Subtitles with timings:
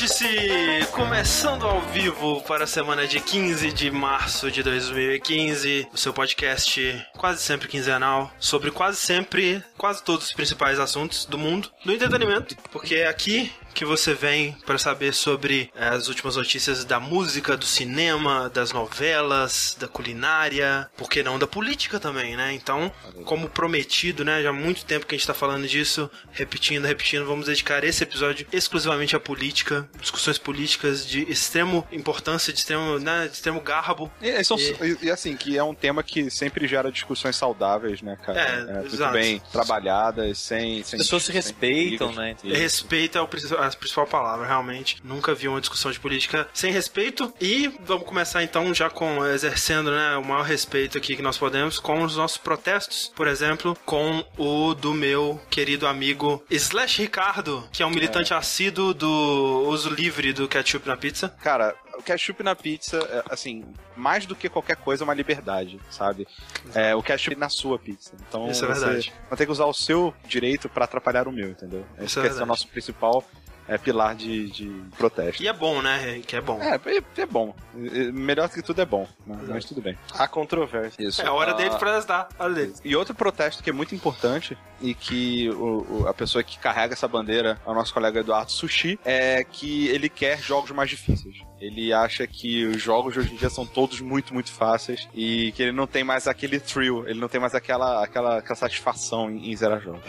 [0.00, 5.88] Vértice começando ao vivo para a semana de 15 de março de 2015.
[5.92, 11.36] O seu podcast quase sempre quinzenal sobre quase sempre, quase todos os principais assuntos do
[11.36, 12.56] mundo do entretenimento.
[12.72, 17.64] Porque aqui que você vem para saber sobre eh, as últimas notícias da música, do
[17.64, 22.52] cinema, das novelas, da culinária, por que não da política também, né?
[22.52, 22.90] Então,
[23.24, 24.42] como prometido, né?
[24.42, 28.02] Já há muito tempo que a gente está falando disso, repetindo, repetindo, vamos dedicar esse
[28.02, 34.10] episódio exclusivamente à política, discussões políticas de extremo importância, de extremo, né, de extremo garbo.
[34.20, 38.02] E, e, são- e- e, assim, que é um tema que sempre gera discussões saudáveis,
[38.02, 38.40] né, cara?
[38.40, 39.12] É, muito exato.
[39.12, 40.80] bem trabalhadas, sem.
[40.80, 42.36] As sem pessoas se respeitam, né?
[42.42, 44.96] Respeito é o princi- a principal palavra, realmente.
[45.04, 47.32] Nunca vi uma discussão de política sem respeito.
[47.40, 51.78] E vamos começar então já com exercendo né, o maior respeito aqui que nós podemos
[51.78, 53.12] com os nossos protestos.
[53.14, 58.94] Por exemplo, com o do meu querido amigo Slash Ricardo, que é um militante assíduo
[58.94, 61.28] do uso livre do ketchup na pizza.
[61.42, 63.64] Cara, o ketchup na pizza, é, assim,
[63.96, 66.26] mais do que qualquer coisa, é uma liberdade, sabe?
[66.74, 68.12] É, o ketchup na sua pizza.
[68.28, 69.12] Então, Isso é você verdade.
[69.28, 71.84] vai ter que usar o seu direito pra atrapalhar o meu, entendeu?
[71.98, 73.24] Esse é é o nosso principal
[73.70, 75.42] é, pilar de, de protesto.
[75.42, 76.20] E é bom, né?
[76.26, 76.60] Que é bom.
[76.60, 77.54] É, é, é bom.
[78.12, 79.38] Melhor que tudo é bom, né?
[79.48, 79.96] mas tudo bem.
[80.12, 81.02] Há controvérsia.
[81.02, 81.22] Isso.
[81.22, 82.28] É a hora Ah, dele protestar.
[82.38, 82.74] A hora dele.
[82.84, 86.94] E outro protesto que é muito importante e que o- o- a pessoa que carrega
[86.94, 91.36] essa bandeira é o nosso colega Eduardo Sushi é que ele quer jogos mais difíceis.
[91.60, 95.52] Ele acha que os jogos de hoje em dia são todos muito, muito fáceis e
[95.52, 99.30] que ele não tem mais aquele thrill, ele não tem mais aquela, aquela, aquela satisfação
[99.30, 100.02] em, em zerar jogos.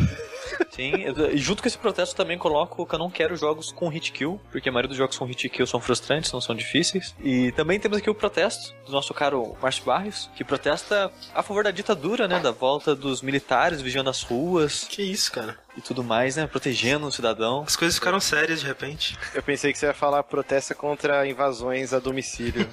[0.69, 0.93] Sim,
[1.33, 4.39] e junto com esse protesto também coloco que eu não quero jogos com hit kill,
[4.51, 7.15] porque a maioria dos jogos com hit kill são frustrantes, não são difíceis.
[7.19, 11.63] E também temos aqui o protesto do nosso caro Márcio Barrios, que protesta a favor
[11.63, 15.57] da ditadura, né, da volta dos militares vigiando as ruas Que isso, cara.
[15.75, 17.63] E tudo mais, né, protegendo o cidadão.
[17.65, 19.17] As coisas ficaram sérias de repente.
[19.33, 22.67] Eu pensei que você ia falar protesta contra invasões a domicílio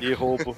[0.00, 0.56] e roubo.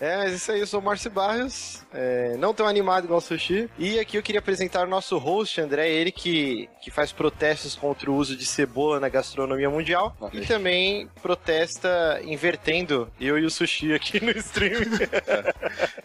[0.00, 3.22] É, mas isso aí, eu sou o Márcio Barrios, é, não tão animado igual o
[3.22, 3.70] Sushi.
[3.78, 8.10] E aqui eu queria apresentar o nosso host, André, ele que, que faz protestos contra
[8.10, 10.16] o uso de cebola na gastronomia mundial.
[10.32, 14.82] E também protesta invertendo eu e o Sushi aqui no stream.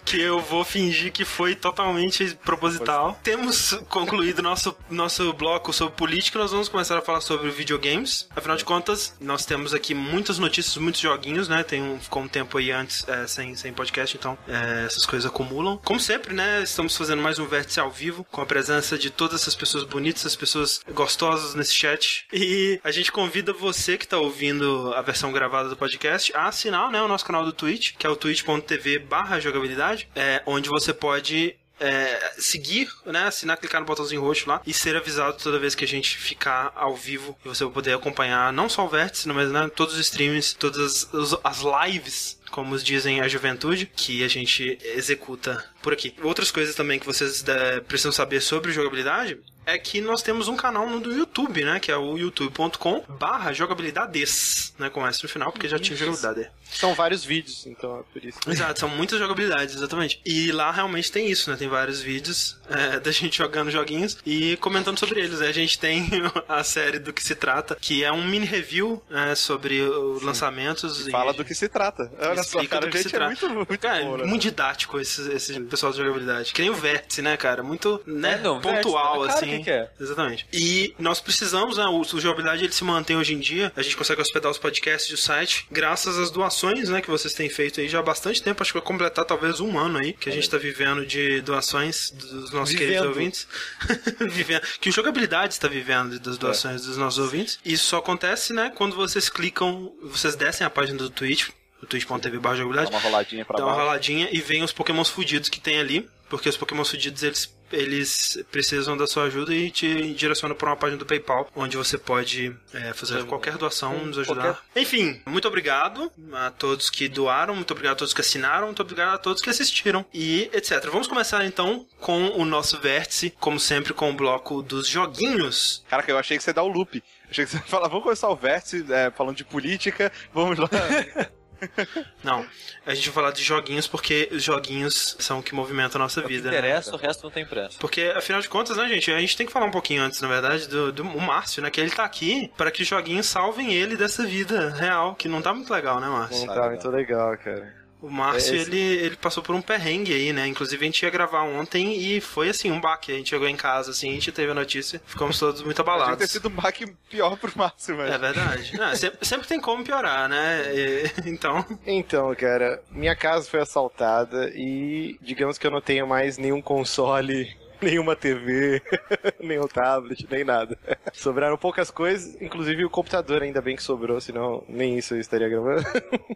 [0.06, 3.18] que eu vou fingir que foi totalmente proposital.
[3.24, 8.28] Temos concluído nosso, nosso bloco sobre política, nós vamos começar a falar sobre videogames.
[8.36, 11.64] Afinal de contas, nós temos aqui muitas notícias, muitos joguinhos, né?
[11.64, 15.30] Tem um, ficou um tempo aí antes é, sem, sem podcast, então é, essas coisas
[15.30, 15.78] acumulam.
[15.84, 16.64] Como sempre, né?
[16.64, 20.22] Estamos fazendo mais um vértice ao vivo, com a presença de todas essas pessoas bonitas,
[20.22, 22.26] essas pessoas gostosas nesse chat.
[22.32, 26.92] E a gente convida você que está ouvindo a versão gravada do podcast a assinar
[26.92, 30.94] né, o nosso canal do Twitch, que é o twitch.tv barra jogabilidade, é, onde você
[30.94, 35.76] pode é, seguir, né, assinar, clicar no botãozinho roxo lá e ser avisado toda vez
[35.76, 39.28] que a gente ficar ao vivo e você vai poder acompanhar não só o Vértice,
[39.28, 41.10] mas né, todos os streams, todas
[41.44, 46.16] as, lives como dizem a juventude, que a gente executa por aqui.
[46.24, 50.56] Outras coisas também que vocês eh, precisam saber sobre jogabilidade é que nós temos um
[50.56, 51.80] canal no do YouTube, né?
[51.80, 54.90] Que é o youtube.com barra jogabilidades, né?
[54.90, 56.50] Com S no final, porque já tinha jogabilidade.
[56.72, 58.40] São vários vídeos, então é por isso.
[58.48, 60.20] Exato, são muitas jogabilidades, exatamente.
[60.26, 61.58] E lá realmente tem isso, né?
[61.58, 65.42] Tem vários vídeos é, da gente jogando joguinhos e comentando sobre eles.
[65.42, 66.08] Aí A gente tem
[66.48, 71.08] a série do que se trata, que é um mini review né, sobre os lançamentos.
[71.08, 72.12] e Fala a do que se trata.
[72.20, 73.26] Olha só, cara, do que se é trata.
[73.48, 74.24] muito, muito Cara, bom, né?
[74.26, 76.54] muito didático esse, esse pessoal de jogabilidade.
[76.54, 77.64] Que nem o Vértice, né, cara?
[77.64, 79.58] Muito né, É, não, pontual, Vértice, assim.
[79.58, 79.90] que que é.
[80.00, 80.48] Exatamente.
[80.54, 81.86] E nós precisamos, né?
[81.86, 83.72] O, o jogabilidade ele se mantém hoje em dia.
[83.76, 86.59] A gente consegue hospedar os podcasts e o site graças às doações,
[86.90, 87.02] né?
[87.02, 88.62] Que vocês têm feito aí já há bastante tempo.
[88.62, 92.12] Acho que vai completar talvez um ano aí que a gente tá vivendo de doações
[92.12, 92.78] dos nossos Vivendo.
[92.88, 93.48] queridos ouvintes.
[94.30, 94.62] vivendo.
[94.80, 97.60] Que o jogabilidade está vivendo das doações dos nossos ouvintes.
[97.66, 98.72] Isso só acontece, né?
[98.76, 101.50] Quando vocês clicam, vocês descem a página do Twitch,
[101.82, 103.86] o twitch.tv barra Dá jogabilidade uma roladinha pra dá uma baixo.
[103.86, 108.44] roladinha e vem os pokémons fudidos que tem ali, porque os pokémons fudidos eles, eles
[108.52, 112.56] precisam da sua ajuda e te direcionam para uma página do PayPal, onde você pode
[112.74, 114.64] é, fazer qualquer doação, nos ajudar.
[114.76, 119.16] Enfim, muito obrigado a todos que doaram, muito obrigado a todos que assinaram, muito obrigado
[119.16, 120.86] a todos que assistiram e etc.
[120.92, 125.84] Vamos começar então com o nosso vértice, como sempre, com o bloco dos joguinhos.
[125.90, 127.04] Caraca, eu achei que você ia dar o loop.
[127.30, 130.70] Achei que você ia falar, vamos começar o vértice é, falando de política, vamos lá.
[132.24, 132.46] Não,
[132.86, 136.20] a gente vai falar de joguinhos porque os joguinhos são o que movimentam a nossa
[136.20, 136.50] O que vida.
[136.52, 136.58] né?
[136.58, 137.78] interessa, o resto não tem pressa.
[137.80, 140.28] Porque, afinal de contas, né, gente, a gente tem que falar um pouquinho antes, na
[140.28, 141.70] verdade, do, do Márcio, né?
[141.70, 145.42] Que ele tá aqui para que os joguinhos salvem ele dessa vida real, que não
[145.42, 146.46] tá muito legal, né, Márcio?
[146.46, 147.79] Não tá muito legal, cara.
[148.02, 150.48] O Márcio, É, ele, ele passou por um perrengue aí, né?
[150.48, 153.12] Inclusive, a gente ia gravar ontem e foi, assim, um baque.
[153.12, 155.96] A gente chegou em casa, assim, a gente teve a notícia, ficamos todos muito Podia
[155.98, 156.32] ter abalados.
[156.32, 158.10] sido um baque pior pro Márcio, mas.
[158.12, 158.72] É verdade.
[158.80, 160.74] Não, sempre, sempre tem como piorar, né?
[160.74, 166.38] E- então, Então, cara, minha casa foi assaltada e digamos que eu não tenho mais
[166.38, 168.82] nenhum console, nenhuma TV,
[169.40, 170.78] nenhum tablet, nem nada.
[171.14, 175.50] Sobraram poucas coisas, inclusive o computador ainda bem que sobrou, senão nem isso eu estaria
[175.50, 175.84] gravando.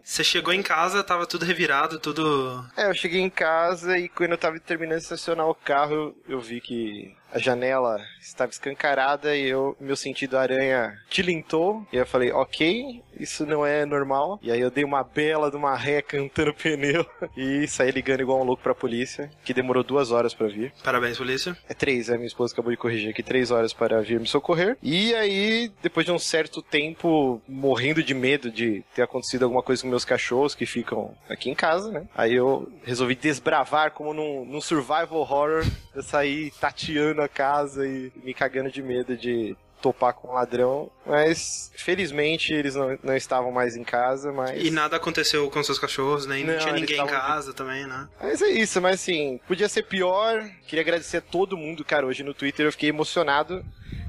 [0.02, 2.64] você chegou em casa, tava tudo revirado, tudo...
[2.76, 6.16] É, eu cheguei em casa e quando eu tava terminando de estacionar o carro, eu,
[6.28, 11.84] eu vi que a janela estava escancarada e eu, meu sentido aranha tilintou.
[11.92, 14.38] E eu falei, ok, isso não é normal.
[14.40, 17.04] E aí eu dei uma bela de uma ré cantando pneu
[17.36, 20.72] e saí ligando igual um louco pra polícia, que demorou duas horas pra vir.
[20.82, 21.56] Parabéns, polícia.
[21.68, 24.76] É três, a minha esposa acabou de corrigir aqui, três horas para vir me socorrer.
[24.80, 29.82] E aí, depois de um certo tempo, morrendo de medo de ter acontecido alguma coisa
[29.82, 32.06] com meus cachorros que ficam aqui em casa, né?
[32.14, 35.64] Aí eu resolvi desbravar como num, num survival horror.
[35.94, 40.90] Eu saí tateando a casa e me cagando de medo de topar com um ladrão.
[41.04, 44.64] Mas, felizmente, eles não, não estavam mais em casa, mas...
[44.64, 48.08] E nada aconteceu com seus cachorros, nem não, Não, tinha ninguém em casa também, né?
[48.18, 50.42] Mas é isso, mas assim, podia ser pior.
[50.66, 52.06] Queria agradecer a todo mundo, cara.
[52.06, 53.62] Hoje no Twitter eu fiquei emocionado.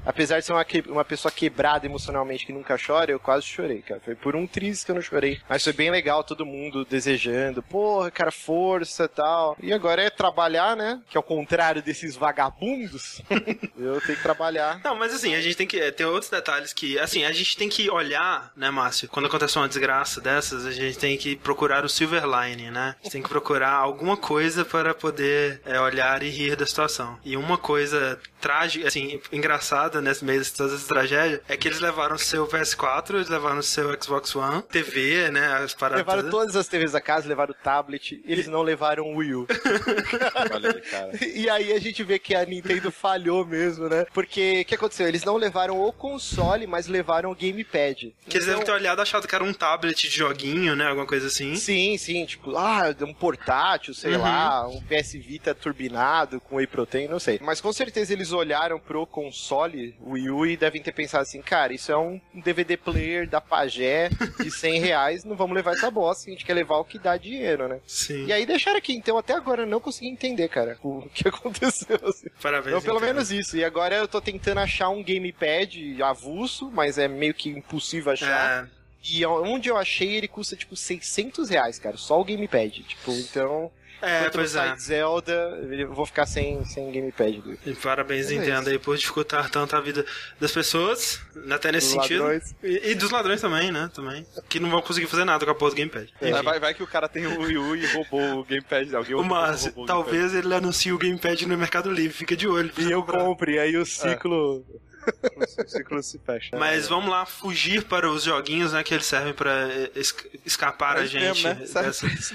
[0.04, 3.82] Apesar de ser uma, que- uma pessoa quebrada emocionalmente que nunca chora, eu quase chorei,
[3.82, 4.00] cara.
[4.04, 5.40] Foi por um triz que eu não chorei.
[5.48, 7.62] Mas foi bem legal, todo mundo desejando.
[7.62, 9.56] Porra, cara, força e tal.
[9.60, 11.00] E agora é trabalhar, né?
[11.10, 13.20] Que ao contrário desses vagabundos,
[13.76, 14.80] eu tenho que trabalhar.
[14.84, 15.80] Não, mas assim, a gente tem que.
[15.80, 16.98] é, Tem outros detalhes que.
[16.98, 19.08] Assim, a gente tem que olhar, né, Márcio?
[19.08, 22.94] Quando acontece uma desgraça dessas, a gente tem que procurar o silver line, né?
[23.00, 27.18] A gente tem que procurar alguma coisa para poder é, olhar e rir da situação.
[27.24, 29.65] E uma coisa trágica, assim, engraçada
[30.02, 33.96] nesse meio de toda essa tragédia é que eles levaram seu PS4, eles levaram seu
[34.02, 35.54] Xbox One, TV, né?
[35.54, 35.98] As paradas.
[36.06, 36.36] Levaram todas.
[36.46, 39.46] todas as TVs da casa, levaram o tablet, eles não levaram o Wii U.
[40.54, 41.10] Olha aí, cara.
[41.24, 44.06] E aí a gente vê que a Nintendo falhou mesmo, né?
[44.12, 45.06] Porque o que aconteceu?
[45.08, 48.14] Eles não levaram o console, mas levaram o gamepad.
[48.28, 50.86] Que eles devem ter olhado e achado que era um tablet de joguinho, né?
[50.86, 51.56] Alguma coisa assim.
[51.56, 54.22] Sim, sim, tipo, ah, um portátil, sei Uhum.
[54.22, 57.38] lá, um PS Vita turbinado com whey protein, não sei.
[57.42, 61.72] Mas com certeza eles olharam pro console Wii U e devem ter pensado assim, cara,
[61.72, 64.10] isso é um DVD player da Pagé
[64.40, 67.16] de 100 reais, não vamos levar essa bosta, a gente quer levar o que dá
[67.16, 67.80] dinheiro, né?
[67.86, 68.26] Sim.
[68.26, 71.98] E aí deixaram aqui, então até agora eu não consegui entender, cara, o que aconteceu.
[72.02, 72.28] Assim.
[72.42, 72.68] Parabéns.
[72.68, 73.08] Então, pelo então.
[73.08, 73.56] menos isso.
[73.56, 78.64] E agora eu tô tentando achar um gamepad avulso, mas é meio que impossível achar.
[78.64, 78.68] É,
[79.04, 81.96] E onde eu achei, ele custa, tipo, 600 reais, cara.
[81.96, 82.82] Só o gamepad.
[82.82, 83.70] Tipo, então...
[84.02, 84.76] é, enquanto pois é.
[84.76, 85.32] Zelda,
[85.70, 87.40] eu vou ficar sem, sem gamepad.
[87.40, 88.70] do- E parabéns, É Nintendo, isso.
[88.70, 90.04] aí por dificultar tanto a vida
[90.40, 91.20] das pessoas,
[91.50, 92.22] até nesse Dos sentido.
[92.22, 92.54] ladrões.
[92.62, 93.90] E, e dos ladrões também, né?
[93.94, 94.26] Também.
[94.48, 96.08] Que não vão conseguir fazer nada com a porra do Gamepad.
[96.20, 96.42] Vai, Enfim.
[96.42, 98.94] vai- vai que o cara tem o Wii U e roubou o Gamepad.
[98.94, 102.46] Alguém O Márcio, roubou o talvez ele anuncie o Gamepad no Mercado Livre, fica de
[102.48, 102.70] olho.
[102.78, 103.20] E eu comprar.
[103.24, 104.64] compro, e aí o ciclo...
[104.64, 104.86] Gamepad.
[105.36, 106.56] O ciclo se fecha.
[106.56, 108.82] Mas vamos lá fugir para os joguinhos, né?
[108.82, 110.14] Que eles servem pra eh, es-
[110.44, 111.54] escapar É a gente mesmo, né?
[111.54, 112.34] Dessa- isso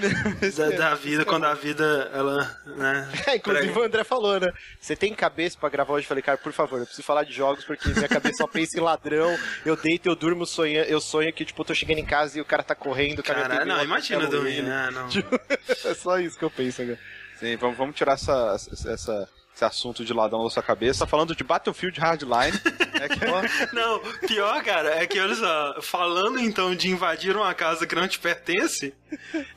[0.58, 3.10] da, da vida, quando a vida, ela, né?
[3.28, 4.52] É, inclusive o André falou, né?
[4.80, 6.06] Você tem cabeça pra gravar hoje?
[6.06, 8.78] Eu falei, cara, por favor, eu preciso falar de jogos porque minha cabeça só pensa
[8.78, 9.38] em ladrão.
[9.66, 12.42] Eu deito, eu durmo, sonho, eu sonho que, tipo, eu tô chegando em casa e
[12.42, 13.24] o cara tá correndo.
[13.24, 14.62] com a minha Caralho, TV, não, imagina dormir, ele.
[14.64, 14.90] né?
[14.92, 15.10] Não.
[15.92, 17.00] É só isso que eu penso agora.
[17.40, 18.56] Sim, vamos, vamos tirar essa,
[18.88, 21.06] essa, esse assunto de ladrão da sua cabeça.
[21.06, 22.58] Falando de Battlefield Hardline.
[23.00, 23.20] é que,
[23.76, 28.08] Não, pior, cara, é que, olha só, falando então de invadir uma casa que não
[28.08, 28.94] te pertence,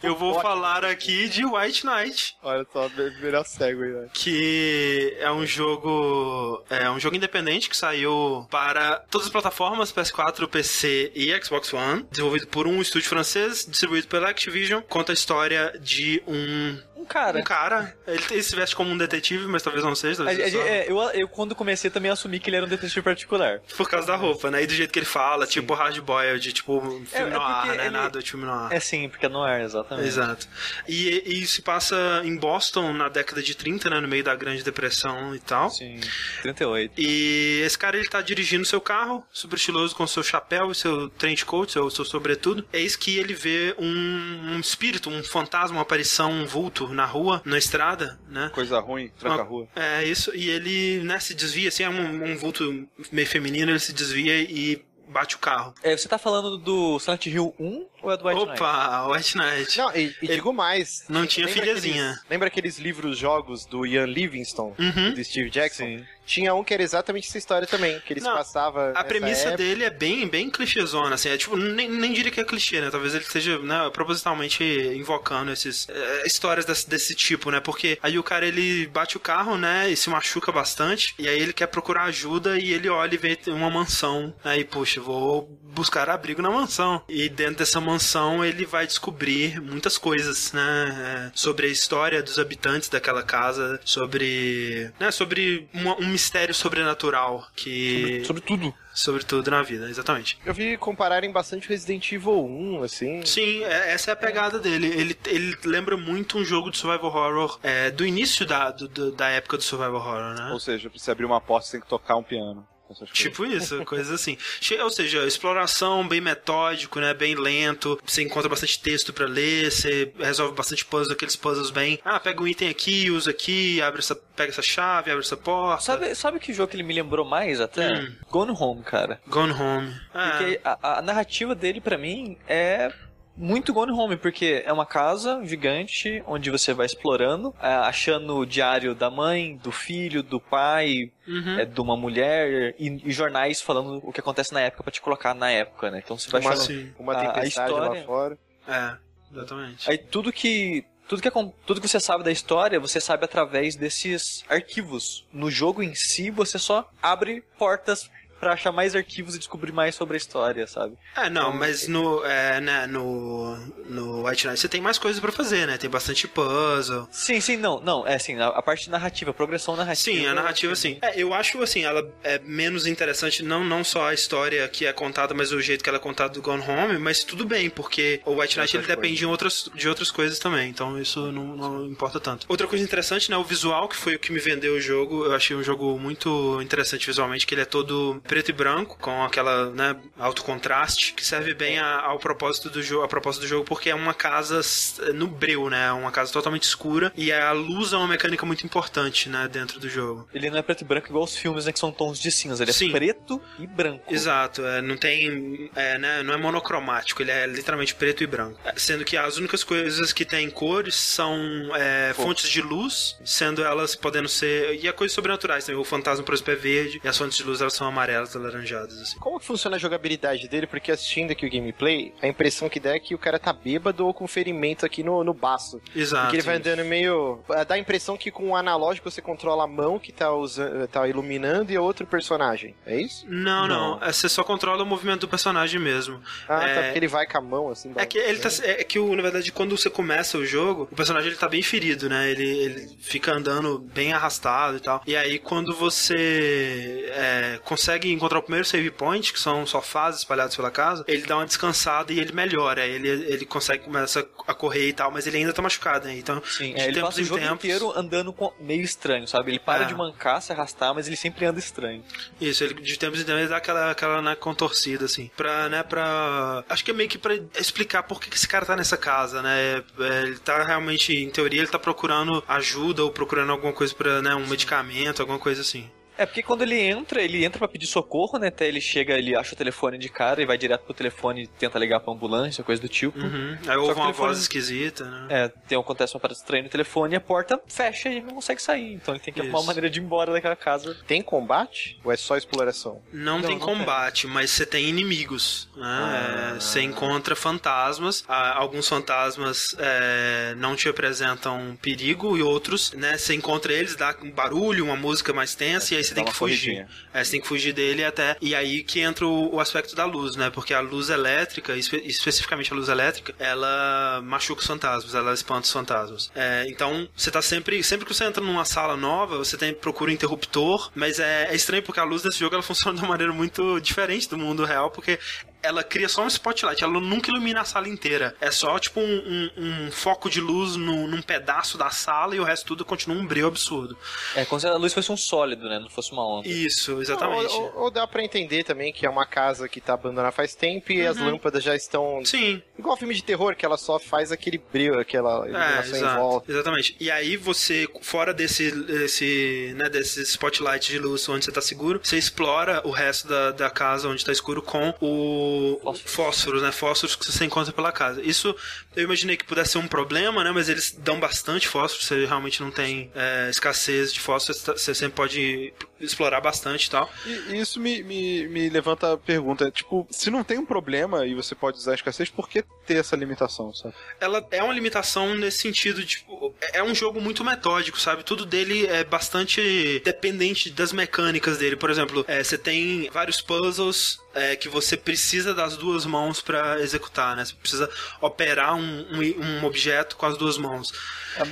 [0.03, 4.09] eu vou falar aqui de White Knight, Olha só, me- melhor cego aí, né?
[4.13, 10.49] que é um jogo, é um jogo independente que saiu para todas as plataformas, PS4,
[10.49, 15.79] PC e Xbox One, desenvolvido por um estúdio francês, distribuído pela Activision, conta a história
[15.81, 17.39] de um Um cara.
[17.39, 20.41] um cara, ele, ele se veste como um detetive, mas talvez não seja, A- talvez
[20.41, 23.03] a- seja só- é, eu, eu, quando comecei, também assumi que ele era um detetive
[23.03, 23.61] particular.
[23.77, 24.63] por causa da roupa, né?
[24.63, 27.77] E do jeito que ele fala, tipo hard boiled, tipo filme É- é noir, porque
[27.79, 27.85] né?
[27.87, 28.73] ele- Nada de filme noir.
[28.73, 30.07] É sim, porque é, exatamente.
[30.09, 30.47] Exato.
[30.89, 34.01] E, e se passa em Boston na década de 30, né?
[34.01, 35.71] No meio da Grande Depressão e tal.
[35.71, 36.01] Sim,
[36.43, 36.93] 38.
[36.97, 41.09] E esse cara, ele tá dirigindo seu carro, super estiloso com seu chapéu e seu
[41.11, 42.65] trench coat, seu, seu sobretudo.
[42.73, 47.43] Eis que ele vê um, um espírito, um fantasma, uma aparição, um vulto na rua,
[47.45, 48.51] na estrada, né?
[48.55, 49.69] coisa ruim, tranca a Uma- rua.
[49.77, 53.79] É isso, e ele né, se desvia, assim, é um, um vulto meio feminino, ele
[53.79, 55.75] se desvia e bate o carro.
[55.83, 58.53] É, você tá falando do Silent Hill 1 ou é do White Knight?
[58.63, 59.79] Opa, White Knight.
[59.79, 61.05] Não, e, e digo mais.
[61.09, 62.05] Não tinha lembra filhazinha.
[62.11, 65.13] Aqueles, lembra aqueles livros-jogos do Ian Livingstone, Uhum.
[65.15, 65.85] do Steve Jackson?
[65.85, 66.05] Sim.
[66.25, 68.93] Tinha um que era exatamente essa história também, que eles Não, passavam.
[68.95, 69.57] A premissa época.
[69.57, 72.91] dele é bem, bem clichêzona, assim, é tipo, nem, nem diria que é clichê, né?
[72.91, 77.61] Talvez ele esteja, né, propositalmente invocando esses eh, histórias desse, desse tipo, né?
[77.61, 81.41] Porque aí o cara ele bate o carro, né, e se machuca bastante, e aí
[81.41, 84.35] ele quer procurar ajuda e ele olha e vê uma mansão.
[84.45, 87.03] Aí, poxa, vou buscar abrigo na mansão.
[87.09, 92.39] E dentro dessa mansão ele vai descobrir muitas coisas, né, eh, sobre a história dos
[92.39, 98.75] habitantes daquela casa, sobre, né, sobre uma- um mistério sobrenatural que Sobre tudo.
[98.95, 100.39] sobre tudo na vida, exatamente.
[100.47, 103.25] Eu vi compararem bastante Resident Evil 1, assim.
[103.27, 104.87] Sim, é- essa é a pegada dele.
[104.87, 109.29] Ele, ele lembra muito um jogo de survival horror é, do início da, do- da
[109.29, 110.51] época do survival horror, né?
[110.53, 112.67] Ou seja, pra você abrir uma porta, você tem que tocar um piano.
[112.91, 113.19] Essas coisas.
[113.19, 114.37] Tipo isso, coisas assim.
[114.83, 117.15] Ou seja, exploração bem metódico, né?
[117.15, 117.99] Bem lento.
[118.05, 121.99] Você encontra bastante texto pra ler, você resolve bastante puzzles, aqueles puzzles bem.
[122.05, 125.83] Ah, pega um item aqui, usa aqui, abre essa, pega essa chave, abre essa porta.
[125.83, 127.95] Sabe, sabe que jogo que ele me lembrou mais até?
[127.95, 128.15] Hum.
[128.31, 129.21] Gone Home, cara.
[129.27, 129.95] Gone Home.
[130.13, 132.93] Ah, Porque a, a narrativa dele, pra mim, é
[133.37, 138.47] muito Gone Home, porque é uma casa gigante onde você vai explorando, é, achando o
[138.47, 141.59] diário da mãe, do filho, do pai, uhum.
[141.59, 145.01] é, de uma mulher e, e jornais falando o que acontece na época pra te
[145.01, 146.01] colocar na época, né?
[146.05, 146.67] Então você vai Uma, achando.
[146.67, 146.93] Sim.
[146.99, 148.39] uma a- a tempestade história- lá fora.
[148.69, 148.97] É,
[149.33, 149.91] exatamente.
[149.91, 151.31] Aí tudo que tudo que,
[151.67, 155.27] tudo que você sabe da história, você sabe através desses arquivos.
[155.31, 159.95] No jogo em si, você só abre portas pra achar mais arquivos e descobrir mais
[159.95, 160.97] sobre a história, sabe?
[161.17, 163.57] É, não, mas no, é, né, no,
[163.89, 165.79] no White Knight você tem mais coisas pra fazer, né?
[165.79, 167.09] Tem bastante puzzle.
[167.11, 170.17] Sim, sim, não, não, é assim, a, a parte narrativa, a progressão narrativa.
[170.17, 170.99] Sim, a narrativa sim.
[171.03, 174.93] É, eu acho assim, ela é menos interessante, não, não só a história que é
[174.93, 178.21] contada, mas o jeito que ela é contada do Gone Home, mas tudo bem, porque
[178.25, 181.87] o White Knight ele depende de outras, de outras coisas também, então isso não, não
[181.87, 182.47] importa tanto.
[182.49, 185.35] Outra coisa interessante, né, o visual, que foi o que me vendeu o jogo, eu
[185.35, 189.71] achei um jogo muito interessante visualmente, que ele é todo preto e branco, com aquela,
[189.71, 193.65] né, alto contraste, que serve bem a- ao propósito do jogo, a propósito do jogo,
[193.65, 197.93] porque é uma casa s- no breu, né, uma casa totalmente escura, e a luz
[197.93, 200.29] é uma mecânica muito importante, né, dentro do jogo.
[200.35, 202.65] Ele não é preto e branco igual os filmes, né, que são tons de cinza,
[202.65, 202.91] ele é Sim.
[202.91, 204.13] preto e branco.
[204.13, 205.71] Exato, é, não tem.
[205.77, 208.59] é, né, não é monocromático, ele é literalmente preto e branco.
[208.65, 211.39] É, Sendo que as únicas coisas que tem cores são
[211.77, 214.75] é, fontes de luz, sendo elas podendo ser.
[214.83, 215.81] E a coisas sobrenaturais também.
[215.81, 219.01] O fantasma, por exemplo, é verde, e as fontes de luz elas são amarelas, alaranjadas,
[219.01, 219.19] assim.
[219.19, 220.67] Como que funciona a jogabilidade dele?
[220.67, 224.07] Porque assistindo aqui o gameplay, a impressão que dá é que o cara tá bêbado
[224.07, 225.81] ou com ferimento aqui no, no baço.
[225.95, 226.25] Exato.
[226.25, 227.41] Porque ele vai andando meio.
[227.67, 231.07] Dá a impressão que com o analógico você controla a mão que tá, usando, tá
[231.09, 232.75] iluminando e é outro personagem.
[232.87, 233.25] É isso?
[233.29, 234.05] Não, não, Não.
[234.07, 236.21] é, Você só controla o movimento do personagem mesmo.
[236.49, 236.69] Ah, tá.
[236.69, 237.93] É, Porque ele vai com a mão assim.
[237.97, 240.97] É que ele tá, é que o, na verdade quando você começa o jogo, o
[240.97, 242.31] personagem ele tá bem ferido, né?
[242.31, 245.03] Ele, ele fica andando bem arrastado e tal.
[245.07, 250.21] E aí quando você é, consegue encontrar o primeiro save point, que são só fases
[250.21, 252.87] espalhadas pela casa, ele dá uma descansada e ele melhora.
[252.87, 256.17] Ele, ele consegue começa a correr e tal, mas ele ainda tá machucado, né?
[256.17, 259.51] Então, Sim, de é, ele passa o jogo tempos- inteiro andando com- meio estranho, sabe?
[259.53, 259.87] Ele para É.
[259.87, 262.03] de mancar, se arrastar, mas ele sempre anda estranho.
[262.41, 265.31] Isso, ele de tempos em tempos ele dá aquela, aquela né, contorcida, assim.
[265.37, 266.65] Pra, né, pra.
[266.69, 269.43] Acho que é meio que pra explicar por que que esse cara tá nessa casa,
[269.43, 269.83] né?
[269.99, 274.23] É, Ele tá realmente, em teoria, ele tá procurando ajuda ou procurando alguma coisa pra,
[274.23, 275.91] né, um medicamento, alguma coisa assim.
[276.17, 278.49] É, porque quando ele entra, ele entra pra pedir socorro, né?
[278.49, 281.47] Até ele chega, ele acha o telefone de cara e vai direto pro telefone e
[281.47, 283.19] tenta ligar pra ambulância, coisa do tipo.
[283.19, 283.59] Uhum.
[283.67, 285.27] Aí ouve uma telefone- voz esquisita, né?
[285.29, 288.35] É, tem, acontece uma parada estranha no telefone e a porta fecha e ele não
[288.35, 288.95] consegue sair.
[288.95, 289.63] Então ele tem que arrumar Isso.
[289.65, 290.97] uma maneira de ir embora daquela casa.
[291.07, 291.99] Tem combate?
[292.05, 293.03] Ou é só exploração?
[293.13, 295.69] Não, Não, tem não combate, mas você tem inimigos.
[295.77, 295.83] Né?
[295.85, 296.53] Ah.
[296.57, 298.25] É, Você encontra fantasmas.
[298.29, 303.19] Ah, Alguns fantasmas é, não te apresentam perigo e outros, né?
[303.19, 306.33] Você encontra eles, dá um barulho, uma música mais tensa e aí você tem que
[306.33, 306.87] fugir.
[307.13, 308.37] É, você tem que fugir dele até.
[308.41, 310.51] E aí que entra o, o aspecto da luz, né?
[310.51, 315.63] Porque a luz elétrica, espe- especificamente a luz elétrica, ela machuca os fantasmas, ela espanta
[315.67, 316.31] os fantasmas.
[316.35, 317.83] É, então, você tá sempre.
[317.83, 321.55] Sempre que você entra numa sala nova, você tem, procura um interruptor, mas é, é
[321.55, 324.65] estranho porque a luz desse jogo ela funciona de uma maneira muito diferente do mundo
[324.65, 325.19] real, porque
[325.65, 328.35] ela cria só um spotlight, ela nunca ilumina a sala inteira.
[328.41, 332.41] É só tipo um, um- um foco de luz no- num pedaço da sala e
[332.41, 333.97] o resto tudo continua um brilho absurdo.
[334.35, 335.79] É, como se a luz fosse um sólido, né?
[335.79, 336.47] Não fosse uma onda.
[336.49, 337.53] Isso, exatamente.
[337.55, 340.55] Ou, ou- ou dá pra entender também que é uma casa que tá abandonada faz
[340.55, 342.23] tempo e as lâmpadas já estão.
[342.25, 345.97] Sim, Igual filme de terror, que ela só faz aquele brilho, aquela É, iluminação em
[345.99, 346.53] exato, volta.
[346.53, 346.97] exatamente.
[347.01, 352.01] E aí você, fora desse, desse, né, desse spotlight de luz onde você tá seguro,
[352.03, 356.73] você explora o resto da, da casa onde tá escuro com o o fósforos, né?
[356.73, 358.23] Fósforos que você encontra pela casa.
[358.23, 358.55] Isso
[358.95, 360.51] eu imaginei que pudesse ser um problema, né?
[360.51, 362.05] Mas eles dão bastante fósforo.
[362.05, 364.59] Você realmente não tem é, escassez de fósforo.
[364.77, 367.11] Você sempre pode explorar bastante e tal.
[367.27, 371.35] E isso me, me, me levanta a pergunta: tipo, se não tem um problema e
[371.35, 373.95] você pode usar a escassez, por que ter essa limitação, sabe?
[374.21, 378.23] Ela é uma limitação nesse sentido, tipo, é um jogo muito metódico, sabe?
[378.23, 381.77] Tudo dele é bastante dependente das mecânicas dele.
[381.77, 386.81] Por exemplo, é, você tem vários puzzles é, que você precisa das duas mãos para
[386.81, 387.45] executar, né?
[387.45, 390.93] Você precisa operar um, um, um objeto com as duas mãos.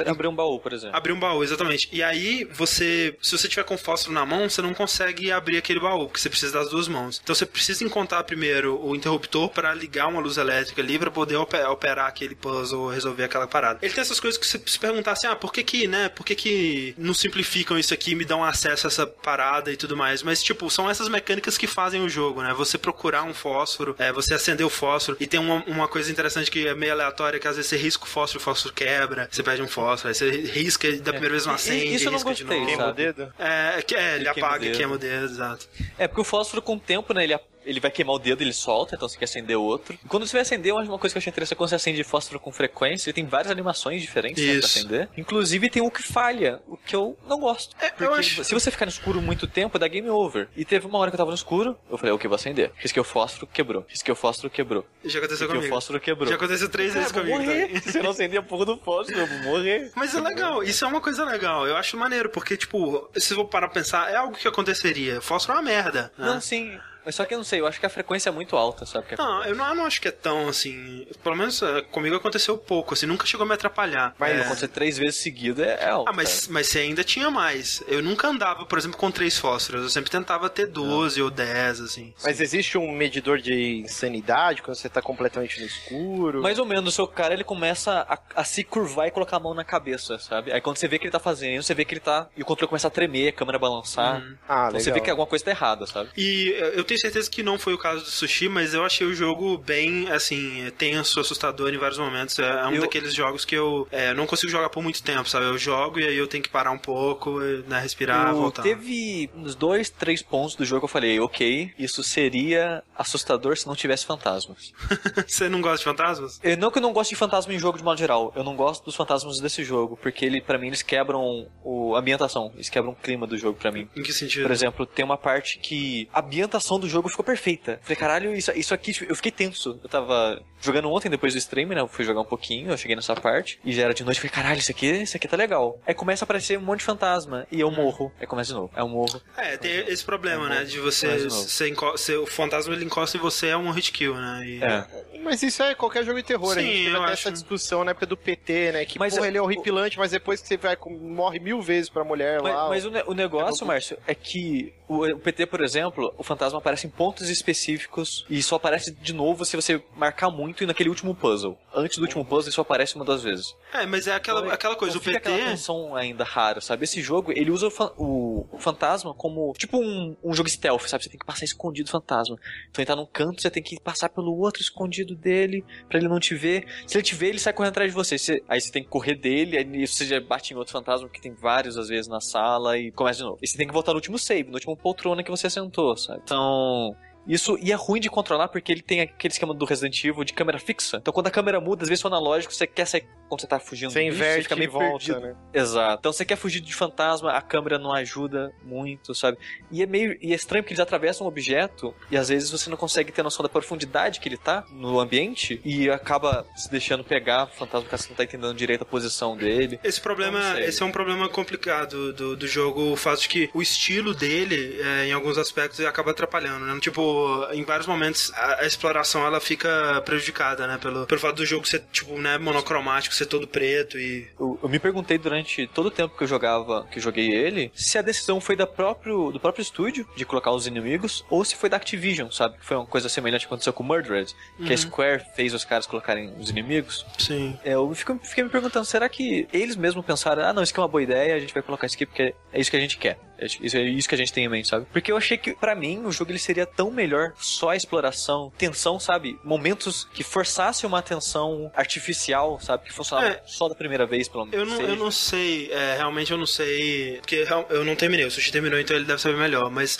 [0.06, 0.96] Abrir um baú, por exemplo.
[0.96, 1.88] Abrir um baú, exatamente.
[1.92, 5.80] E aí, você, se você tiver com fósforo na mão, você não consegue abrir aquele
[5.80, 7.20] baú, porque você precisa das duas mãos.
[7.22, 11.36] Então você precisa encontrar primeiro o interruptor para ligar uma luz elétrica ali para poder
[11.36, 13.80] operar aquele puzzle, resolver aquela parada.
[13.82, 16.24] Ele tem essas coisas que você se perguntar assim, ah, por que que, né, por
[16.24, 20.22] que que não simplificam isso aqui, me dão acesso a essa parada e tudo mais.
[20.22, 22.52] Mas, tipo, são essas mecânicas que fazem o jogo, né?
[22.54, 26.50] Você procurar um fósforo, é, você acender o fósforo, e tem uma, uma coisa interessante
[26.50, 29.42] que é meio aleatória, que às vezes você risca o fósforo, o fósforo quebra, você
[29.42, 31.12] perde um fósforo, aí você risca da é.
[31.12, 32.66] primeira vez não acende, Isso eu não gostei, de novo.
[32.66, 33.32] Queima o dedo?
[33.38, 35.68] É, é, é ele, apaga e queima o dedo, exato.
[35.98, 38.52] É, porque o fósforo com o tempo, né, ele ele vai queimar o dedo, ele
[38.52, 39.98] solta, então você quer acender outro.
[40.04, 42.04] E quando você vai acender, uma coisa que eu achei interessante é quando você acende
[42.04, 45.08] fósforo com frequência, ele tem várias animações diferentes né, pra acender.
[45.16, 47.76] Inclusive tem um que falha, o que eu não gosto.
[47.80, 48.44] É, porque acho...
[48.44, 50.48] se você ficar no escuro muito tempo, dá game over.
[50.56, 52.72] E teve uma hora que eu tava no escuro, eu falei, ok, vou acender.
[52.76, 53.84] Risquei o fósforo, quebrou.
[53.88, 54.86] Risquei o fósforo, quebrou.
[55.04, 55.66] Já aconteceu Risquei comigo.
[55.66, 56.28] o fósforo, quebrou.
[56.28, 57.38] Já aconteceu três vezes comigo.
[57.38, 57.80] Morrer.
[57.82, 59.90] Se eu não acender a porra do fósforo, eu vou morrer.
[59.94, 61.66] Mas é legal, isso é uma coisa legal.
[61.66, 65.20] Eu acho maneiro, porque, tipo, se eu vou parar pra pensar, é algo que aconteceria.
[65.20, 66.12] Fósforo é uma merda.
[66.16, 66.26] Né?
[66.26, 66.78] Não, sim.
[67.04, 69.06] Mas só que eu não sei, eu acho que a frequência é muito alta, sabe?
[69.06, 71.06] Que não, eu não, eu não acho que é tão assim.
[71.22, 74.14] Pelo menos é, comigo aconteceu pouco, assim, nunca chegou a me atrapalhar.
[74.18, 74.40] Mas é...
[74.42, 76.08] acontecer três vezes seguida é, é alto.
[76.08, 77.82] Ah, mas, mas você ainda tinha mais.
[77.88, 79.82] Eu nunca andava, por exemplo, com três fósforos.
[79.82, 81.24] Eu sempre tentava ter 12 não.
[81.26, 82.14] ou 10, assim.
[82.22, 82.42] Mas sim.
[82.42, 86.42] existe um medidor de insanidade quando você tá completamente no escuro?
[86.42, 89.40] Mais ou menos, o seu cara ele começa a, a, se curvar e colocar a
[89.40, 90.52] mão na cabeça, sabe?
[90.52, 92.28] Aí quando você vê que ele tá fazendo, você vê que ele tá.
[92.36, 94.20] E o controle começa a tremer, a câmera balançar.
[94.20, 94.36] Hum.
[94.48, 94.80] Ah, então legal.
[94.80, 96.10] você vê que alguma coisa tá errada, sabe?
[96.16, 99.06] E eu tenho certeza que não foi foi o caso do Sushi, mas eu achei
[99.06, 102.38] o jogo bem, assim, tenso, assustador em vários momentos.
[102.38, 102.82] É um eu...
[102.82, 105.46] daqueles jogos que eu é, não consigo jogar por muito tempo, sabe?
[105.46, 108.62] Eu jogo e aí eu tenho que parar um pouco, né, respirar, eu voltar.
[108.62, 113.66] Teve uns dois, três pontos do jogo que eu falei, ok, isso seria assustador se
[113.66, 114.72] não tivesse fantasmas.
[115.26, 116.40] Você não gosta de fantasmas?
[116.42, 118.54] Eu, não que eu não gosto de fantasma em jogo de modo geral, eu não
[118.54, 122.68] gosto dos fantasmas desse jogo, porque ele, para mim eles quebram o, a ambientação, eles
[122.68, 123.88] quebram o clima do jogo para mim.
[123.96, 124.42] Em que sentido?
[124.42, 128.52] Por exemplo, tem uma parte que a ambientação do jogo ficou perfeita Falei, caralho, isso,
[128.52, 129.78] isso aqui, eu fiquei tenso.
[129.82, 131.80] Eu tava jogando ontem depois do stream, né?
[131.80, 133.58] Eu fui jogar um pouquinho, eu cheguei nessa parte.
[133.64, 135.78] E já era de noite, falei, caralho, isso aqui, isso aqui tá legal.
[135.86, 137.46] Aí começa a aparecer um monte de fantasma.
[137.50, 138.12] E eu morro.
[138.20, 138.70] Aí começa de novo.
[138.74, 139.20] É um morro.
[139.36, 140.64] É, tem esse problema, né?
[140.64, 141.28] De você.
[141.28, 144.42] você se o fantasma ele encosta em você é um hit kill, né?
[144.44, 144.62] E...
[144.62, 144.86] É.
[145.22, 146.54] Mas isso é qualquer jogo de terror.
[146.54, 147.12] Sim, a gente teve até acho...
[147.12, 148.84] essa discussão na época do PT, né?
[148.84, 152.02] Que mas porra, ele é horripilante, mas depois que você vai, morre mil vezes pra
[152.02, 152.68] mulher mas, lá.
[152.68, 156.58] Mas o, o negócio, é Márcio, é que o, o, PT, por exemplo, o fantasma
[156.58, 160.88] aparece em pontos específicos e só aparece de novo se você marcar muito e naquele
[160.88, 161.58] último puzzle.
[161.74, 163.54] Antes do último puzzle, ele só aparece uma das vezes.
[163.72, 165.16] É, mas é aquela, então, aquela coisa, o PT...
[165.16, 166.84] aquela tensão ainda rara, sabe?
[166.84, 171.04] Esse jogo, ele usa o, fa o fantasma como, tipo um, um jogo stealth, sabe?
[171.04, 172.36] Você tem que passar escondido o fantasma.
[172.70, 176.08] Então ele tá num canto, você tem que passar pelo outro escondido dele para ele
[176.08, 176.66] não te ver.
[176.86, 178.18] Se ele te ver, ele sai correndo atrás de você.
[178.18, 178.42] você.
[178.48, 181.32] Aí você tem que correr dele, aí você já bate em outro fantasma, que tem
[181.32, 183.38] vários às vezes na sala, e começa de novo.
[183.42, 186.20] E você tem que voltar no último save, no último poltrona que você sentou, sabe?
[186.24, 186.61] Então.
[186.62, 190.24] の Isso, e é ruim de controlar porque ele tem aquele esquema do Resident Evil
[190.24, 190.98] de câmera fixa.
[190.98, 193.58] Então quando a câmera muda, às vezes o analógico, você quer sair quando você tá
[193.58, 195.20] fugindo você bicho, inverte você fica meio volta, perdido.
[195.20, 195.36] Né?
[195.54, 196.00] Exato.
[196.00, 199.38] Então você quer fugir de fantasma, a câmera não ajuda muito, sabe?
[199.70, 202.68] E é meio e é estranho porque eles atravessam um objeto e às vezes você
[202.68, 207.04] não consegue ter noção da profundidade que ele tá no ambiente e acaba se deixando
[207.04, 209.80] pegar o fantasma porque você não tá entendendo direito a posição dele.
[209.82, 213.62] Esse problema, esse é um problema complicado do, do jogo, o fato de que o
[213.62, 216.78] estilo dele, é, em alguns aspectos, acaba atrapalhando, né?
[216.80, 217.11] Tipo,
[217.52, 220.78] em vários momentos a, a, exploração ela fica prejudicada, né?
[220.78, 224.28] Pelo, pelo fato do jogo ser, tipo, né, monocromático, ser todo preto e.
[224.38, 227.70] Eu, eu me perguntei durante todo o tempo que eu jogava, que eu joguei ele,
[227.74, 231.54] se a decisão foi da próprio, do próprio estúdio de colocar os inimigos ou se
[231.56, 232.56] foi da Activision, sabe?
[232.60, 234.66] Foi uma coisa semelhante que aconteceu com Murdered, uhum.
[234.66, 234.82] que a uhum.
[234.82, 237.04] Square fez os caras colocarem os inimigos.
[237.18, 237.58] Sim.
[237.64, 240.80] É, eu fico, fiquei me perguntando, será que eles mesmos pensaram, ah, não, isso aqui
[240.80, 242.80] é uma boa ideia, a gente vai colocar isso aqui porque é isso que a
[242.80, 243.18] gente quer.
[243.42, 244.86] É isso, é isso que a gente tem em mente, sabe?
[244.92, 248.52] Porque eu achei que, para mim, o jogo ele seria tão melhor só a exploração,
[248.56, 249.38] tensão, sabe?
[249.42, 252.84] Momentos que forçassem uma tensão artificial, sabe?
[252.84, 254.60] Que funcionava é, só da primeira vez, pelo menos.
[254.60, 257.18] Eu não, eu não sei, é, realmente eu não sei.
[257.18, 259.70] Porque eu não terminei, o Sushi terminou, então ele deve saber melhor.
[259.70, 259.98] Mas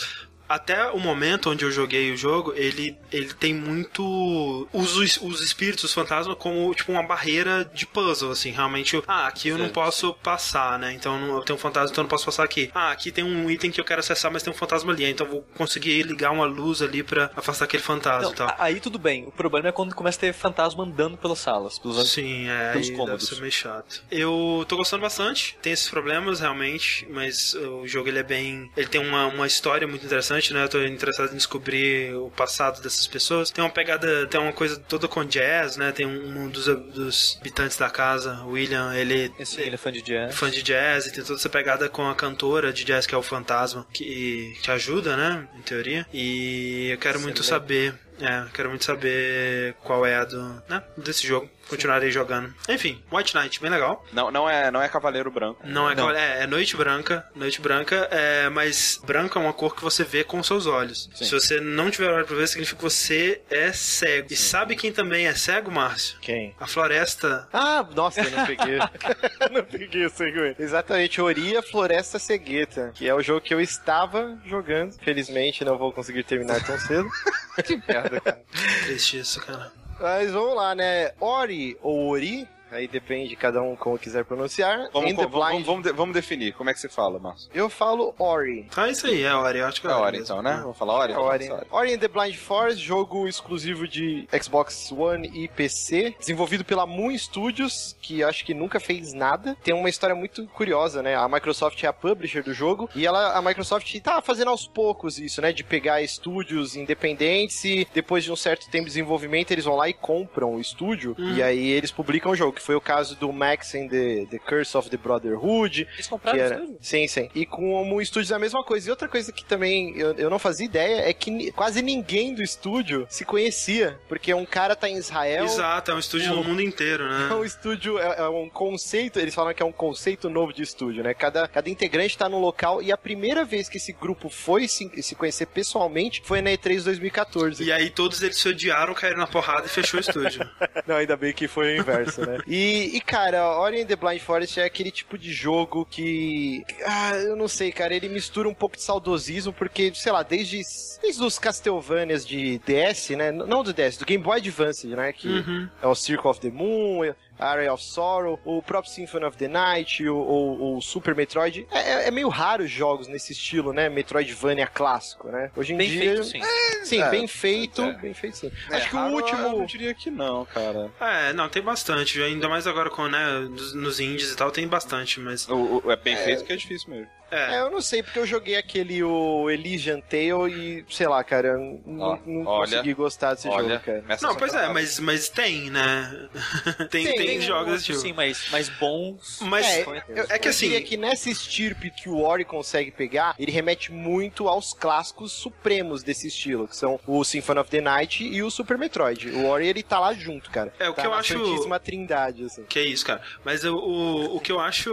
[0.49, 4.69] até o momento onde eu joguei o jogo, ele, ele tem muito.
[4.73, 8.51] Os, os espíritos, os fantasmas, como tipo uma barreira de puzzle, assim.
[8.51, 10.93] Realmente, eu, ah, aqui eu não posso passar, né?
[10.93, 12.71] Então eu tenho um fantasma, então eu não posso passar aqui.
[12.75, 15.05] Ah, aqui tem um item que eu quero acessar, mas tem um fantasma ali.
[15.05, 18.55] Então eu vou conseguir ligar uma luz ali pra afastar aquele fantasma Não, e tal.
[18.59, 19.25] aí tudo bem.
[19.27, 21.79] O problema é quando começa a ter fantasma andando pelas salas.
[21.79, 23.23] Pelos Sim, é, pelos aí cômodos.
[23.25, 24.03] deve ser meio chato.
[24.11, 28.71] Eu tô gostando bastante, tem esses problemas realmente, mas o jogo ele é bem.
[28.77, 30.65] Ele tem uma, uma história muito interessante, né?
[30.65, 33.51] Eu tô interessado em descobrir o passado dessas pessoas.
[33.51, 35.93] Tem uma pegada, tem uma coisa toda com jazz, né?
[35.93, 39.33] Tem um, um dos, dos habitantes da casa, William, ele.
[39.39, 40.35] Esse ele é fã de jazz.
[40.35, 43.19] Fã de jazz e tem toda essa pegada com a cantora de jazz que é
[43.19, 45.47] o Fantasma, que te ajuda, né?
[45.57, 46.07] Em teoria.
[46.13, 47.95] E eu quero muito saber.
[48.21, 50.63] É, quero muito saber qual é a do.
[50.69, 50.83] né?
[50.97, 51.51] Desse jogo.
[51.73, 52.53] Continuarei jogando.
[52.69, 54.05] Enfim, White Knight, bem legal.
[54.13, 55.59] Não, não, é, não é Cavaleiro Branco.
[55.65, 56.11] Não é, Não.
[56.11, 60.23] é, é noite branca, noite branca, é, mas branco é uma cor que você vê
[60.23, 61.09] com seus olhos.
[61.15, 61.25] Sim.
[61.25, 64.29] Se você não tiver olho pra ver, significa que você é cego.
[64.31, 66.19] E sabe quem também é cego, Márcio?
[66.21, 66.55] Quem?
[66.61, 67.49] A floresta.
[67.51, 68.79] Ah, nossa, eu não peguei.
[69.51, 70.61] não peguei o segmento.
[70.61, 74.93] Exatamente, Oria Floresta Cegueta, que é o jogo que eu estava jogando.
[75.03, 77.09] Felizmente não vou conseguir terminar tão cedo.
[77.65, 78.43] que merda, cara.
[78.85, 79.73] Triste isso, cara.
[80.03, 81.13] Mas vamos lá, né?
[81.21, 84.89] Ori ou Ori, aí depende de cada um como quiser pronunciar.
[84.93, 86.53] Vamos, In the vamos, Blind, vamos, de- vamos definir.
[86.55, 87.51] Como é que você fala, Márcio?
[87.55, 88.67] eu falo Ori.
[88.77, 90.25] É isso aí, é hora, eu acho que é É hora mesmo.
[90.25, 90.59] então, né?
[90.63, 90.95] Vamos falar?
[90.95, 91.13] Ori.
[91.15, 96.65] Vamos falar Ori and the Blind Forest, jogo exclusivo de Xbox One e PC, desenvolvido
[96.65, 99.57] pela Moon Studios, que acho que nunca fez nada.
[99.63, 101.15] Tem uma história muito curiosa, né?
[101.15, 105.19] A Microsoft é a publisher do jogo e ela, a Microsoft tá fazendo aos poucos
[105.19, 105.53] isso, né?
[105.53, 109.89] De pegar estúdios independentes e depois de um certo tempo de desenvolvimento eles vão lá
[109.89, 113.75] e compram o estúdio e aí eles publicam o jogo, foi o caso do Max
[113.75, 116.57] and the, the Curse of the Brotherhood, Eles que compraram era...
[116.57, 116.79] o estúdio?
[116.81, 117.31] Sim, sim.
[117.35, 118.89] E com o estúdio é a mesma coisa.
[118.89, 122.43] E outra coisa que também eu, eu não fazia ideia é que quase ninguém do
[122.43, 123.99] estúdio se conhecia.
[124.09, 125.45] Porque um cara tá em Israel.
[125.45, 127.35] Exato, é um estúdio no mundo inteiro, É né?
[127.35, 131.03] um estúdio, é, é um conceito, eles falam que é um conceito novo de estúdio,
[131.03, 131.15] né?
[131.15, 134.91] Cada, cada integrante tá num local e a primeira vez que esse grupo foi se,
[135.03, 137.63] se conhecer pessoalmente foi na E3 2014.
[137.63, 140.49] E aí todos eles se odiaram, caíram na porrada e fechou o estúdio.
[140.87, 142.39] Não, ainda bem que foi o inverso, né?
[142.55, 146.63] E, e, cara, Ori and the Blind Forest é aquele tipo de jogo que.
[146.85, 150.61] Ah, eu não sei, cara, ele mistura um pouco de saudosismo, porque, sei lá, desde,
[151.01, 153.33] desde os Castlevanias de DS, né?
[153.33, 155.15] Não do DS, do Game Boy Advance, né?
[155.15, 155.69] Que Uhum.
[155.81, 157.15] é o Circle of the Moon.
[157.39, 161.67] Area of Sorrow, o próprio Symphony of the Night, o, o- o Super Metroid.
[161.71, 163.89] É, é- é meio raro os jogos nesse estilo, né?
[163.89, 165.51] Metroidvania clássico, né?
[165.57, 166.01] Hoje em Bem dia.
[166.23, 166.41] feito, sim.
[166.85, 167.83] Sim, É, bem feito.
[167.83, 167.93] é.
[167.95, 168.53] Bem feito, sim.
[168.71, 169.41] É, Acho que o último.
[169.43, 170.91] Eu não diria que não, cara.
[171.01, 172.21] É, não, tem bastante.
[172.23, 175.49] Ainda mais agora com, né, nos- nos indies e tal, tem bastante, mas.
[175.49, 177.09] O, o- é bem feito que é difícil mesmo.
[177.33, 177.61] É, É.
[177.63, 181.81] eu não sei, porque eu joguei aquele o Elysian Tale e, sei lá, cara, eu
[181.99, 184.05] Ó, não olha, consegui gostar desse Olha, jogo, cara.
[184.21, 186.29] Não, pois é, mas, mas tem, né?
[186.91, 187.99] tem, Tem, tem, tem jogos desse tipo.
[187.99, 189.39] Sim, mas, mas bons.
[189.43, 192.91] Mas É, eu, é que eu assim- diria que nessa estirpe que o Ori consegue
[192.91, 197.81] pegar, ele remete muito aos clássicos supremos desse estilo, que são o Symphony of the
[197.81, 199.31] Night e o Super Metroid.
[199.31, 200.73] O Ori, ele tá lá junto, cara.
[200.79, 202.65] É, o tá que eu acho- Santíssima Trindade, assim.
[202.65, 203.23] Que isso, cara.
[203.45, 204.93] Mas o, o, o que eu acho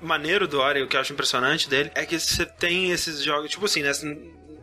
[0.00, 3.50] maneiro do Ori, o que eu acho impressionante dele, é que você tem esses jogos,
[3.50, 3.92] tipo assim, né?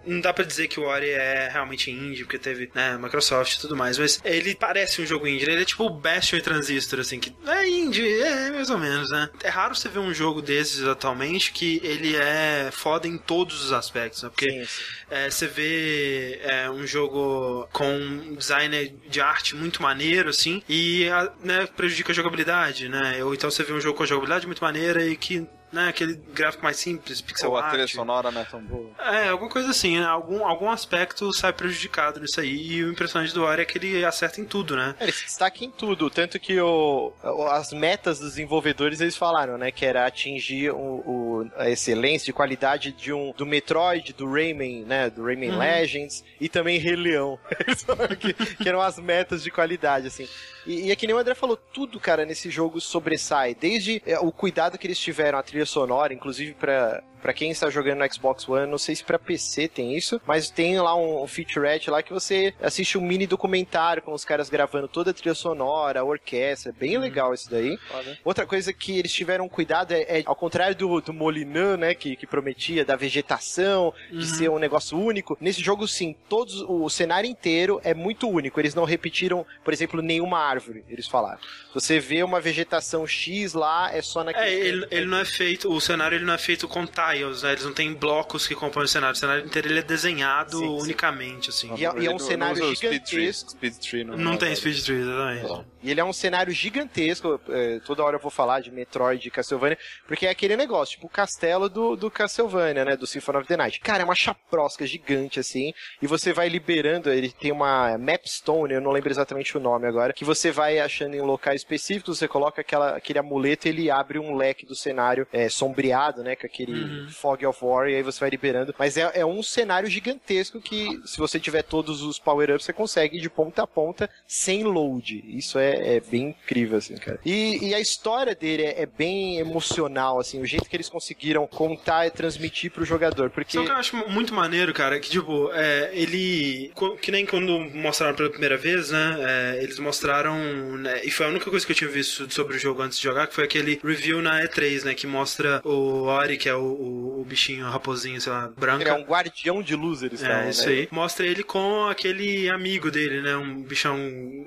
[0.05, 3.59] Não dá pra dizer que o Ori é realmente indie, porque teve, né, Microsoft e
[3.61, 6.99] tudo mais, mas ele parece um jogo indie, ele é tipo o Bastion e Transistor,
[6.99, 9.29] assim, que é indie, é mais ou menos, né?
[9.41, 13.71] É raro você ver um jogo desses atualmente que ele é foda em todos os
[13.71, 14.29] aspectos, né?
[14.29, 14.83] Porque Sim, sim.
[15.09, 21.07] é, você vê é, um jogo com um design de arte muito maneiro, assim, e
[21.07, 23.23] a- né, prejudica a jogabilidade, né?
[23.23, 26.63] Ou então você vê um jogo com jogabilidade muito maneira e que, né, aquele gráfico
[26.63, 27.71] mais simples, pixel Ou a art.
[27.71, 28.91] trilha sonora não é tão boa.
[28.99, 30.05] É, alguma coisa assim, né?
[30.05, 32.73] algum, algum aspecto sai prejudicado nisso aí.
[32.73, 34.95] E o impressionante do Ori é que ele acerta em tudo, né?
[34.99, 37.11] É, Ele se destaca em tudo, tanto que o,
[37.51, 42.33] as metas dos desenvolvedores eles falaram, né, que era atingir o, o- a excelência de
[42.33, 45.57] qualidade de um do Metroid, do Rayman, né, do Rayman Uhum.
[45.59, 47.39] Legends e também Rei Leão,
[48.19, 50.27] que, que eram as metas de qualidade, assim.
[50.65, 54.19] E, e é que nem o André falou, tudo, cara, nesse jogo sobressai, desde é,
[54.19, 58.13] o cuidado que eles tiveram, a trilha sonora, inclusive pra Pra quem está jogando no
[58.13, 62.03] Xbox One, não sei se pra PC tem isso, mas tem lá um featurette lá
[62.03, 66.03] que você assiste um mini documentário com os caras gravando toda a trilha sonora, a
[66.03, 67.79] orquestra, é bem legal isso daí.
[68.25, 72.17] Outra coisa que eles tiveram cuidado é, é, ao contrário do, do Molinã, né, que,
[72.17, 77.29] que prometia da vegetação, de ser um negócio único, nesse jogo sim, todos o cenário
[77.29, 78.59] inteiro é muito único.
[78.59, 81.39] Eles não repetiram, por exemplo, nenhuma árvore, eles falaram.
[81.73, 85.71] Você vê uma vegetação X lá, é só naquele É, ele, ele não é feito,
[85.71, 87.51] o cenário ele não é feito com tiles, tiles, né?
[87.51, 89.15] Eles não têm blocos que compõem o cenário.
[89.15, 90.83] O cenário inteiro ele é desenhado Sim, sim.
[90.83, 91.69] unicamente, assim.
[91.75, 93.51] E é- e é um Não- cenário não usa o speed tree, gigantesco.
[93.51, 95.43] Speed tree não, Não tem speed tree, exatamente.
[95.47, 95.65] Não.
[95.81, 97.39] E ele é um cenário gigantesco.
[97.49, 101.07] é, toda hora eu vou falar de Metroid e Castlevania, porque é aquele negócio, tipo
[101.07, 102.95] o castelo do, do Castlevania, né?
[102.95, 103.79] Do Symphony of the Night.
[103.81, 105.73] Cara, é uma chaprosca gigante, assim.
[106.01, 107.09] E você vai liberando.
[107.11, 111.15] Ele tem uma Mapstone, eu não lembro exatamente o nome agora, que você vai achando
[111.15, 115.27] em locais específicos, você coloca aquela, aquele amuleto e ele abre um leque do cenário
[115.31, 116.35] é, sombreado, né?
[116.35, 117.02] Com aquele Uhum.
[117.11, 118.73] Fog of War, e aí você vai liberando.
[118.77, 123.19] Mas é, é um cenário gigantesco que, se você tiver todos os power-ups, você consegue
[123.19, 125.23] de ponta a ponta sem load.
[125.27, 127.19] Isso é, é bem incrível, assim, cara.
[127.25, 131.47] E, e a história dele é, é bem emocional, assim, o jeito que eles conseguiram
[131.47, 133.29] contar e transmitir pro jogador.
[133.29, 133.57] Porque.
[133.57, 134.99] Que eu acho muito maneiro, cara?
[134.99, 136.71] Que, tipo, é, ele.
[137.01, 139.13] Que nem quando mostraram pela primeira vez, né?
[139.23, 140.37] é, eles mostraram.
[140.77, 143.03] né, e foi a única coisa que eu tinha visto sobre o jogo antes de
[143.03, 144.93] jogar, que foi aquele review na E3, né?
[144.93, 146.61] Que mostra o Ori, que é o,
[146.93, 148.81] o, o bichinho, o raposinho, sei lá, branco.
[148.81, 150.49] Ele é um guardião de luz, eles falam, É, né?
[150.49, 150.87] isso aí.
[150.91, 153.35] Mostra ele com aquele amigo dele, né?
[153.35, 153.97] Um bichão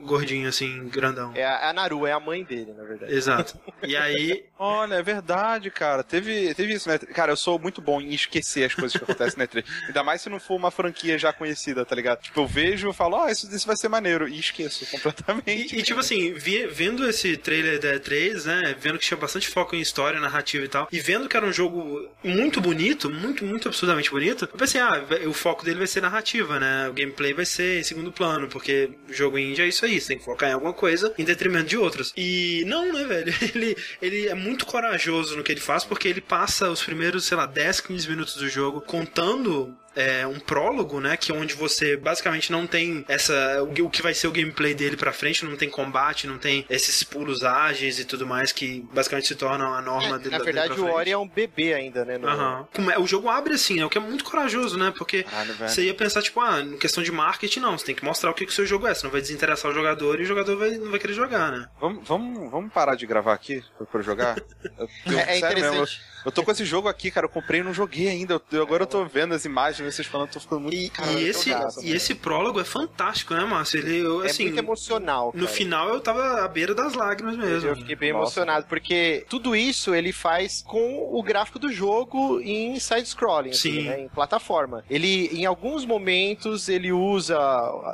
[0.05, 1.33] gordinho, assim, grandão.
[1.35, 3.13] É a, a Naru, é a mãe dele, na verdade.
[3.13, 3.59] Exato.
[3.87, 6.03] E aí, Olha, é verdade, cara.
[6.03, 6.99] Teve, teve isso, né?
[6.99, 9.65] Cara, eu sou muito bom em esquecer as coisas que acontecem na E3.
[9.87, 12.23] Ainda mais se não for uma franquia já conhecida, tá ligado?
[12.23, 14.27] Tipo, eu vejo e falo, ah, isso, isso vai ser maneiro.
[14.27, 15.77] E esqueço completamente.
[15.77, 18.75] E, e, tipo assim, vi- vendo esse trailer da E3, né?
[18.81, 21.53] Vendo que tinha bastante foco em história, narrativa e tal, e vendo que era um
[21.53, 26.01] jogo muito bonito, muito, muito absurdamente bonito, eu pensei, ah, o foco dele vai ser
[26.01, 26.89] narrativa, né?
[26.89, 30.09] O gameplay vai ser em segundo plano, porque o jogo indie é isso aí, você
[30.09, 32.13] tem que focar em alguma coisa em detrimento de outras.
[32.17, 33.35] E não, né, velho?
[33.57, 37.37] Ele, ele é muito corajoso no que ele faz, porque ele passa os primeiros, sei
[37.37, 41.17] lá, 10, 15 minutos do jogo contando é, um prólogo, né?
[41.17, 43.63] Que onde você basicamente não tem essa.
[43.63, 46.39] O, que- o que vai ser o gameplay dele pra frente, não tem combate, não
[46.39, 50.31] tem esses pulos ágeis e tudo mais que basicamente se tornam a norma É, dele.
[50.31, 50.91] na dele verdade, pra o.
[50.95, 52.19] Ori é um bebê ainda, né?
[52.19, 53.85] no- é- O jogo abre assim, né?
[53.87, 54.93] O que é muito corajoso, né?
[54.97, 55.71] Porque Caralho, velho.
[55.71, 57.77] você ia pensar, tipo, ah, em questão de marketing, não.
[57.79, 58.95] Você tem que mostrar o que, que o seu jogo é.
[58.95, 61.67] Senão vai desinteressar o jogador e o jogador vai, não vai querer jogar, né?
[61.81, 64.37] Vamos, vamos, vamos parar de gravar aqui pra, pra jogar?
[64.79, 66.01] Eu, eu- É, é sério mesmo, interessante.
[66.01, 67.25] eu, eu tô com esse jogo aqui, cara.
[67.27, 68.41] Eu comprei e não joguei ainda.
[68.53, 70.77] Eu- agora eu tô vendo as imagens, vocês falando, eu tô ficando muito.
[70.77, 73.79] E, Cara, e esse, gasto, e esse prólogo é fantástico, né, Márcio?
[73.81, 75.27] Ele, eu, É assim, muito emocional.
[75.35, 75.47] no cara.
[75.57, 77.71] final eu tava à beira das lágrimas mesmo.
[77.71, 78.25] Eu fiquei bem Nossa.
[78.25, 83.83] emocionado, porque tudo isso ele faz com o gráfico do jogo em side-scrolling, assim, Sim.
[83.85, 84.85] né, em plataforma.
[84.91, 87.37] Ele, em alguns momentos, ele usa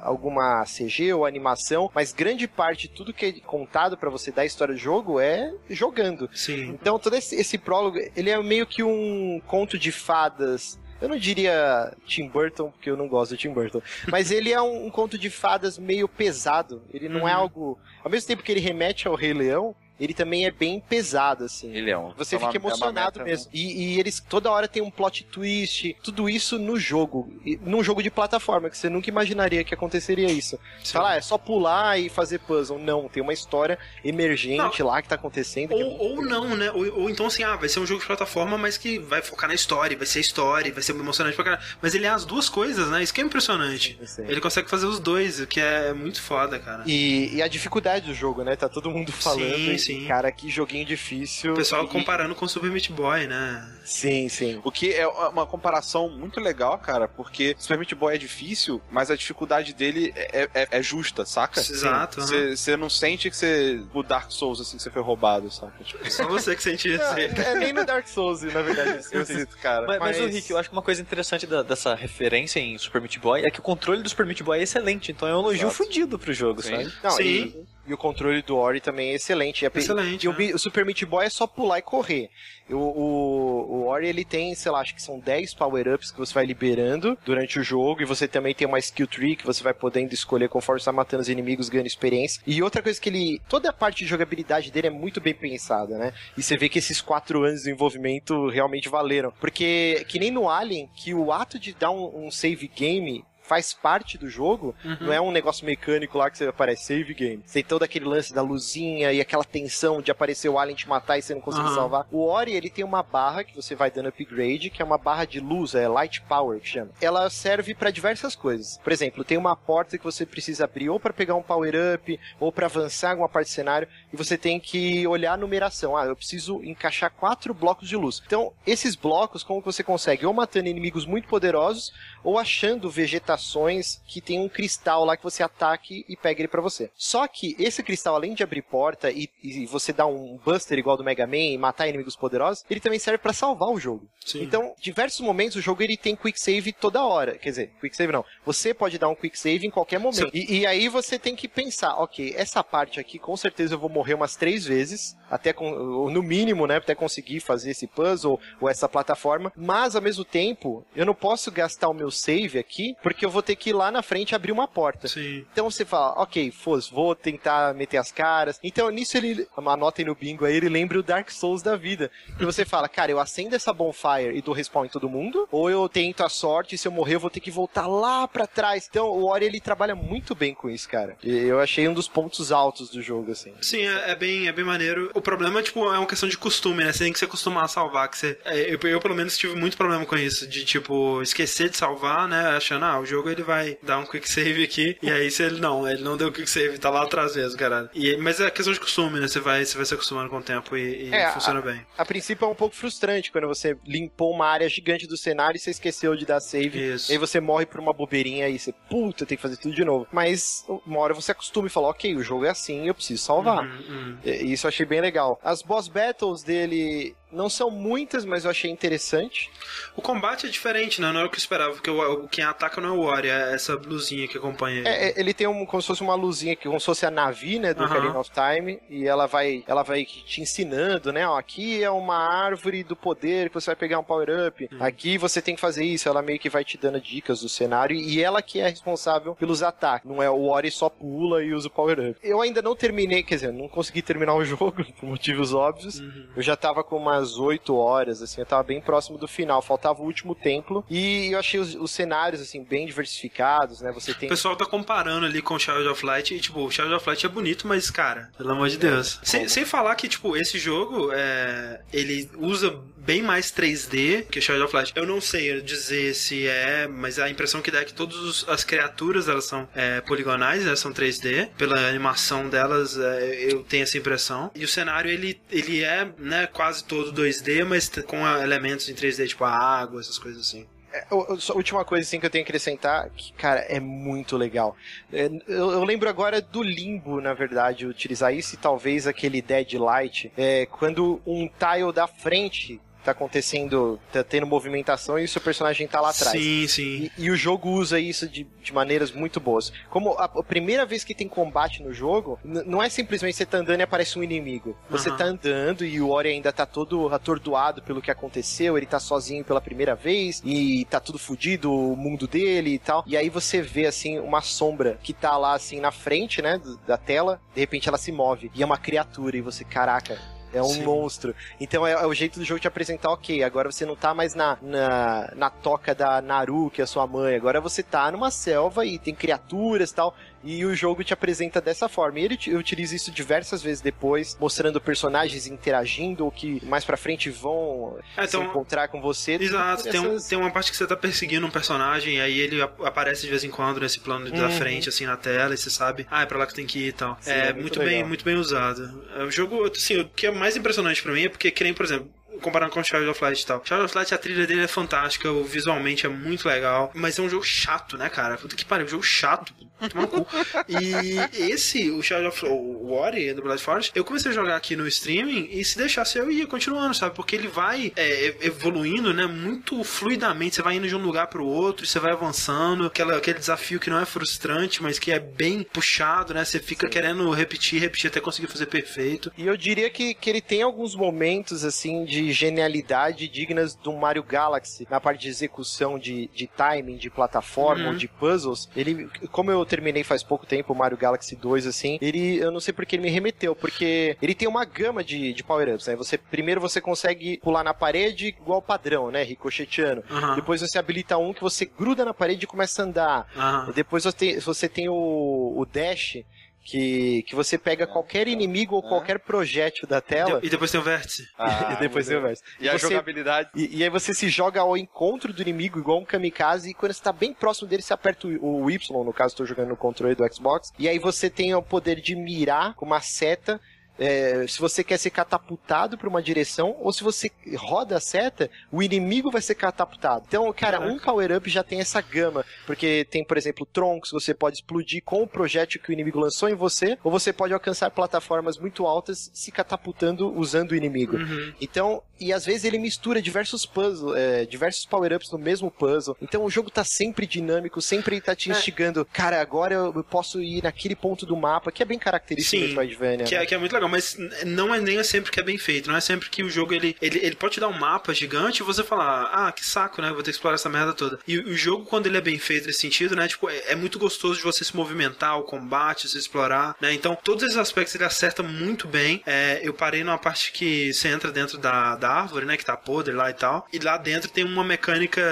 [0.02, 4.42] alguma CG ou animação, mas grande parte de tudo que é contado pra você dar
[4.42, 6.28] a história do jogo é jogando.
[6.34, 6.70] Sim.
[6.70, 10.78] Então, todo esse, esse prólogo, ele é meio que um conto de fadas.
[11.00, 13.82] Eu não diria Tim Burton, porque eu não gosto de Tim Burton.
[14.08, 16.80] Mas ele é um, um conto de fadas meio pesado.
[16.94, 17.40] Ele não é Uhum.
[17.40, 17.78] algo.
[18.04, 21.74] Ao mesmo tempo que ele remete ao Rei Leão, ele também é bem pesado, assim.
[21.74, 22.12] Ele é um.
[22.16, 23.50] Você é uma- fica é uma emocionado meta, mesmo.
[23.52, 27.32] E, e eles toda hora tem um plot twist, tudo isso no jogo.
[27.62, 30.58] Num jogo de plataforma, que você nunca imaginaria que aconteceria isso.
[30.80, 30.92] Você Sim.
[30.94, 32.78] fala, ah, é só pular e fazer puzzle.
[32.78, 35.72] Não, tem uma história emergente lá que tá acontecendo.
[35.72, 36.70] é Ou, ou não, né?
[36.72, 39.48] Ou, ou então assim, ah, vai ser um jogo de plataforma, mas que vai focar
[39.48, 41.62] na história, vai ser história, vai ser emocionante pra caralho.
[41.80, 43.02] Mas ele é as duas coisas, né?
[43.02, 43.96] Isso que é impressionante.
[44.00, 44.26] Eu sei.
[44.26, 46.82] Ele consegue fazer os dois, o que é muito foda, cara.
[46.86, 48.56] E, e a dificuldade do jogo, né?
[48.56, 49.54] Tá todo mundo falando.
[49.56, 50.06] Sim, sim.
[50.06, 51.52] Cara, que joguinho difícil.
[51.52, 53.68] O pessoal E- comparando com o Super Meat Boy, né?
[53.84, 54.60] Sim, sim.
[54.64, 59.10] O que é uma comparação muito legal, cara, porque Super Meat Boy é difícil, mas
[59.10, 61.60] a dificuldade dele é, é- é justa, saca?
[61.60, 62.20] Exato.
[62.20, 63.82] Você não sente que você.
[63.92, 65.82] O Dark Souls, assim, que você foi roubado, saca?
[65.84, 67.04] Tipo, Só você que sentiu isso.
[67.04, 69.00] É, é nem no Dark Souls, na verdade.
[69.00, 69.56] isso que eu sinto.
[69.58, 69.86] cara.
[69.86, 72.78] Mas, mas, Mas- o Rick, eu acho que uma coisa interessante da- dessa referência em
[72.78, 75.34] Super Meat Boy é que o controle do Super Meat Boy é excelente, então é
[75.36, 75.74] um elogio Exato.
[75.74, 76.70] fudido pro jogo, Sim.
[76.70, 76.92] sabe?
[77.02, 77.22] Não, Sim.
[77.24, 79.64] E, e o controle do Ori também é excelente.
[79.64, 80.52] Excelente, E o, né?
[80.54, 82.30] o Super Meat Boy é só pular e correr.
[82.70, 86.32] O, o, o Ori, ele tem, sei lá, acho que são 10 power-ups que você
[86.32, 88.00] vai liberando durante o jogo.
[88.02, 90.92] E você também tem uma skill tree que você vai podendo escolher conforme você tá
[90.92, 92.40] matando os inimigos, ganhando experiência.
[92.46, 93.40] E outra coisa que ele...
[93.48, 96.12] Toda a parte de jogabilidade dele é muito bem pensada, né?
[96.36, 99.32] E você vê que esses 4 anos de desenvolvimento realmente valeram.
[99.40, 103.74] Porque, que nem no Alien, que o ato de dar um, um save game faz
[103.74, 107.44] parte do jogo, não é um negócio mecânico lá que você aparece save game.
[107.52, 111.18] Tem todo aquele lance da luzinha e aquela tensão de aparecer o alien te matar
[111.18, 111.74] e você não conseguir Aham.
[111.74, 112.06] salvar.
[112.10, 115.26] O Ori, ele tem uma barra que você vai dando upgrade, que é uma barra
[115.26, 116.92] de luz, é light power que chama.
[116.98, 118.78] Ela serve pra diversas coisas.
[118.82, 122.18] Por exemplo, tem uma porta que você precisa abrir ou pra pegar um power up,
[122.40, 125.94] ou pra avançar alguma parte do cenário, e você tem que olhar a numeração.
[125.94, 128.22] Ah, eu preciso encaixar quatro blocos de luz.
[128.26, 130.24] Então, esses blocos, como que você consegue?
[130.24, 131.92] Ou matando inimigos muito poderosos,
[132.24, 136.48] ou achando vegetações locações que tem um cristal lá que você ataque e pega ele
[136.48, 136.90] pra você.
[136.96, 140.96] Só que esse cristal, além de abrir porta e, e você dar um buster igual
[140.96, 144.08] do Mega Man e matar inimigos poderosos, ele também serve pra salvar o jogo.
[144.24, 144.42] Sim.
[144.42, 147.36] Então, diversos momentos o jogo ele tem quick save toda hora.
[147.36, 148.24] Quer dizer, quick save não.
[148.46, 150.30] Você pode dar um quick save em qualquer momento.
[150.32, 153.90] E, e aí você tem que pensar, ok, essa parte aqui com certeza eu vou
[153.90, 158.68] morrer umas três vezes, até com, no mínimo, né, até conseguir fazer esse puzzle ou
[158.68, 159.50] essa plataforma.
[159.56, 163.42] Mas ao mesmo tempo, eu não posso gastar o meu save aqui, porque eu vou
[163.42, 165.08] ter que ir lá na frente abrir uma porta.
[165.08, 165.46] Sim.
[165.50, 168.60] Então você fala, ok, Foz, vou tentar meter as caras.
[168.62, 172.10] Então nisso ele, anotem no bingo aí, ele lembra o Dark Souls da vida.
[172.38, 175.70] E você fala, cara, eu acendo essa bonfire e dou respawn em todo mundo, ou
[175.70, 178.46] eu tento a sorte e se eu morrer eu vou ter que voltar lá pra
[178.46, 178.86] trás.
[178.90, 181.16] Então o Ori ele trabalha muito bem com isso, cara.
[181.22, 183.54] E eu achei um dos pontos altos do jogo, assim.
[183.62, 185.10] Sim, é, é bem, é bem maneiro.
[185.14, 186.92] O problema, tipo, é uma questão de costume, né?
[186.92, 188.08] Você tem que se acostumar a salvar.
[188.08, 190.46] Que você, é, eu, eu, pelo menos, tive muito problema com isso.
[190.46, 192.56] De, tipo, esquecer de salvar, né?
[192.56, 194.96] Achando, ah, o jogo ele vai dar um quick save aqui.
[195.02, 197.90] E aí, se ele não, ele não deu quick save, tá lá atrás mesmo, cara.
[197.94, 199.28] E, mas é questão de costume, né?
[199.28, 201.86] Você vai, você vai se acostumando com o tempo e, e É, funciona a- bem.
[201.96, 205.60] A princípio é um pouco frustrante quando você limpou uma área gigante do cenário e
[205.60, 206.92] você esqueceu de dar save.
[206.94, 207.10] Isso.
[207.10, 209.84] E aí você morre por uma bobeirinha e você, puta, tem que fazer tudo de
[209.84, 210.06] novo.
[210.12, 213.64] Mas uma hora você acostuma e fala, ok, o jogo é assim, eu preciso salvar.
[213.64, 214.18] Uhum, uhum.
[214.24, 215.11] E- Isso eu achei bem legal.
[215.42, 219.50] As boss battles dele não são muitas, mas eu achei interessante.
[219.96, 221.10] O combate é diferente, né?
[221.12, 223.54] Não era o que eu esperava, porque o, quem ataca não é o Ori, é
[223.54, 224.88] essa blusinha que acompanha ele.
[224.88, 227.10] É, é, ele tem um, como se fosse uma luzinha, que como se fosse a
[227.10, 227.84] Navi, né, do.
[227.84, 232.16] Ocarina of Time, e ela vai, ela vai te ensinando, né, ó, aqui é uma
[232.16, 234.76] árvore do poder que você vai pegar um power-up, Hum.
[234.80, 237.96] aqui você tem que fazer isso, ela meio que vai te dando dicas do cenário,
[237.96, 241.68] e ela que é responsável pelos ataques, não é o Ori só pula e usa
[241.68, 242.16] o power-up.
[242.22, 246.26] Eu ainda não terminei, quer dizer, não consegui terminar o jogo, por motivos óbvios, Uhum.
[246.36, 250.02] eu já tava com umas 8 horas, assim, eu tava bem próximo do final, faltava
[250.02, 254.28] o último templo, e eu achei os, os cenários, assim, bem diversificados, né, você tem...
[254.28, 257.08] O pessoal tá comparando ali com o Shadow of Light e, tipo, o Shadow of
[257.08, 259.20] Light é bonito, mas, cara, pelo amor de Deus.
[259.22, 264.64] Sem, sem falar que, tipo, esse jogo, é, ele usa bem mais 3D que Shadow
[264.64, 264.92] of Light.
[264.94, 268.64] Eu não sei dizer se é, mas a impressão que dá é que todas as
[268.64, 271.48] criaturas, elas são é, poligonais, elas são 3D.
[271.58, 274.50] Pela animação delas, é, eu tenho essa impressão.
[274.54, 279.28] E o cenário, ele, ele é, né, quase todo 2D, mas com elementos em 3D,
[279.28, 280.66] tipo a água, essas coisas assim.
[281.10, 284.76] A última coisa assim que eu tenho que acrescentar, que, cara, é muito legal.
[285.10, 290.30] É, eu, eu lembro agora do Limbo, na verdade, utilizar isso e talvez aquele Deadlight,
[290.36, 295.86] é, quando um tile da frente tá acontecendo, tá tendo movimentação e o seu personagem
[295.86, 296.40] tá lá atrás.
[296.40, 297.10] Sim, sim.
[297.18, 299.72] E, e o jogo usa isso de, de maneiras muito boas.
[299.90, 303.58] Como a, a primeira vez que tem combate no jogo, não é simplesmente você tá
[303.58, 304.76] andando e aparece um inimigo.
[304.90, 305.18] Você Aham.
[305.18, 309.44] tá andando e o Ori ainda tá todo atordoado pelo que aconteceu, ele tá sozinho
[309.44, 313.04] pela primeira vez e tá tudo fudido, o mundo dele e tal.
[313.06, 316.96] E aí você vê, assim, uma sombra que tá lá, assim, na frente, né, da
[316.96, 320.18] tela, de repente ela se move e é uma criatura e você, caraca.
[320.52, 320.84] É um Sim.
[320.84, 321.34] monstro.
[321.60, 324.34] Então é, é o jeito do jogo te apresentar, ok, agora você não tá mais
[324.34, 327.34] na, na, na toca da Naru, que é sua mãe.
[327.34, 330.14] Agora você tá numa selva e tem criaturas e tal.
[330.44, 332.18] E o jogo te apresenta dessa forma.
[332.20, 337.30] E ele utiliza isso diversas vezes depois, mostrando personagens interagindo ou que mais pra frente
[337.30, 339.32] vão É, se então- encontrar com você.
[339.34, 342.38] Exato, tem, um- essas- tem uma parte que você tá perseguindo um personagem e aí
[342.40, 344.52] ele ap- aparece de vez em quando nesse plano da Uhum.
[344.52, 346.88] frente, assim, na tela, e você sabe, ah, é pra lá que tem que ir
[346.88, 347.16] e tal.
[347.20, 349.04] Sim, é, é muito, muito bem, muito bem usado.
[349.16, 351.72] É, O jogo, assim, o que é mais impressionante pra mim é porque, que nem,
[351.72, 353.62] por exemplo, comparando com Shadow of Light e tal.
[353.64, 357.28] Shadow of Light, a trilha dele é fantástica, visualmente é muito legal, mas é um
[357.28, 358.36] jogo chato, né, cara?
[358.36, 359.54] Puta que pariu, um jogo chato.
[360.68, 364.76] E esse, o Shadow of o Ori do Blood Forest, eu comecei a jogar aqui
[364.76, 367.14] no streaming e se deixasse eu ia continuando, sabe?
[367.14, 369.26] Porque ele vai é, evoluindo, né?
[369.26, 370.56] Muito fluidamente.
[370.56, 372.86] Você vai indo de um lugar pro outro, você vai avançando.
[372.86, 376.44] Aquela, aquele desafio que não é frustrante, mas que é bem puxado, né?
[376.44, 379.32] Você fica querendo repetir, repetir até conseguir fazer perfeito.
[379.36, 384.22] E eu diria que, que ele tem alguns momentos, assim, de genialidade dignas do Mario
[384.22, 387.88] Galaxy, na parte de execução de, de timing, de plataforma, Uhum.
[387.88, 388.68] ou de puzzles.
[388.76, 392.60] Ele, como eu terminei faz pouco tempo o Mario Galaxy 2, assim, ele, eu não
[392.60, 395.96] sei porque ele me remeteu, porque ele tem uma gama de, de power-ups, né?
[395.96, 399.22] Você, primeiro você consegue pular na parede igual padrão, né?
[399.22, 400.04] Ricocheteando.
[400.10, 400.34] Aham.
[400.34, 403.26] Depois você habilita um que você gruda na parede e começa a andar.
[403.34, 403.72] Aham.
[403.74, 406.18] Depois você tem, você tem o, o dash,
[406.64, 408.88] que, que você pega qualquer inimigo ou É.
[408.88, 410.40] qualquer projétil da tela.
[410.42, 411.26] E depois tem o vértice.
[411.38, 412.42] Ah, e depois tem o verso.
[412.60, 413.50] E a Você- jogabilidade.
[413.54, 416.92] E, e aí você se joga ao encontro do inimigo igual um kamikaze e quando
[416.92, 419.76] você tá bem próximo dele, você aperta o, o Y, no caso, estou jogando no
[419.76, 423.60] controle do Xbox, e aí você tem o poder de mirar com uma seta
[423.98, 428.50] é, se você quer ser catapultado para uma direção ou se você roda a seta,
[428.70, 430.24] o inimigo vai ser catapultado.
[430.26, 430.92] Então, cara, Caraca.
[430.92, 435.22] um power-up já tem essa gama, porque tem, por exemplo, troncos, você pode explodir com
[435.22, 439.30] o projétil que o inimigo lançou em você, ou você pode alcançar plataformas muito altas
[439.32, 441.16] se catapultando usando o inimigo.
[441.16, 441.52] Uhum.
[441.60, 446.16] Então, e às vezes ele mistura diversos puzzles, é, diversos power-ups no mesmo puzzle.
[446.22, 448.54] Então o jogo tá sempre dinâmico, sempre tá te É.
[448.54, 449.04] instigando.
[449.12, 452.68] Cara, agora eu posso ir naquele ponto do mapa, que é bem característico Sim, do
[452.68, 453.24] Metroidvania.
[453.26, 453.42] Que né?
[453.42, 455.88] é, que é muito legal, mas não é nem sempre que é bem feito.
[455.88, 458.62] Não é sempre que o jogo ele, ele, ele pode te dar um mapa gigante
[458.62, 460.10] e você falar, ah, que saco, né?
[460.10, 461.18] Vou ter que explorar essa merda toda.
[461.26, 463.28] E o jogo, quando ele é bem feito nesse sentido, né?
[463.28, 466.92] Tipo, é, é muito gostoso de você se movimentar, o combate, se explorar, né?
[466.92, 469.22] Então, todos esses aspectos ele acerta muito bem.
[469.26, 472.56] É, eu parei numa parte que você entra dentro da, da árvore, né?
[472.56, 473.66] Que tá podre lá e tal.
[473.72, 475.22] E lá dentro tem uma mecânica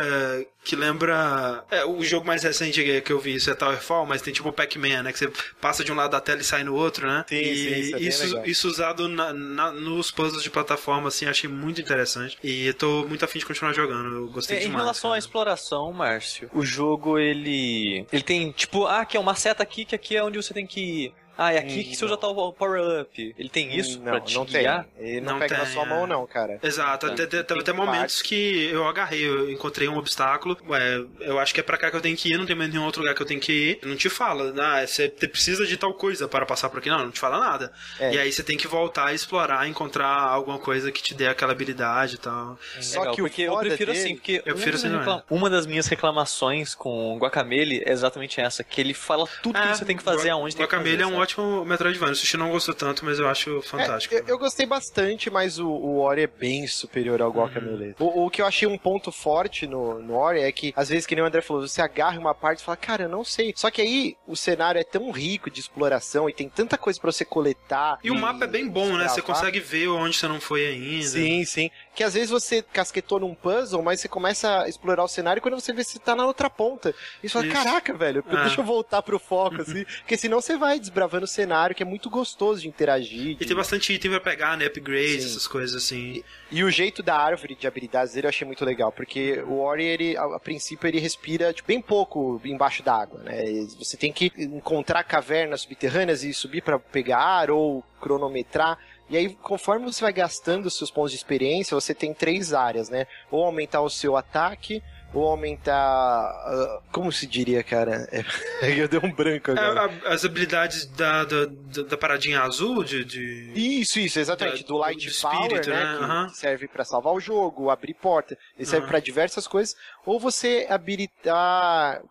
[0.63, 1.65] que lembra.
[1.71, 4.53] É, o jogo mais recente que- eu vi isso é Towerfall, mas tem tipo o
[4.53, 5.13] Pac-Man, né?
[5.13, 7.25] Que você passa de um lado da tela e sai no outro, né?
[7.29, 11.27] Sim, e sim, isso é isso, isso usado na- na- nos puzzles de plataforma, assim,
[11.27, 12.39] achei muito interessante.
[12.45, 14.15] E eu tô muito afim de continuar jogando.
[14.15, 14.83] Eu gostei É, em demais.
[14.83, 15.19] relação à cara.
[15.19, 18.07] exploração, Márcio, o jogo ele.
[18.13, 20.67] Ele tem, tipo, ah, que é uma seta aqui, que aqui é onde você tem
[20.67, 21.15] que ir.
[21.43, 23.35] Ah, é aqui Hum, que você usa tal power-up.
[23.39, 24.61] Ele tem isso Hum, pra não, te não tem.
[24.61, 24.87] guiar?
[24.99, 25.87] Ele não, Não pega na tem, sua é.
[25.89, 26.59] mão, não, cara.
[26.63, 28.23] Exato, até, até, Tem até momentos partes.
[28.23, 30.55] que eu agarrei, eu encontrei um obstáculo.
[30.69, 32.71] Ué, eu acho que é pra cá que eu tenho que ir, não tem mais
[32.71, 33.79] nenhum outro lugar que eu tenho que ir.
[33.87, 36.91] Não te fala, ah, você precisa de tal coisa para passar por aqui.
[36.91, 37.73] Não, não te fala nada.
[37.99, 38.13] É.
[38.13, 42.17] E aí você tem que voltar, explorar, encontrar alguma coisa que te dê aquela habilidade
[42.17, 42.59] e tal.
[42.83, 44.97] Só Legal, que o porque eu prefiro dele- assim, porque Eu prefiro uma, assim, não
[44.97, 44.99] é?
[44.99, 49.59] recla- uma das minhas reclamações com o Guacamele é exatamente essa, que ele fala tudo
[49.59, 50.83] que você tem que fazer, aonde tem que fazer.
[50.83, 51.30] Guacamelee é um sabe?
[51.31, 52.13] Ótimo Metroidvania.
[52.13, 54.15] O Sushi não gostou tanto, mas eu acho É, fantástico.
[54.15, 57.95] eu, eu gostei bastante, mas o, o Ori é bem superior ao Guacamelee.
[57.99, 61.07] O, o que eu achei um ponto forte no, no Ori é que, às vezes,
[61.07, 63.53] que nem o André falou, você agarra uma parte e fala, cara, eu não sei.
[63.57, 67.13] Só que aí o cenário é tão rico de exploração e tem tanta coisa pra
[67.13, 67.99] você coletar.
[68.03, 69.09] E o mapa é bem bom, né?
[69.09, 71.07] Você consegue ver onde você não foi ainda.
[71.07, 71.71] Sim, sim.
[71.95, 75.43] Que às vezes você casquetou num puzzle, mas você começa a explorar o cenário e
[75.43, 76.95] quando você vê, você tá na outra ponta.
[77.23, 77.55] E você fala, Isso.
[77.55, 78.43] caraca, velho, Ah.
[78.45, 79.85] deixa eu voltar pro foco, assim.
[79.85, 83.31] porque senão você vai desbravando o cenário, que é muito gostoso de interagir.
[83.33, 84.67] E de- tem bastante item pra pegar, né?
[84.67, 85.31] Upgrades, Sim.
[85.31, 86.23] essas coisas assim.
[86.51, 89.85] E o jeito da árvore de habilidades dele eu achei muito legal, porque o Ori,
[89.85, 93.45] ele, a, a princípio, ele respira tipo, bem pouco embaixo d'água, né?
[93.45, 98.79] E Você tem que encontrar cavernas subterrâneas e subir pra pegar ar ou cronometrar.
[99.11, 103.09] E aí, conforme você vai gastando seus pontos de experiência, você tem três áreas, né?
[103.29, 104.81] Ou aumentar o seu ataque,
[105.13, 105.75] ou aumentar.
[105.75, 108.09] ah, como se diria, cara?
[108.13, 108.23] É,
[108.81, 109.91] eu dei um branco É, agora.
[110.05, 113.05] a- as habilidades da, da, da- da paradinha azul de.
[113.05, 113.53] de...
[113.55, 114.63] Isso, isso, exatamente.
[114.63, 115.99] Da- do Light do Power, espírito, né?
[116.01, 116.27] né?
[116.31, 118.37] Que serve pra salvar o jogo, abrir porta.
[118.57, 118.91] Ele serve Aham.
[118.91, 119.75] pra diversas coisas.
[120.07, 122.03] Ou você habilitar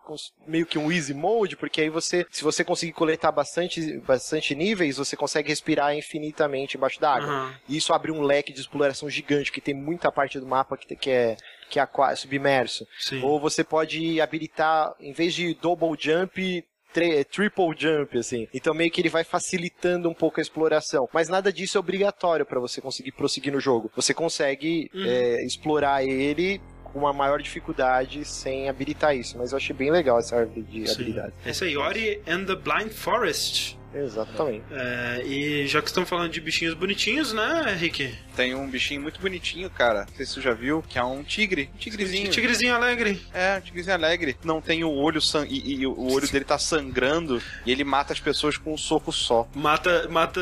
[0.46, 4.96] meio que um easy mode, porque aí você, se você conseguir coletar bastante, bastante níveis,
[4.96, 7.28] você consegue respirar infinitamente embaixo d'água.
[7.28, 7.54] Aham.
[7.68, 10.94] E isso abre um leque de exploração gigante, que tem muita parte do mapa que,
[10.96, 11.36] que é
[11.70, 12.86] que é aqua- submerso.
[12.98, 13.22] Sim.
[13.22, 18.48] Ou você pode habilitar, em vez de double jump, tri- triple jump, assim.
[18.52, 21.08] Então meio que ele vai facilitando um pouco a exploração.
[21.12, 23.90] Mas nada disso é obrigatório para você conseguir prosseguir no jogo.
[23.94, 25.04] Você consegue Uhum.
[25.06, 29.38] é, explorar ele com uma maior dificuldade sem habilitar isso.
[29.38, 30.94] Mas eu achei bem legal essa árvore de Sim.
[30.94, 31.32] habilidade.
[31.46, 33.78] É isso aí, Ori and the Blind Forest.
[33.94, 34.64] Exatamente.
[34.70, 38.14] É, e já que estamos falando de bichinhos bonitinhos, né, Rick?
[38.36, 40.06] Tem um bichinho muito bonitinho, cara.
[40.08, 41.70] Não sei se você já viu, que é um tigre.
[41.74, 42.30] Um tigrezinho.
[42.30, 43.20] Tigrezinho alegre.
[43.34, 44.36] É, um tigrezinho alegre.
[44.44, 45.46] Não tem o olho sang...
[45.50, 49.12] e, e o olho dele tá sangrando e ele mata as pessoas com um soco
[49.12, 49.48] só.
[49.54, 50.40] Mata, mata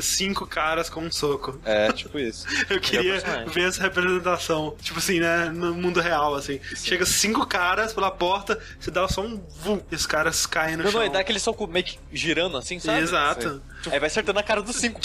[0.00, 1.60] cinco caras com um soco.
[1.64, 2.46] É, tipo isso.
[2.68, 3.48] Eu queria personagem.
[3.48, 4.74] ver essa representação.
[4.80, 5.50] Tipo assim, né?
[5.50, 6.60] No mundo real, assim.
[6.74, 10.84] Chega cinco caras pela porta, você dá só um vum, e os caras caem no
[10.84, 11.00] Não, chão.
[11.00, 13.00] não, e dá aquele soco meio que girando assim, sabe?
[13.02, 13.62] Exato.
[13.90, 15.00] Aí vai acertando a cara dos cinco.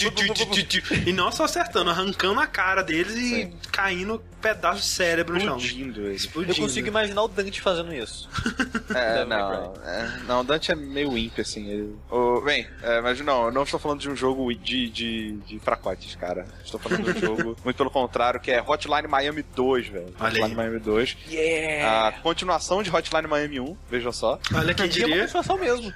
[1.06, 5.56] E não só acertando, arrancando a cara deles e caindo pedaço de cérebro no chão.
[5.56, 6.08] Explodindo ele.
[6.08, 6.56] Eu Explodindo.
[6.56, 8.28] consigo imaginar o Dante fazendo isso.
[8.94, 11.66] É, não, é, não, o Dante é meio imp, assim.
[11.66, 11.96] Ele...
[12.10, 15.58] Ô, bem, é, mas não, eu não estou falando de um jogo de, de, de
[15.60, 16.46] fracotes, cara.
[16.62, 20.14] Estou falando de um jogo, muito pelo contrário, que é Hotline Miami 2, velho.
[20.20, 20.54] Hotline aí.
[20.54, 21.16] Miami 2.
[21.30, 22.08] Yeah!
[22.08, 24.38] A continuação de Hotline Miami 1, vejam só.
[24.54, 25.20] Olha quem E é uma diria.
[25.22, 25.92] continuação mesmo.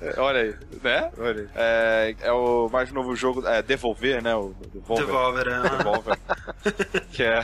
[0.00, 1.10] É, olha aí, né?
[1.18, 1.48] Olha aí.
[1.54, 4.34] É, é o mais novo jogo, é Devolver, né?
[4.34, 5.06] O Devolver.
[5.06, 5.76] Devolver, é.
[5.76, 6.18] Devolver.
[7.12, 7.42] que é.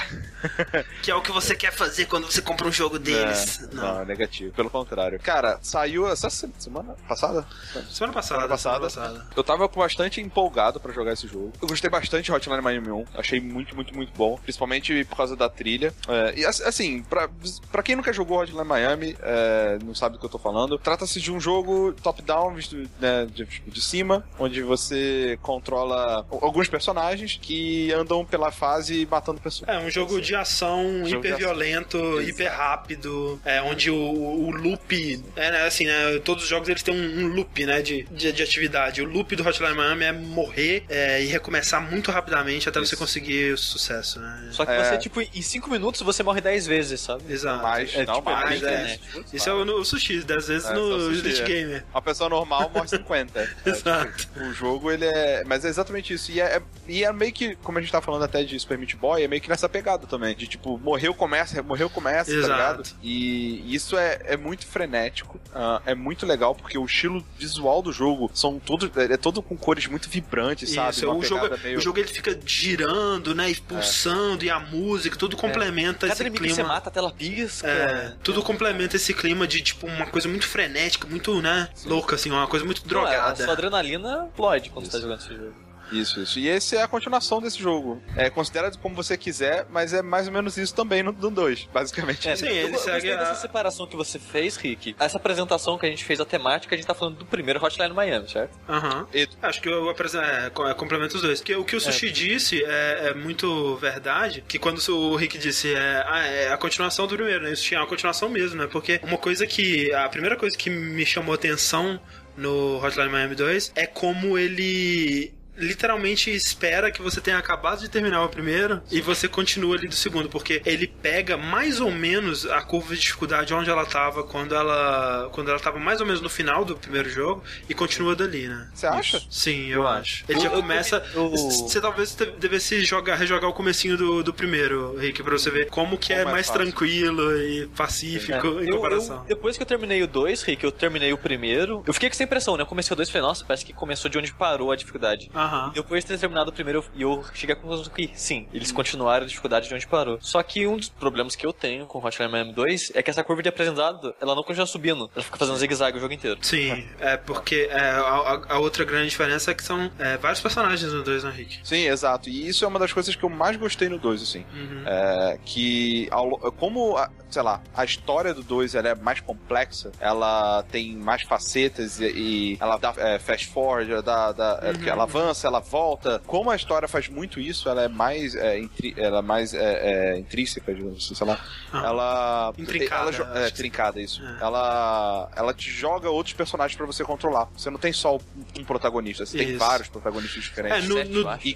[1.03, 3.63] Que é o que você quer fazer quando você compra um jogo deles.
[3.63, 3.99] É, não.
[3.99, 4.53] não, negativo.
[4.53, 5.19] Pelo contrário.
[5.21, 7.47] Cara, saiu essa se- semana passada?
[7.91, 8.41] Semana passada.
[8.41, 8.89] Semana passada.
[8.91, 9.27] semana passada.
[9.37, 11.53] Eu tava bastante empolgado pra jogar esse jogo.
[11.61, 13.05] Eu gostei bastante de Hotline Miami 1.
[13.15, 14.37] Achei muito, muito, muito bom.
[14.39, 15.93] Principalmente por causa da trilha.
[16.09, 17.29] É, e ass- assim, pra,
[17.71, 21.21] pra quem nunca jogou Hotline Miami, é, não sabe do que eu tô falando, trata-se
[21.21, 27.39] de um jogo top-down geral, visto né, de, de cima, onde você controla alguns personagens
[27.41, 29.69] que andam pela fase matando pessoas.
[29.69, 35.23] É um jogo de ação de hiper violento, hiper rápido, é, onde o, o loop,
[35.35, 38.33] é, né, assim, né, todos os jogos eles têm um, um loop, né, de, de,
[38.33, 39.03] de atividade.
[39.03, 42.97] O loop do Hotline Miami é morrer é, e recomeçar muito rapidamente até você Isso.
[42.99, 44.49] conseguir o sucesso, né?
[44.53, 44.85] Só que É.
[44.85, 47.23] você, tipo, em 5 minutos você morre 10 vezes, sabe?
[47.33, 47.63] Exato.
[47.63, 48.67] Mais, É, não, tipo, é mais, é.
[48.67, 49.25] frenético.
[49.33, 51.45] Isso é o, no- o sushi, 10 vezes É, no Elite é.
[51.45, 51.85] Gamer.
[51.93, 53.39] Uma pessoa normal morre 50.
[53.41, 54.29] É, tipo, Exato.
[54.41, 55.45] o jogo, ele é.
[55.47, 56.31] Mas é exatamente isso.
[56.33, 58.79] E é, é- e é meio que, como a gente tá falando até de Super
[58.79, 60.35] Meat Boy, é meio que nessa pegada também.
[60.37, 62.49] De tipo, morreu, começa, morreu, começa, Exato.
[62.49, 62.91] tá ligado?
[63.03, 65.41] E isso é, é muito frenético.
[65.55, 68.91] ah, é muito legal, porque o estilo visual do jogo são todos.
[68.97, 70.91] É todo com cores muito vibrantes, sabe?
[70.91, 75.17] Isso, Uma o jogo, meio- o jogo ele fica girando, né, expulsando e a música,
[75.17, 76.69] tudo complementa Cada esse que você clima.
[76.69, 77.67] mata, a tela pisca.
[77.69, 82.26] É, tudo complementa esse clima de, tipo, uma coisa muito frenética, muito, né, louca, assim,
[82.35, 83.45] uma coisa muito Não, é, A drogada.
[83.45, 84.93] sua adrenalina explode quando Isso.
[84.93, 85.66] você tá jogando esse jogo.
[85.93, 86.39] Isso, isso.
[86.39, 88.03] E esse é a continuação desse jogo.
[88.17, 92.29] É, considera como você quiser, mas é mais ou menos isso também no 2, basicamente.
[92.29, 94.97] É, Sim, eu, ele eu segue a- dessa separação que você fez, Rick.
[94.99, 97.95] Essa apresentação que a gente fez, a temática, a gente tá falando do primeiro Hotline
[97.95, 98.59] Miami, certo?
[98.69, 99.07] Aham.
[99.15, 101.41] E- Acho que eu apresen- é, é, complemento os dois.
[101.41, 105.73] Porque o que o Sushi disse é, é muito verdade, que quando o Rick disse
[105.75, 107.53] é, ah, é a continuação do primeiro, né?
[107.53, 108.67] Isso tinha uma continuação mesmo, né?
[108.67, 109.93] Porque uma coisa que...
[109.93, 112.01] A primeira coisa que me chamou atenção
[112.37, 118.23] no Hotline Miami 2 é como ele literalmente espera que você tenha acabado de terminar
[118.25, 122.61] o primeiro e você continua ali do segundo, porque ele pega mais ou menos a
[122.63, 126.29] curva de dificuldade onde ela tava quando ela quando ela tava mais ou menos no
[126.29, 128.69] final do primeiro jogo e continua dali, né?
[128.75, 129.23] Você acha?
[129.31, 130.25] Sim, eu, Eu acho.
[130.29, 131.01] Ele já começa.
[131.15, 135.97] Você talvez devesse jogar, rejogar o comecinho do, do primeiro, Rick, pra você ver como
[135.99, 139.17] que é Como é mais tranquilo e pacífico em É, Eu- comparação.
[139.19, 141.83] eu- depois que eu terminei o 2, Rick, eu terminei o primeiro.
[141.87, 142.63] Eu fiquei com essa impressão, né?
[142.63, 145.31] Eu comecei o 2 e falei, nossa, parece que começou de onde parou a dificuldade.
[145.47, 145.73] Aham.
[145.75, 149.25] Depois de ter terminado o primeiro, e eu cheguei à conclusão que sim, eles continuaram
[149.25, 150.19] a dificuldade de onde parou.
[150.21, 153.23] Só que um dos problemas que eu tenho com Hotline Miami 2 é que essa
[153.25, 156.39] curva de aprendizado, ela não continua subindo, ela fica fazendo zigue-zague o jogo inteiro.
[156.43, 160.93] Sim, é porque é, a, a- outra grande diferença é que são é, vários personagens
[160.93, 161.61] no 2, né, Rick?
[161.63, 162.29] Sim, exato.
[162.29, 164.45] E isso é uma das coisas que eu mais gostei no 2, assim.
[164.55, 164.83] Uhum.
[164.87, 169.93] É, que, ao como, a- sei lá, a história do 2 ela é mais complexa,
[170.01, 174.73] ela tem mais facetas e, e ela dá é, fast forward, ela, dá, dá- é,
[174.73, 176.19] que ela avança, ela volta.
[176.27, 180.15] Como a história faz muito isso, ela é mais, é, intri- ela é mais é,
[180.15, 181.39] é, intrínseca, digamos assim, sei lá.
[181.71, 181.83] Ah.
[181.85, 182.53] Ela.
[182.57, 184.23] Intrincada, Ela, é, trincada, isso.
[184.25, 184.39] É.
[184.43, 187.49] Ela, ela te joga outros personagens pra você controlar.
[187.55, 188.17] Você não tem só
[188.59, 189.59] um protagonista, você tem Isso.
[189.59, 190.85] vários protagonistas diferentes.
[190.85, 191.51] É, no- Sete, no- acho, E,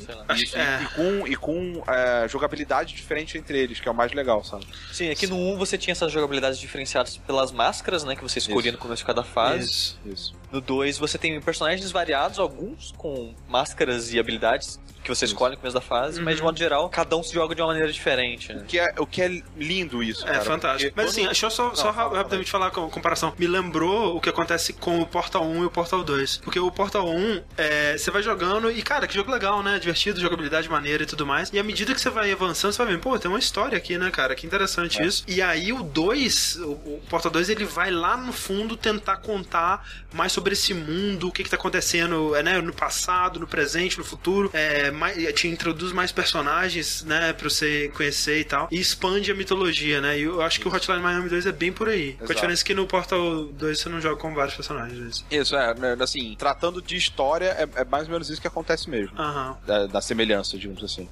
[0.44, 0.82] isso, é.
[0.82, 4.66] e com, e com é, jogabilidade diferente entre eles, que é o mais legal, sabe?
[4.92, 8.70] Sim, aqui no 1 você tinha essas jogabilidades diferenciadas pelas máscaras, né, que você escolhia
[8.70, 8.78] Isso.
[8.78, 9.64] no começo de cada fase.
[9.66, 10.00] Isso.
[10.06, 10.39] Isso.
[10.52, 15.32] No 2 você tem personagens variados, alguns com máscaras e habilidades que você Isso.
[15.32, 17.68] escolhe no começo da fase, mas de modo geral, cada um se joga de uma
[17.68, 18.60] maneira diferente, né?
[18.60, 20.44] O que é, o que é lindo isso, É cara.
[20.44, 20.90] fantástico.
[20.92, 23.32] porque Mas assim, deixa eu só, Não, só fala, ra- fala rapidamente falar com comparação.
[23.38, 26.36] Me lembrou o que acontece com o Portal 1 e o Portal 2.
[26.44, 29.78] Porque o Portal 1, é, você vai jogando e, cara, que jogo legal, né?
[29.78, 31.50] Divertido, jogabilidade maneira e tudo mais.
[31.50, 33.96] E à medida que você vai avançando, você vai vendo, pô, tem uma história aqui,
[33.96, 34.34] né, cara?
[34.34, 35.24] Que interessante isso.
[35.26, 39.82] E aí o 2, o, o Portal 2, ele vai lá no fundo tentar contar
[40.12, 43.98] mais sobre esse mundo, o que, que tá acontecendo é, né, no passado, no presente,
[43.98, 44.50] no futuro.
[44.52, 48.68] É, mais, te introduz mais personagens, né, pra você conhecer e tal.
[48.70, 50.18] E expande a mitologia, né?
[50.18, 52.12] E eu acho que o Hotline Miami 2 é bem por aí.
[52.14, 52.34] Com a Exato.
[52.34, 55.24] diferença que no Portal 2 você não joga com vários personagens.
[55.30, 55.56] Isso.
[55.56, 59.18] É, né, assim, tratando de história, é, é mais ou menos isso que acontece mesmo.
[59.18, 59.56] Aham.
[59.66, 61.08] Da, da semelhança, digamos assim.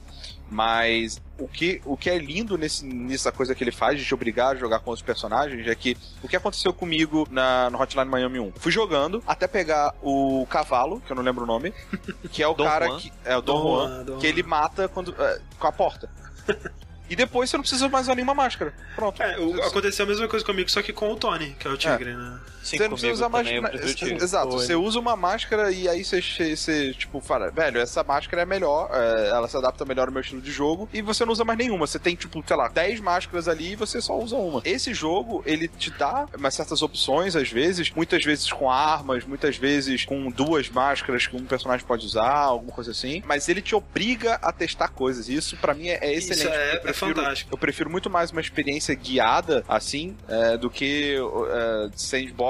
[0.50, 4.14] Mas o que, o que é lindo nesse, nessa coisa que ele faz de te
[4.14, 8.08] obrigar a jogar com os personagens é que o que aconteceu comigo na, no Hotline
[8.10, 8.52] Miami 1?
[8.56, 11.72] Fui jogando até pegar o cavalo, que eu não lembro o nome,
[12.32, 12.98] que é o Dom cara Juan.
[12.98, 13.12] que.
[13.24, 16.08] É o Dom, Dom Juan, Juan, que ele mata quando, é, com a porta.
[17.10, 18.74] E depois você não precisa mais usar nenhuma máscara.
[18.94, 19.22] Pronto.
[19.22, 21.76] É, o- aconteceu a mesma coisa comigo, só que com o Tony, que é o
[21.78, 22.38] tigre, né?
[22.68, 24.22] Sim, você não precisa usar eu.
[24.22, 24.66] Exato, Foi.
[24.66, 28.90] você usa uma máscara e aí você, você, tipo, fala, velho, essa máscara é melhor,
[28.92, 31.58] é, ela se adapta melhor ao meu estilo de jogo, e você não usa mais
[31.58, 31.86] nenhuma.
[31.86, 34.60] Você tem, tipo, sei lá, 10 máscaras ali e você só usa uma.
[34.64, 39.56] Esse jogo, ele te dá umas certas opções, às vezes, muitas vezes com armas, muitas
[39.56, 43.74] vezes com duas máscaras que um personagem pode usar, alguma coisa assim, mas ele te
[43.74, 45.28] obriga a testar coisas.
[45.28, 46.40] E isso, pra mim, é, é excelente.
[46.40, 47.50] Isso é, é prefiro, fantástico.
[47.52, 51.90] Eu prefiro muito mais uma experiência guiada, assim, é, do que é,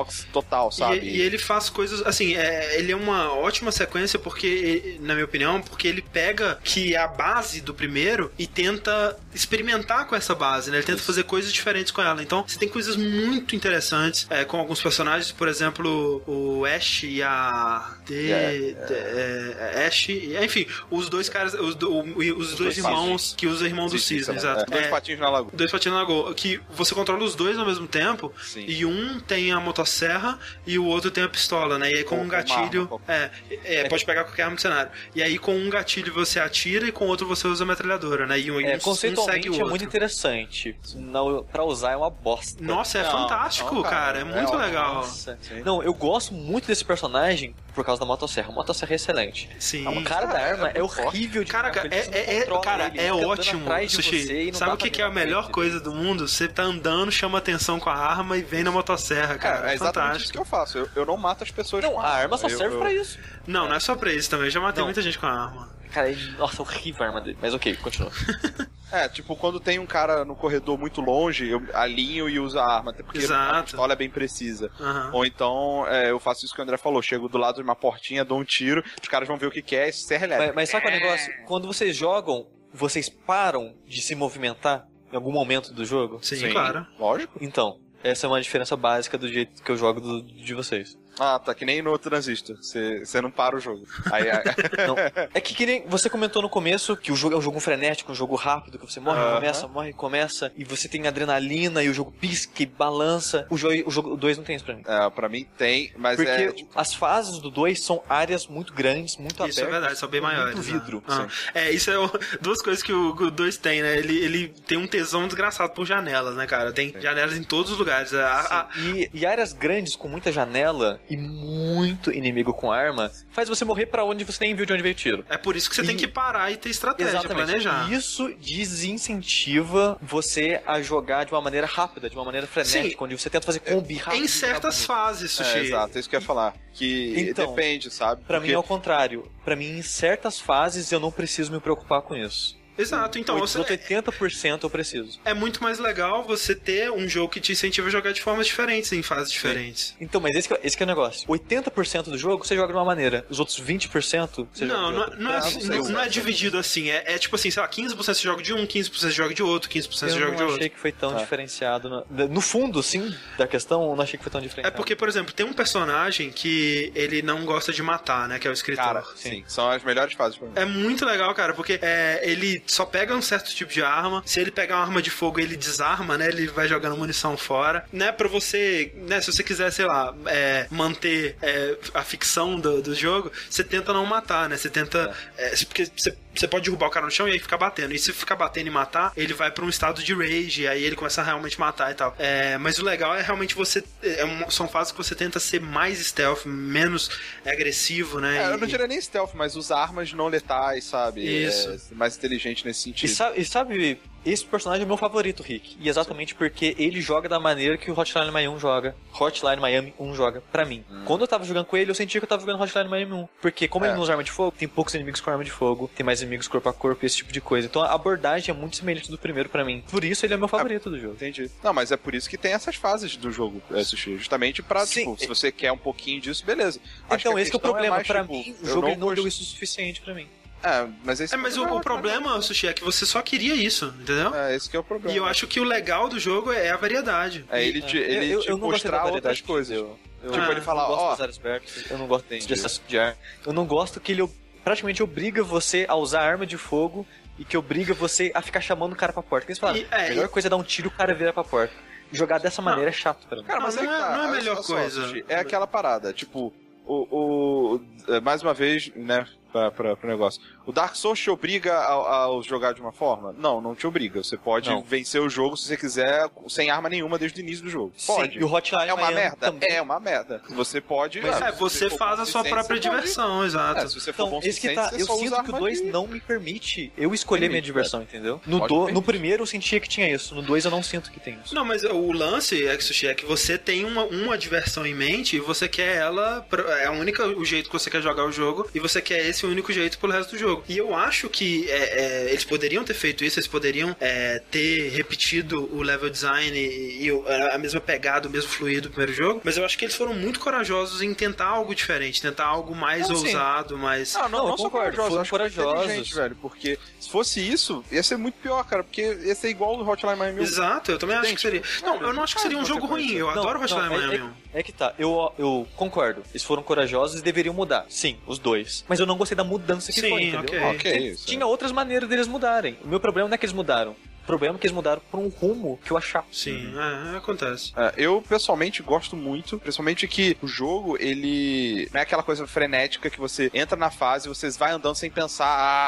[0.08, 1.00] sandbox total, sabe?
[1.00, 5.24] E, e ele faz coisas, assim, é, ele é uma ótima sequência porque, na minha
[5.24, 10.34] opinião, porque ele pega que é a base do primeiro e tenta experimentar com essa
[10.34, 10.78] base, né?
[10.78, 12.22] Ele tenta fazer coisas diferentes com ela.
[12.22, 17.22] Então, você tem coisas muito interessantes é, com alguns personagens, por exemplo, o Ash e
[17.22, 17.94] a...
[18.06, 22.08] De, Yeah, de- é, Ash, e- enfim, os dois caras, os, do- o-
[22.38, 24.70] os dois, dois irmãos que usam irmão do Cisne, é, exato.
[24.70, 25.50] Dois É, patinhos na lagoa.
[25.54, 26.34] Dois patinhos na lagoa.
[26.34, 28.32] Que você controla os dois ao mesmo tempo.
[28.42, 28.64] Sim.
[28.66, 31.92] E um tem a motosserra e o outro tem a pistola, né?
[31.92, 32.82] E aí com Ou um gatilho.
[32.84, 33.30] arma, é,
[33.64, 34.90] é, pode pegar qualquer arma do cenário.
[35.14, 38.26] E aí com um gatilho você atira e com o outro você usa a metralhadora,
[38.26, 38.38] né?
[38.40, 39.68] E um, É, um conceitualmente segue o é outro.
[39.70, 40.76] muito interessante.
[40.94, 42.62] Não, pra usar é uma bosta.
[42.62, 43.96] Nossa, é Não, fantástico, não, cara.
[43.96, 44.18] cara.
[44.18, 44.58] É É muito ótimo.
[44.58, 44.94] legal.
[44.96, 45.38] Nossa.
[45.64, 48.48] Não, eu gosto muito desse personagem por causa da motosserra.
[48.50, 49.48] A motosserra é excelente.
[49.58, 49.86] Sim.
[49.86, 52.60] A cara da Cara, arma é é horrível de Cara, é, não é, é- controla
[52.62, 54.46] cara, ele, é ótimo, Sushi.
[54.50, 56.26] não Sabe o que, que é a melhor frente coisa do mundo?
[56.26, 59.68] Você tá andando, chama atenção com a arma e vem na motosserra, cara.
[59.68, 60.32] É É exatamente isso fantástico.
[60.32, 60.78] que eu faço.
[60.78, 62.92] Eu, eu não mato as pessoas Não, com a arma só Eu- serve eu- pra
[62.92, 63.18] isso.
[63.46, 64.46] Não, não é só pra isso também.
[64.46, 64.86] Eu já matei Não.
[64.86, 65.77] muita gente com a arma.
[65.92, 67.38] Cara, é- nossa, horrível a arma dele.
[67.40, 68.10] Mas ok, continua.
[68.90, 72.64] É, tipo, quando tem um cara no corredor muito longe, eu alinho e uso a
[72.76, 73.54] arma, até porque Exato.
[73.56, 74.70] a pistola é bem precisa.
[74.80, 75.10] Aham.
[75.12, 77.76] Ou então, é, eu faço isso que o André falou, chego do lado de uma
[77.76, 80.30] portinha, dou um tiro, os caras vão ver o que que é e serra mas,
[80.36, 80.54] elétrica.
[80.54, 81.34] mas sabe qual é o negócio?
[81.46, 86.18] Quando vocês jogam, vocês param de se movimentar em algum momento do jogo?
[86.22, 86.86] Sim, claro.
[86.98, 87.36] Lógico.
[87.42, 90.96] Então, essa é uma diferença básica do jeito que eu jogo do- de vocês.
[91.18, 93.86] Ah, tá que nem no Transistor, você você não para o jogo.
[94.12, 94.42] Aí, aí-
[94.86, 94.96] Não.
[95.34, 98.12] É que, que nem você comentou no começo que o jogo é um jogo frenético,
[98.12, 99.34] um jogo rápido, que você morre, Aham.
[99.34, 103.46] começa, morre, começa, e você tem adrenalina e o jogo pisca e balança.
[103.50, 104.82] O jogo, o jogo 2 não tem isso pra mim.
[104.86, 106.52] é, pra mim tem, mas Porque é...
[106.52, 109.70] tipo, as fases do 2 são áreas muito grandes, muito Isso é abertas.
[109.72, 110.54] verdade, são bem maiores.
[110.54, 110.72] Muito né?
[110.78, 111.02] vidro.
[111.08, 111.26] Ah.
[111.54, 112.10] É, isso é o-
[112.40, 113.98] duas coisas que o 2 tem, né?
[113.98, 116.72] Ele, ele tem um tesão desgraçado por janelas, né, cara?
[116.72, 118.12] Tem janelas em todos os lugares.
[118.14, 123.48] A- a- E, e áreas grandes com muita janela e muito inimigo com arma faz
[123.48, 125.24] você morrer pra onde você nem viu de onde veio o tiro.
[125.28, 127.90] é por isso que você tem E- que parar e ter estratégia, planejar.
[127.92, 132.96] Isso desincentiva você a jogar de uma maneira rápida, de uma maneira frenética, Sim.
[132.98, 134.22] onde você tenta fazer combi rápido.
[134.22, 134.86] Em certas rápido.
[134.86, 135.58] fases, É, Sushi.
[135.58, 136.54] exato, é isso que eu ia falar.
[136.72, 138.22] Que Então, depende, sabe?
[138.24, 139.30] Pra Porque- mim é o contrário.
[139.44, 142.57] Pra mim, em certas fases, eu não preciso me preocupar com isso.
[142.78, 145.18] Exato, então Oito- você, 80% eu preciso.
[145.24, 148.46] é muito mais legal você ter um jogo que te incentiva a jogar de formas
[148.46, 149.94] diferentes, em fases diferentes.
[150.00, 151.28] Então, mas esse que, é- esse que é o negócio.
[151.28, 154.92] 80% do jogo você joga de uma maneira, os outros 20% você Não, joga de
[154.92, 155.16] não, outra.
[155.16, 156.90] não, é, Ah, não não, não é eu- dividido assim.
[156.90, 159.42] É, é tipo assim, sei lá, 15% você joga de um, 15% você joga de
[159.42, 160.56] outro, 15% você Eu joga de não outro.
[160.56, 161.20] achei que foi tão Ah.
[161.20, 161.88] diferenciado.
[162.10, 164.76] No, no fundo, sim, da questão, eu não achei que foi tão É diferenciado.
[164.76, 168.38] porque, por exemplo, tem um personagem que ele não gosta de matar, né?
[168.38, 168.84] Que é o escritor.
[168.84, 170.52] Cara, sim, são as melhores fases pra mim.
[170.56, 174.22] É muito legal, cara, porque é, ele só pega um certo tipo de arma.
[174.24, 176.28] Se ele pegar uma arma de fogo, ele desarma, né?
[176.28, 177.84] Ele vai jogando munição fora.
[177.92, 182.80] Né, pra você, né, se você quiser, sei lá, é, manter é, a ficção do,
[182.82, 184.56] do jogo, você tenta não matar, né?
[184.56, 185.12] Você tenta.
[185.36, 187.94] é, porque você, você pode derrubar o cara no chão e aí ficar batendo.
[187.94, 190.84] E se ficar batendo e matar, ele vai pra um estado de rage, e aí
[190.84, 192.14] ele começa a realmente matar e tal.
[192.18, 193.82] É, mas o legal é realmente você.
[194.02, 197.10] é uma- são fases que você tenta ser mais stealth, menos
[197.44, 198.38] agressivo, né?
[198.38, 201.22] É, eu e- não diria nem stealth, mas usar armas não letais, sabe?
[201.44, 201.70] Isso.
[201.70, 203.10] É, mais inteligente nesse E sentido.
[203.10, 205.76] sabe, e sabe, esse personagem é meu favorito, Rick.
[205.80, 208.96] E exatamente porque ele joga da maneira que o Hotline Miami 1 joga.
[209.18, 210.84] Hotline Miami 1 joga pra mim.
[211.06, 213.28] Quando eu tava jogando com ele, eu sentia que eu tava jogando Hotline Miami 1.
[213.40, 213.88] Porque como É.
[213.88, 216.20] ele não usa arma de fogo, tem poucos inimigos com arma de fogo, tem mais
[216.20, 217.66] inimigos corpo a corpo, esse tipo de coisa.
[217.66, 219.82] Então a abordagem é muito semelhante do primeiro pra mim.
[219.90, 221.14] Por isso ele é meu favorito do jogo.
[221.14, 221.50] Entendi.
[221.62, 224.16] Não, mas é por isso que tem essas fases do jogo, é, Sushi.
[224.18, 225.00] Justamente pra, Sim.
[225.14, 226.80] tipo, se você quer um pouquinho disso, beleza.
[227.08, 227.96] Acho então que esse que é o questão problema.
[227.96, 230.26] mais, pra tipo, mim, o jogo não gost- deu isso o suficiente pra mim.
[230.62, 233.94] É, mas esse É, mas o, o problema, Sushi, é que você só queria isso,
[234.00, 234.34] entendeu?
[234.34, 235.14] É, esse que é o problema.
[235.14, 237.44] E eu acho que o legal do jogo é a variedade.
[237.50, 239.76] É ele te, ele eu, eu, te eu não gostei da mostrar variedade outras coisas.
[239.76, 239.98] deu.
[240.22, 242.98] Eu, Tipo, eu ele fala, não gosto ó, abertas, eu não gosto de excesso de
[242.98, 243.16] ar.
[243.46, 244.28] Eu não gosto que ele
[244.64, 247.06] praticamente obriga você a usar arma de fogo
[247.38, 249.46] e que obriga você a ficar chamando o cara pra porta.
[249.46, 250.90] Que eles falaram, E- é, a melhor e- coisa é dar um tiro e o
[250.90, 251.72] cara vira pra porta.
[252.10, 253.44] Jogar dessa maneira é chato pra mim.
[253.44, 255.02] Cara, mas Não, é, não é- tá, não é a melhor só, coisa.
[255.06, 256.52] Sushi, é aquela parada, tipo,
[256.84, 260.40] o, o- é, mais uma vez, né, pra, pro negócio.
[260.66, 263.34] O Dark Souls te obriga a, a jogar de uma forma?
[263.38, 264.22] Não, não te obriga.
[264.22, 264.82] Você pode Não.
[264.82, 267.92] vencer o jogo se você quiser sem arma nenhuma desde o início do jogo.
[268.06, 268.34] Pode.
[268.34, 269.36] Sim, e o Hotline É uma merda?
[269.36, 269.68] também.
[269.72, 270.42] É uma merda.
[270.50, 271.20] Você pode.
[271.20, 272.96] Mas ah, é, você for faz a sua própria você pode.
[272.96, 273.88] diversão, É, exato.
[273.88, 275.54] se você for Então, bom esse que tá, você eu só usa sinto que o
[275.54, 278.40] arma 2 de- não me permite eu escolher minha Permite, diversão, entendeu?
[278.46, 281.10] No, Pode do, no primeiro eu sentia que tinha isso, no 2 eu não sinto
[281.10, 281.54] que tem isso.
[281.54, 285.40] Não, mas o lance, Exushi, é que você tem uma, uma diversão em mente e
[285.40, 286.42] você quer ela.
[286.48, 289.24] pra- É a única o jeito que você quer jogar o jogo e você quer
[289.26, 290.64] esse único jeito pelo resto do jogo.
[290.68, 294.90] E eu acho que é, é, eles poderiam ter feito isso, eles poderiam é, ter
[294.90, 297.10] repetido o level design e, e,
[297.52, 300.14] a mesma pegada, o mesmo fluido do primeiro jogo, mas eu acho que eles foram
[300.14, 303.26] muito corajosos em tentar algo diferente, tentar algo mais Não, sim.
[303.26, 304.14] ousado, mais.
[304.14, 306.10] Não, não, Não, só corajosos, corajosos.
[306.10, 306.36] velho.
[306.40, 308.82] Porque se fosse isso, ia ser muito pior, cara.
[308.82, 310.42] Porque ia ser igual no Hotline Miami.
[310.42, 311.62] Exato, eu também acho que seria.
[311.82, 313.12] Não, eu não acho que seria um jogo ruim.
[313.12, 314.30] Eu adoro Hotline é- Miami.
[314.52, 316.22] É, é que tá, eu, eu concordo.
[316.30, 317.86] Eles foram corajosos e deveriam mudar.
[317.88, 318.84] Sim, os dois.
[318.88, 320.40] Mas eu não gostei da mudança que Sim, foi, entendeu?
[320.40, 320.60] ok.
[320.76, 322.76] Ok, Tem- isso, Tinha outras maneiras deles mudarem.
[322.82, 323.94] O meu problema não é que eles mudaram.
[324.22, 326.26] O problema é que eles mudaram por um rumo que eu achava.
[326.30, 327.72] Sim, é, acontece.
[327.74, 333.08] É, eu pessoalmente gosto muito, principalmente que o jogo ele não é aquela coisa frenética
[333.08, 335.46] que você entra na fase, você vai andando sem pensar,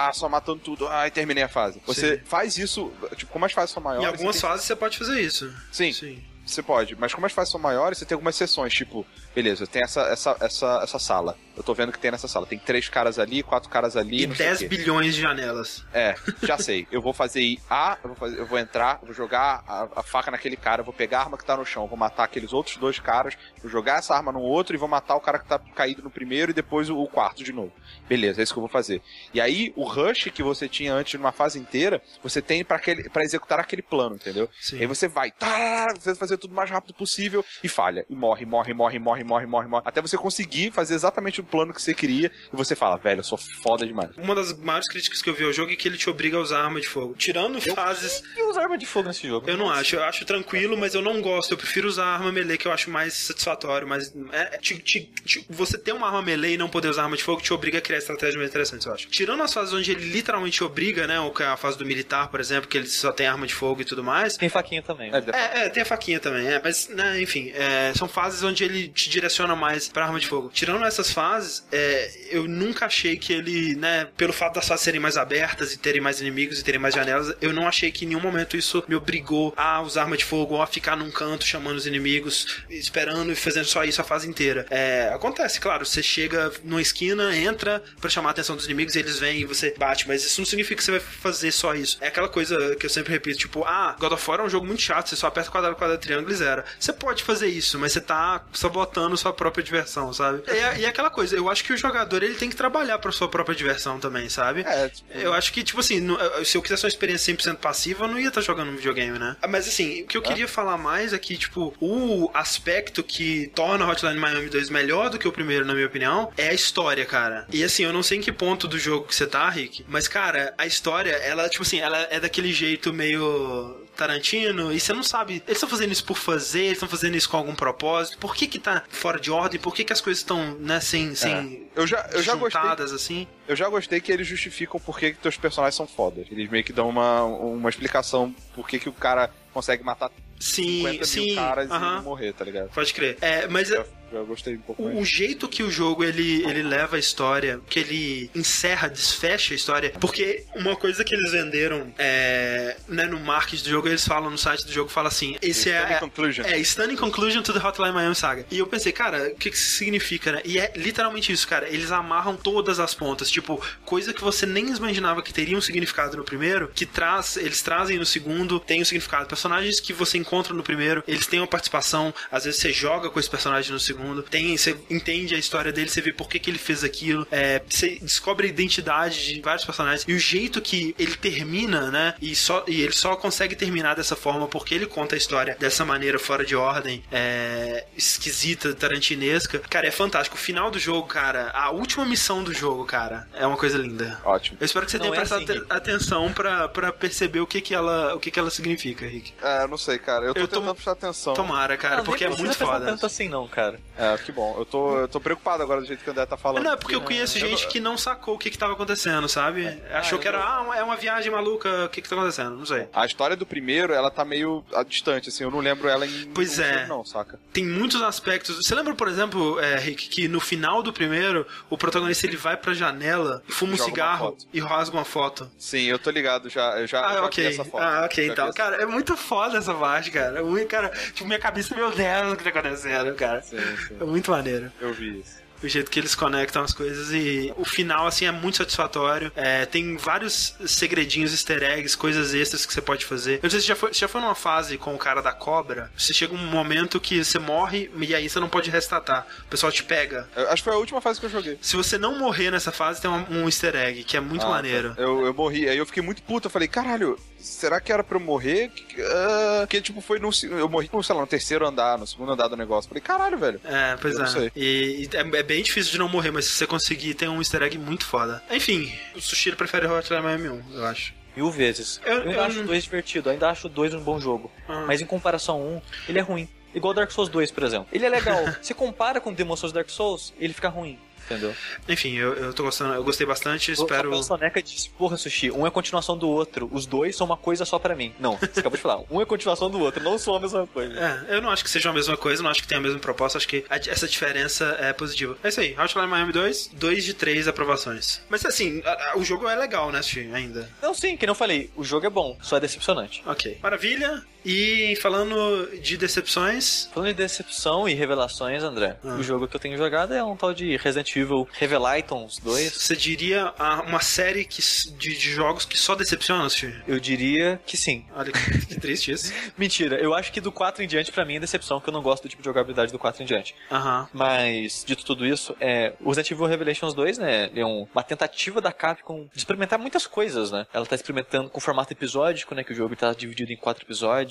[0.09, 1.83] ah, só matando tudo, ah, e terminei a fase.
[1.87, 2.23] Você Sim.
[2.25, 4.05] faz isso, tipo, como as fases são maiores.
[4.09, 5.53] Em algumas você tem- fases você pode fazer isso.
[5.71, 6.25] Sim, Sim.
[6.55, 9.83] Você pode, mas como as fases são maiores, você tem algumas sessões, tipo, beleza, tem
[9.83, 11.37] essa, essa, essa, essa sala.
[11.61, 12.47] Eu tô vendo que tem nessa sala.
[12.47, 14.23] Tem três caras ali, quatro caras ali.
[14.23, 14.69] E não sei o 10 quê.
[14.69, 15.85] bilhões de janelas.
[15.93, 16.87] É, já sei.
[16.91, 20.31] Eu vou fazer A, eu vou, fazer- eu vou entrar, vou jogar a, a faca
[20.31, 22.99] naquele cara, vou pegar a arma que tá no chão, vou matar aqueles outros dois
[22.99, 26.03] caras, vou jogar essa arma no outro e vou matar o cara que tá caído
[26.03, 27.73] no primeiro e depois o, o quarto de novo.
[28.09, 29.03] Beleza, é isso que eu vou fazer.
[29.35, 32.81] E aí, o rush que você tinha antes numa fase inteira, você tem pra
[33.23, 34.49] executar aquele plano, entendeu?
[34.61, 34.79] Sim.
[34.81, 38.07] Aí você vai, tá, você vai fazer tudo o mais rápido possível e falha.
[38.09, 39.83] E morre, morre, morre, morre, morre, morre, morre.
[39.85, 43.25] Até você conseguir fazer exatamente o plano que você queria e você fala, velho, eu
[43.25, 44.11] sou foda demais.
[44.17, 46.41] Uma das maiores críticas que eu vi ao jogo é que ele te obriga a
[46.41, 47.15] usar arma de fogo.
[47.19, 49.49] Tirando fases, E usar arma de fogo nesse jogo?
[49.51, 49.97] eu não acho.
[49.97, 51.53] Eu acho tranquilo, mas eu não gosto.
[51.53, 53.87] Eu prefiro usar a arma melee, que eu acho mais satisfatório.
[53.89, 57.17] Mas é, te- te- te- você ter uma arma melee e não poder usar arma
[57.17, 59.09] de fogo te obriga a criar estratégias mais interessantes, eu acho.
[59.09, 61.19] Tirando as fases onde ele literalmente te obriga, né?
[61.21, 63.55] Ou que é a fase do militar, por exemplo, que ele só tem arma de
[63.55, 64.37] fogo e tudo mais.
[64.37, 65.09] Tem faquinha também.
[65.13, 65.27] É, né?
[65.33, 68.89] É, é, tem a faquinha também, é, mas, né, enfim, é, são fases onde ele
[68.89, 70.51] te direciona mais pra arma de fogo.
[70.53, 71.31] Tirando essas fases,
[71.73, 75.79] é, eu nunca achei que ele, né, pelo fato das fases serem mais abertas e
[75.79, 78.83] terem mais inimigos e terem mais janelas, eu não achei que em nenhum momento isso
[78.89, 82.65] me obrigou a usar arma de fogo ou a ficar num canto chamando os inimigos,
[82.69, 84.67] esperando e fazendo só isso a fase inteira.
[84.71, 89.19] É, acontece, claro, você chega numa esquina, entra pra chamar a atenção dos inimigos eles
[89.19, 91.99] vêm e você bate, mas isso não significa que você vai fazer só isso.
[92.01, 94.67] É aquela coisa que eu sempre repito, tipo, ah, God of War é um jogo
[94.67, 96.63] muito chato, você só aperta quadrado, quadrado, triângulo e zero.
[96.79, 100.43] Você pode fazer isso, mas você tá sabotando sua própria diversão, sabe?
[100.47, 103.13] E é, é aquela coisa, eu acho que o jogador ele tem que trabalhar pra
[103.13, 104.63] sua própria diversão também, sabe?
[104.63, 108.05] É, tipo, Eu acho que, tipo assim, no- se eu quisesse uma experiência 100% passiva,
[108.05, 109.37] eu não ia estar jogando um videogame, né?
[109.49, 113.87] Mas assim, o que eu queria falar mais é que, tipo, o aspecto que torna
[113.89, 117.47] Hotline Miami 2 melhor do que o primeiro, na minha opinião, é a história, cara.
[117.53, 120.09] E assim, eu não sei em que ponto do jogo que você tá, Rick, mas,
[120.09, 123.87] cara, a história, ela, tipo assim, ela é daquele jeito meio.
[124.01, 127.29] Tarantino, e você não sabe, eles estão fazendo isso por fazer, eles estão fazendo isso
[127.29, 130.21] com algum propósito, por que que tá fora de ordem, por que que as coisas
[130.21, 132.61] estão, né, sem, sem eu já, eu já gostei
[132.95, 133.27] assim?
[133.47, 136.27] Eu já gostei que eles justificam por que, que teus personagens são fodas.
[136.31, 140.11] Eles meio que dão uma, uma explicação por que, que o cara consegue matar
[140.41, 141.95] Sim, 50 mil sim, caras e aham.
[141.97, 142.71] não morrer, tá ligado?
[142.71, 143.19] Pode crer.
[143.21, 145.09] É, mas Já, já gostei um pouco o, o mais.
[145.09, 149.93] jeito que o jogo ele, ele leva a história, que ele encerra, desfecha a história,
[150.01, 154.39] porque uma coisa que eles venderam é, né, no marketing do jogo, eles falam no
[154.39, 156.45] site do jogo, fala assim, esse é, é conclusion.
[156.47, 158.47] é stunning conclusion to the Hotline Miami Saga.
[158.51, 160.41] E eu pensei, cara, o que que isso significa, né?
[160.45, 161.69] E é literalmente isso, cara.
[161.69, 166.17] Eles amarram todas as pontas, tipo, coisa que você nem imaginava que teria um significado
[166.17, 169.27] no primeiro, que traz, eles trazem no segundo, tem um significado.
[169.27, 173.19] Personagens que você encontra no primeiro, eles têm uma participação, às vezes você joga com
[173.19, 176.51] esse personagem no segundo, tem, você entende a história dele, você vê por que, que
[176.51, 180.95] ele fez aquilo, é, você descobre a identidade de vários personagens e o jeito que
[180.99, 182.15] ele termina, né?
[182.21, 185.85] E, só, e ele só consegue terminar dessa forma porque ele conta a história dessa
[185.85, 189.59] maneira fora de ordem, é, esquisita, tarantinesca.
[189.59, 190.37] Cara, é fantástico.
[190.37, 194.21] O final do jogo, cara, a última missão do jogo, cara, é uma coisa linda.
[194.25, 194.59] Ótimo.
[194.61, 197.61] Eu espero que você Não tenha é prestado assim, atenção pra, pra perceber o que
[197.61, 199.33] que ela, o que que ela significa, Rick.
[199.43, 200.20] É, eu não sei, cara.
[200.23, 201.35] Eu tô Eu tô- tentando prestar atenção.
[201.35, 202.85] Tomara, cara, Não, porque é muito foda.
[202.87, 203.79] tanto assim não, cara.
[203.97, 204.55] É, que bom.
[204.59, 206.63] Eu tô, eu tô preocupado agora do jeito que o André tá falando.
[206.65, 208.73] Não, é porque eu conheço Eu gente não- que não sacou o que que tava
[208.73, 209.67] acontecendo, sabe?
[209.93, 212.57] Achou eu que era, não- ah, é uma viagem maluca, o que que tá acontecendo?
[212.57, 212.89] Não sei.
[212.93, 215.45] A história do primeiro, ela tá meio ah, distante, assim.
[215.45, 216.27] Eu não lembro ela em...
[216.35, 216.81] Pois é.
[216.81, 217.39] jogo, Não, saca?
[217.53, 218.57] Tem muitos aspectos.
[218.57, 222.57] Você lembra, por exemplo, é, Rick, que no final do primeiro, o protagonista ele vai
[222.57, 225.51] pra janela, fuma um Joga uma cigarro e rasga uma foto.
[225.59, 226.79] Sim, eu tô ligado já.
[226.81, 227.47] Eu já, Ah, já vi ok.
[227.47, 227.83] essa foto.
[227.83, 228.45] Ah, ok, então.
[228.49, 230.39] essa- Cara, é muito foda essa parte, cara.
[230.39, 233.43] É muito, cara, tipo, minha cabeça, meu Deus, o que tá acontecendo, cara.
[233.43, 233.57] Sim,
[233.89, 233.97] sim.
[234.01, 234.71] É muito maneiro.
[234.81, 235.41] Eu vi isso.
[235.63, 239.31] o jeito que eles conectam as coisas e o final, assim, é muito satisfatório.
[239.37, 243.35] É, tem vários segredinhos, easter eggs, coisas extras que você pode fazer.
[243.35, 245.91] Eu não sei se já foi, já foi numa fase com o cara da cobra,
[245.97, 249.27] você chega um momento que você morre e aí você não pode restartar.
[249.47, 250.27] O pessoal te pega.
[250.35, 251.59] Eu acho que foi a última fase que eu joguei.
[251.61, 254.51] Se você não morrer nessa fase, tem um, um easter egg, que é muito Ah,
[254.51, 254.95] maneiro.
[254.97, 256.47] Eu, eu morri, aí eu fiquei muito puto.
[256.47, 258.69] Eu falei, caralho, será que era pra eu morrer?
[258.69, 260.31] Que- ah, Porque, tipo, foi no.
[260.43, 262.89] Eu morri, sei lá, no terceiro andar, no segundo andar do negócio.
[262.89, 263.61] Falei, caralho, velho.
[263.65, 264.31] É, pois Eu não é.
[264.31, 264.53] sei.
[264.57, 267.39] E, e é, é bem difícil de não morrer, mas se você conseguir, tem um
[267.39, 268.43] easter egg muito foda.
[268.51, 271.15] Enfim, o Sushiro prefere Hotline Miami 1, eu acho.
[271.37, 272.01] Mil vezes.
[272.05, 274.51] Eu- Eu, ainda eu acho o 2 divertido, ainda acho o 2 um bom jogo.
[274.69, 274.85] Ah.
[274.87, 276.49] Mas em comparação ao 1, ele é ruim.
[276.75, 277.89] Igual Dark Souls 2, por exemplo.
[277.93, 278.39] Ele é legal.
[278.63, 280.99] Você compara com Demon Souls Dark Souls, ele fica ruim.
[281.31, 281.55] Entendeu?
[281.89, 284.11] Enfim, eu, eu tô gostando, eu gostei bastante, espero.
[284.11, 286.69] O Soneca disse, porra, Sushi, um é continuação do outro.
[286.73, 288.13] Os dois são uma coisa só pra mim.
[288.19, 289.01] Não, você acabou de falar.
[289.09, 290.99] Um é continuação do outro, não são a mesma coisa.
[291.29, 292.99] É, eu não acho que seja a mesma coisa, não acho que tenha a mesma
[292.99, 295.39] proposta, acho que a- essa diferença é positiva.
[295.45, 298.21] É isso aí, Hotline Miami 2, 2 de 3 aprovações.
[298.29, 300.69] Mas assim, a- a- o jogo é legal, né, Sushi, ainda.
[300.83, 301.71] Não, sim, que não falei.
[301.77, 303.23] O jogo é bom, só é decepcionante.
[303.25, 303.59] Ok.
[303.63, 304.23] Maravilha.
[304.45, 309.15] E falando de decepções, Falando de decepção e revelações, André, Ah.
[309.17, 312.73] o jogo que eu tenho jogado é um tal de Resident Evil Revelatons 2.
[312.73, 313.53] você diria
[313.87, 314.61] uma série que,
[314.93, 316.75] de, de jogos que só decepciona, Sushi?
[316.87, 318.05] Eu diria que sim.
[318.15, 319.33] Olha que, triste isso.
[319.57, 322.03] Mentira, eu acho que do 4 em diante, pra mim, é decepção, porque eu não
[322.03, 323.55] gosto do tipo de jogabilidade do 4 em diante.
[323.71, 324.09] Aham.
[324.13, 328.61] Mas, dito tudo isso, é, o Resident Evil Revelations 2, né, é um- uma tentativa
[328.61, 330.67] da Capcom de experimentar muitas coisas, né?
[330.73, 334.30] Ela tá experimentando com formato episódico, né, que o jogo tá dividido em quatro episódios.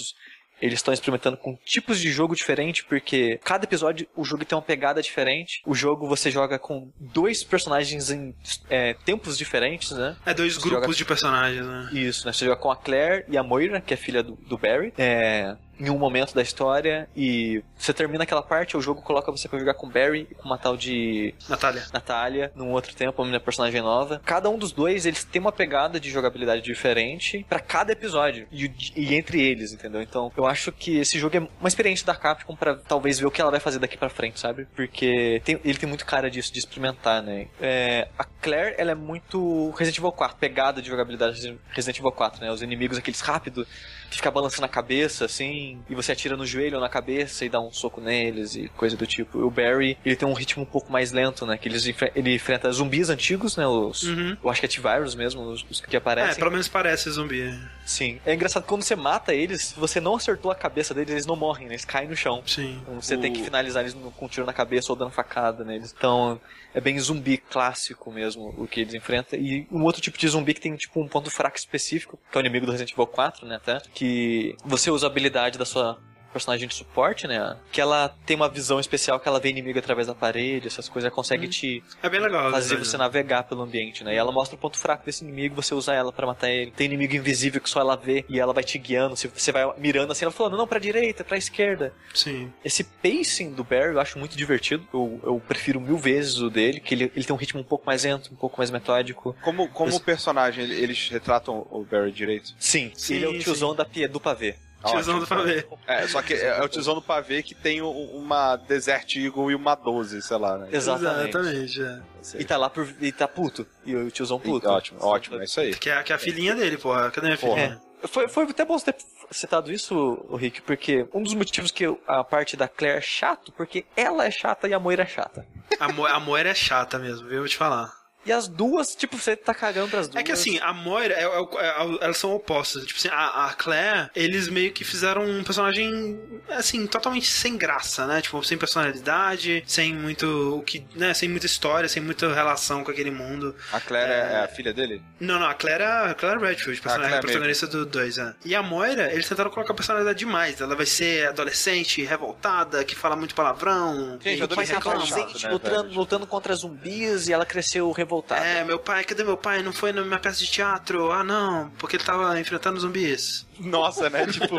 [0.61, 4.61] Eles estão experimentando com tipos de jogo diferente, porque cada episódio o jogo tem uma
[4.61, 5.61] pegada diferente.
[5.65, 8.35] O jogo você joga com dois personagens em
[8.69, 10.17] é, tempos diferentes, né?
[10.25, 11.89] É dois Você grupos joga- de personagens, né?
[11.93, 12.33] Isso, né?
[12.33, 15.55] Você joga com a Claire e a Moira, que é filha do, do Barry, é,
[15.79, 19.57] em um momento da história, e você termina aquela parte, o jogo coloca você pra
[19.59, 21.83] jogar com Barry e com uma tal de Natália.
[21.93, 24.21] Natália, num outro tempo, uma personagem nova.
[24.25, 28.69] Cada um dos dois, eles têm uma pegada de jogabilidade diferente pra cada episódio, e,
[28.95, 30.01] e entre eles, entendeu?
[30.01, 33.31] Então, eu acho que esse jogo é uma experiência da Capcom pra talvez ver o
[33.31, 34.67] que ela vai fazer daqui pra frente, sabe?
[34.75, 37.47] Porque tem- ele tem muito cara disso, de experimentar, né?
[37.61, 42.41] É, a Claire, ela é muito Resident Evil 4, pegada de jogabilidade Resident Evil 4,
[42.41, 42.51] né?
[42.51, 43.67] Os inimigos, aqueles rápidos,
[44.09, 47.49] que fica balançando a cabeça, assim, e você atira no joelho ou na cabeça e
[47.49, 49.39] dá um soco neles e coisa do tipo.
[49.39, 51.57] O Barry, ele tem um ritmo um pouco mais lento, né?
[51.57, 53.67] Que eles enfre- ele enfrenta zumbis antigos, né?
[53.67, 54.37] Os, Uhum.
[54.43, 56.35] Eu acho que é T-Virus mesmo, os, os que É, aparecem.
[56.39, 57.53] pelo menos parece zumbi.
[57.85, 58.19] Sim.
[58.25, 61.25] É engraçado que quando você mata eles, se você não acertou a cabeça deles, eles
[61.25, 61.73] não morrem, né?
[61.73, 62.41] Eles caem no chão.
[62.45, 62.79] Sim.
[62.81, 65.11] Então você tem que O- finalizar eles no- com um tiro na cabeça ou dando
[65.11, 65.93] facada neles.
[65.97, 66.39] Então,
[66.73, 69.39] é bem zumbi clássico mesmo o que eles enfrentam.
[69.39, 72.39] E um outro tipo de zumbi que tem tipo um ponto fraco específico, que é
[72.39, 75.99] o inimigo do Resident Evil 4, né, até, que você usa a habilidade da sua
[76.31, 80.07] personagem de suporte, né, que ela tem uma visão especial que ela vê inimigo através
[80.07, 82.51] da parede, essas coisas, ela consegue te É bem legal.
[82.51, 82.83] fazer né?
[82.83, 84.13] você navegar pelo ambiente, né?
[84.13, 86.71] E ela mostra o ponto fraco desse inimigo, você usa ela pra matar ele.
[86.71, 89.15] Tem inimigo invisível que só ela vê e ela vai te guiando.
[89.15, 91.93] Se você vai mirando assim, ela falando, não, pra direita, pra esquerda.
[92.13, 92.51] Sim.
[92.63, 94.85] Esse pacing do Barry eu acho muito divertido.
[94.93, 97.85] Eu, eu prefiro mil vezes o dele, que ele, ele tem um ritmo um pouco
[97.85, 99.35] mais lento, um pouco mais metódico.
[99.41, 102.53] Como, como personagem, eles retratam o Barry direito?
[102.59, 103.75] Sim, Sim, ele é o tiozão sim.
[103.77, 104.55] da pia, do pavê.
[104.85, 105.19] Tiozão Ótimo.
[105.19, 105.67] do pavê.
[105.87, 109.51] É, só que é, é o tiozão do pavê que tem um- uma Desert Eagle
[109.51, 110.69] e uma 12, sei lá, né?
[110.71, 111.35] Exatamente.
[111.37, 112.01] Exatamente, é.
[112.41, 112.87] E tá lá por.
[113.01, 113.67] E tá puto.
[113.85, 114.69] E o tiozão puto.
[114.69, 115.73] Ótimo, ótimo, é isso aí.
[115.75, 117.11] Que é, que é a filhinha dele, porra.
[117.11, 117.81] Cadê minha filhinha?
[118.03, 118.07] É.
[118.07, 119.93] Foi, foi até bom você ter citado isso,
[120.29, 123.85] o Rick, porque um dos motivos que eu- a parte da Claire é chato, porque
[123.97, 125.45] ela é chata e a Moira é chata.
[125.77, 127.35] A, Mo a Moira é chata mesmo, viu?
[127.35, 127.98] Eu vou te falar.
[128.25, 130.21] E as duas, tipo, você tá cagando pras duas.
[130.21, 132.85] É que assim, a Moira, é, é, é, elas são opostas.
[132.85, 138.05] Tipo assim, a, a Claire, eles meio que fizeram um personagem, assim, totalmente sem graça,
[138.05, 138.21] né?
[138.21, 141.13] Tipo, sem personalidade, sem muito, o que, né?
[141.13, 143.55] Sem muita história, sem muita relação com aquele mundo.
[143.71, 145.01] A Claire é, é a filha dele?
[145.19, 148.35] Não, não, a Claire é a Claire Redfield, Ah, Claire a protagonista do 2, é.
[148.45, 150.59] E a Moira, eles tentaram colocar personalidade demais.
[150.59, 154.19] Ela vai ser adolescente, revoltada, que fala muito palavrão.
[154.21, 155.03] Gente, e eu que reclama.
[155.03, 158.08] adolescente né, lutando, lutando contra zumbis e ela cresceu revoltada.
[158.43, 159.61] É, meu pai, cadê meu pai?
[159.61, 161.11] Não foi na minha peça de teatro?
[161.11, 163.45] Ah, não, porque ele tava enfrentando zumbis.
[163.59, 164.25] Nossa, né?
[164.25, 164.55] Tipo.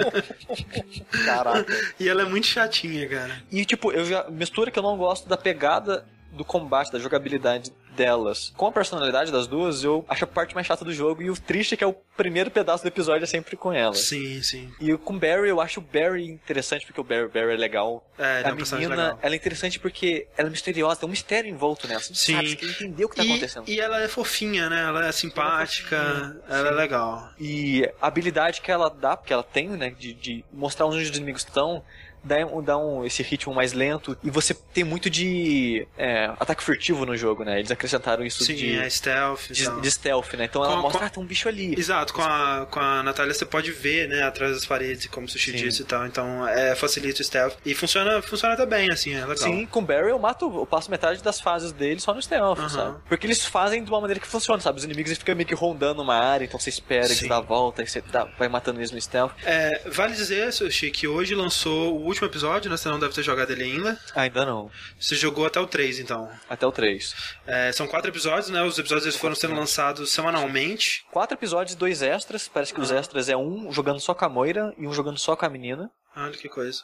[1.24, 1.94] Caraca.
[1.98, 3.42] E ela é muito chatinha, cara.
[3.50, 4.28] E tipo, eu já.
[4.30, 8.50] Mistura que eu não gosto da pegada do combate, da jogabilidade delas.
[8.56, 11.20] Com a personalidade das duas, eu acho a parte mais chata do jogo.
[11.20, 13.94] E o triste é que é o primeiro pedaço do episódio é sempre com ela.
[13.94, 14.72] Sim, sim.
[14.80, 18.02] E com o Barry, eu acho o Barry interessante porque o Barry, Barry é legal.
[18.18, 19.18] É, é a menina, legal.
[19.20, 22.00] ela é interessante porque ela é misteriosa, tem um mistério em volta nela.
[22.00, 22.36] Você Sim.
[22.36, 23.68] sabe, você entender o que tá e, acontecendo.
[23.68, 24.80] e ela é fofinha, né?
[24.80, 26.76] Ela é simpática, ela é sim.
[26.76, 27.30] legal.
[27.38, 31.08] E a habilidade que ela dá, porque ela tem, né, de, de mostrar onde os
[31.08, 31.84] inimigos estão,
[32.22, 36.62] dá, um, dá um, esse ritmo mais lento e você tem muito de é, ataque
[36.62, 37.58] furtivo no jogo, né?
[37.58, 39.80] Eles acrescentaram isso Sim, de, é stealth de, tal.
[39.80, 40.44] de stealth, né?
[40.44, 41.74] Então ela Com- mostra, com- ah, tem um bicho ali.
[41.78, 45.28] Exato, com a, com a Natália você pode ver, né, atrás das paredes, como o
[45.28, 45.56] Sushi Sim.
[45.58, 46.06] disse e tal.
[46.06, 47.54] Então, é, facilita o stealth.
[47.64, 49.36] E funciona, funciona até bem, assim, é legal.
[49.36, 52.58] Sim, com o Barry eu mato, eu passo metade das fases dele só no stealth,
[52.58, 52.68] Aham.
[52.68, 52.98] sabe?
[53.08, 54.78] Porque eles fazem de uma maneira que funciona, sabe?
[54.78, 57.28] Os inimigos eles ficam meio que rondando uma área, então você espera, eles Sim.
[57.28, 59.32] dão a volta, e você dá- vai matando eles no stealth.
[59.44, 62.76] É, vale dizer, Sushi, que hoje lançou o último episódio, né?
[62.76, 63.98] Você não deve ter jogado ele ainda.
[64.14, 66.28] Ainda não, Você jogou até o 3, então.
[66.48, 67.14] até o 3.
[67.46, 68.62] É, são quatro episódios, né?
[68.62, 71.04] Os episódios eles foram sendo lançados semanalmente.
[71.10, 74.28] Quatro episódios e dois extras, parece que os extras é um jogando só com a
[74.28, 75.90] Moira e um jogando só com a menina.
[76.16, 76.82] Olha que coisa.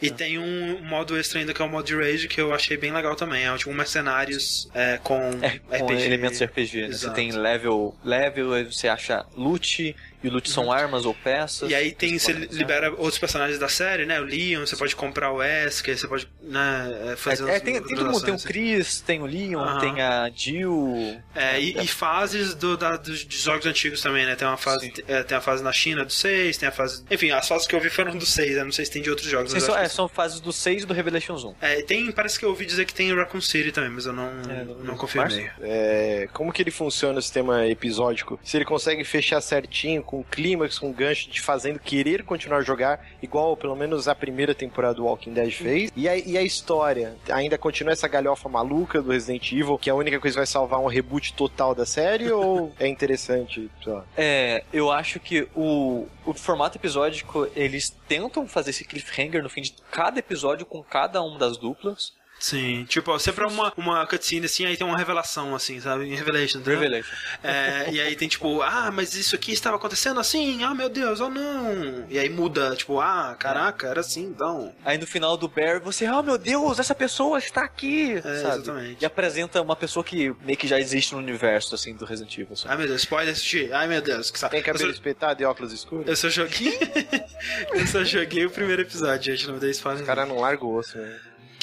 [0.00, 2.76] E tem um modo extra ainda que é o modo de Rage, que eu achei
[2.76, 3.46] bem legal também.
[3.46, 6.02] É tipo mercenários é, com, É, com RPG.
[6.04, 6.92] elementos de RPG, né?
[6.94, 11.70] Você tem level, level, aí você acha loot, e o loot são armas ou peças.
[11.70, 12.46] E aí tem, você usar.
[12.52, 14.20] libera outros personagens da série, né?
[14.20, 17.76] O Leon, você pode comprar o Wesker, você pode né, é, fazer É, é, tem,
[17.78, 18.38] as tem todo mundo, tem o.
[18.38, 19.80] Chris, tem o Leon, Aham.
[19.80, 21.20] tem a Jill.
[21.34, 24.34] É, e, e fases do, da, dos, dos jogos antigos também, né?
[24.36, 27.04] Tem uma fase, é, tem a fase na China do 6, tem a fase.
[27.10, 28.64] Enfim, as fases que eu vi foram do 6, né?
[28.64, 29.50] Não sei se tem de outros jogos.
[29.50, 31.54] Sim, mas são, é, são fases do 6 e do Revelations 1.
[31.60, 34.28] É, tem, parece que eu ouvi dizer que tem Raccoon City também, mas eu não,
[34.48, 35.50] É, não, no- confirmei.
[35.60, 38.38] É, como que ele funciona o sistema episódico?
[38.42, 43.04] Se ele consegue fechar certinho, com clímax, com gancho, te fazendo querer continuar a jogar,
[43.20, 45.92] igual pelo menos a primeira temporada do Walking Dead fez.
[45.94, 47.16] E a, e a história?
[47.30, 50.46] Ainda continua essa galhofa maluca do Resident Evil, que é a única coisa que vai
[50.46, 53.68] salvar um reboot total da série, ou é interessante?
[53.84, 54.04] lá?
[54.16, 59.62] É, eu acho que o, o formato episódico, eles tentam fazer esse cliffhanger no fim
[59.62, 62.14] de cada episódio com cada uma das duplas.
[62.38, 66.14] Sim, tipo, ó, sempre é uma, uma cutscene assim, aí tem uma revelação, assim, sabe?
[66.14, 66.80] Revelation, entendeu?
[66.80, 67.14] Revelation.
[67.42, 71.18] É, e aí tem tipo, ah, mas isso aqui estava acontecendo assim, ah meu Deus,
[71.20, 72.04] oh não.
[72.10, 74.72] E aí muda, tipo, ah, caraca, era assim, então.
[74.84, 78.34] Aí no final do Bear, você, oh meu Deus, essa pessoa está aqui, É, sabe?
[78.62, 79.02] exatamente.
[79.02, 82.54] E apresenta uma pessoa que meio que já existe no universo, assim, do Resident Evil,
[82.54, 82.72] sabe?
[82.72, 83.72] Ai meu Deus, spoiler assistir.
[83.72, 84.52] Ai meu Deus, que saco.
[84.52, 86.06] Tem cabelo eu, só, espetado e óculos escuros?
[86.06, 86.78] eu só joguei.
[87.72, 90.02] eu só joguei o primeiro episódio, gente, não me dei spoiler.
[90.02, 91.18] O cara não larga o osso, né?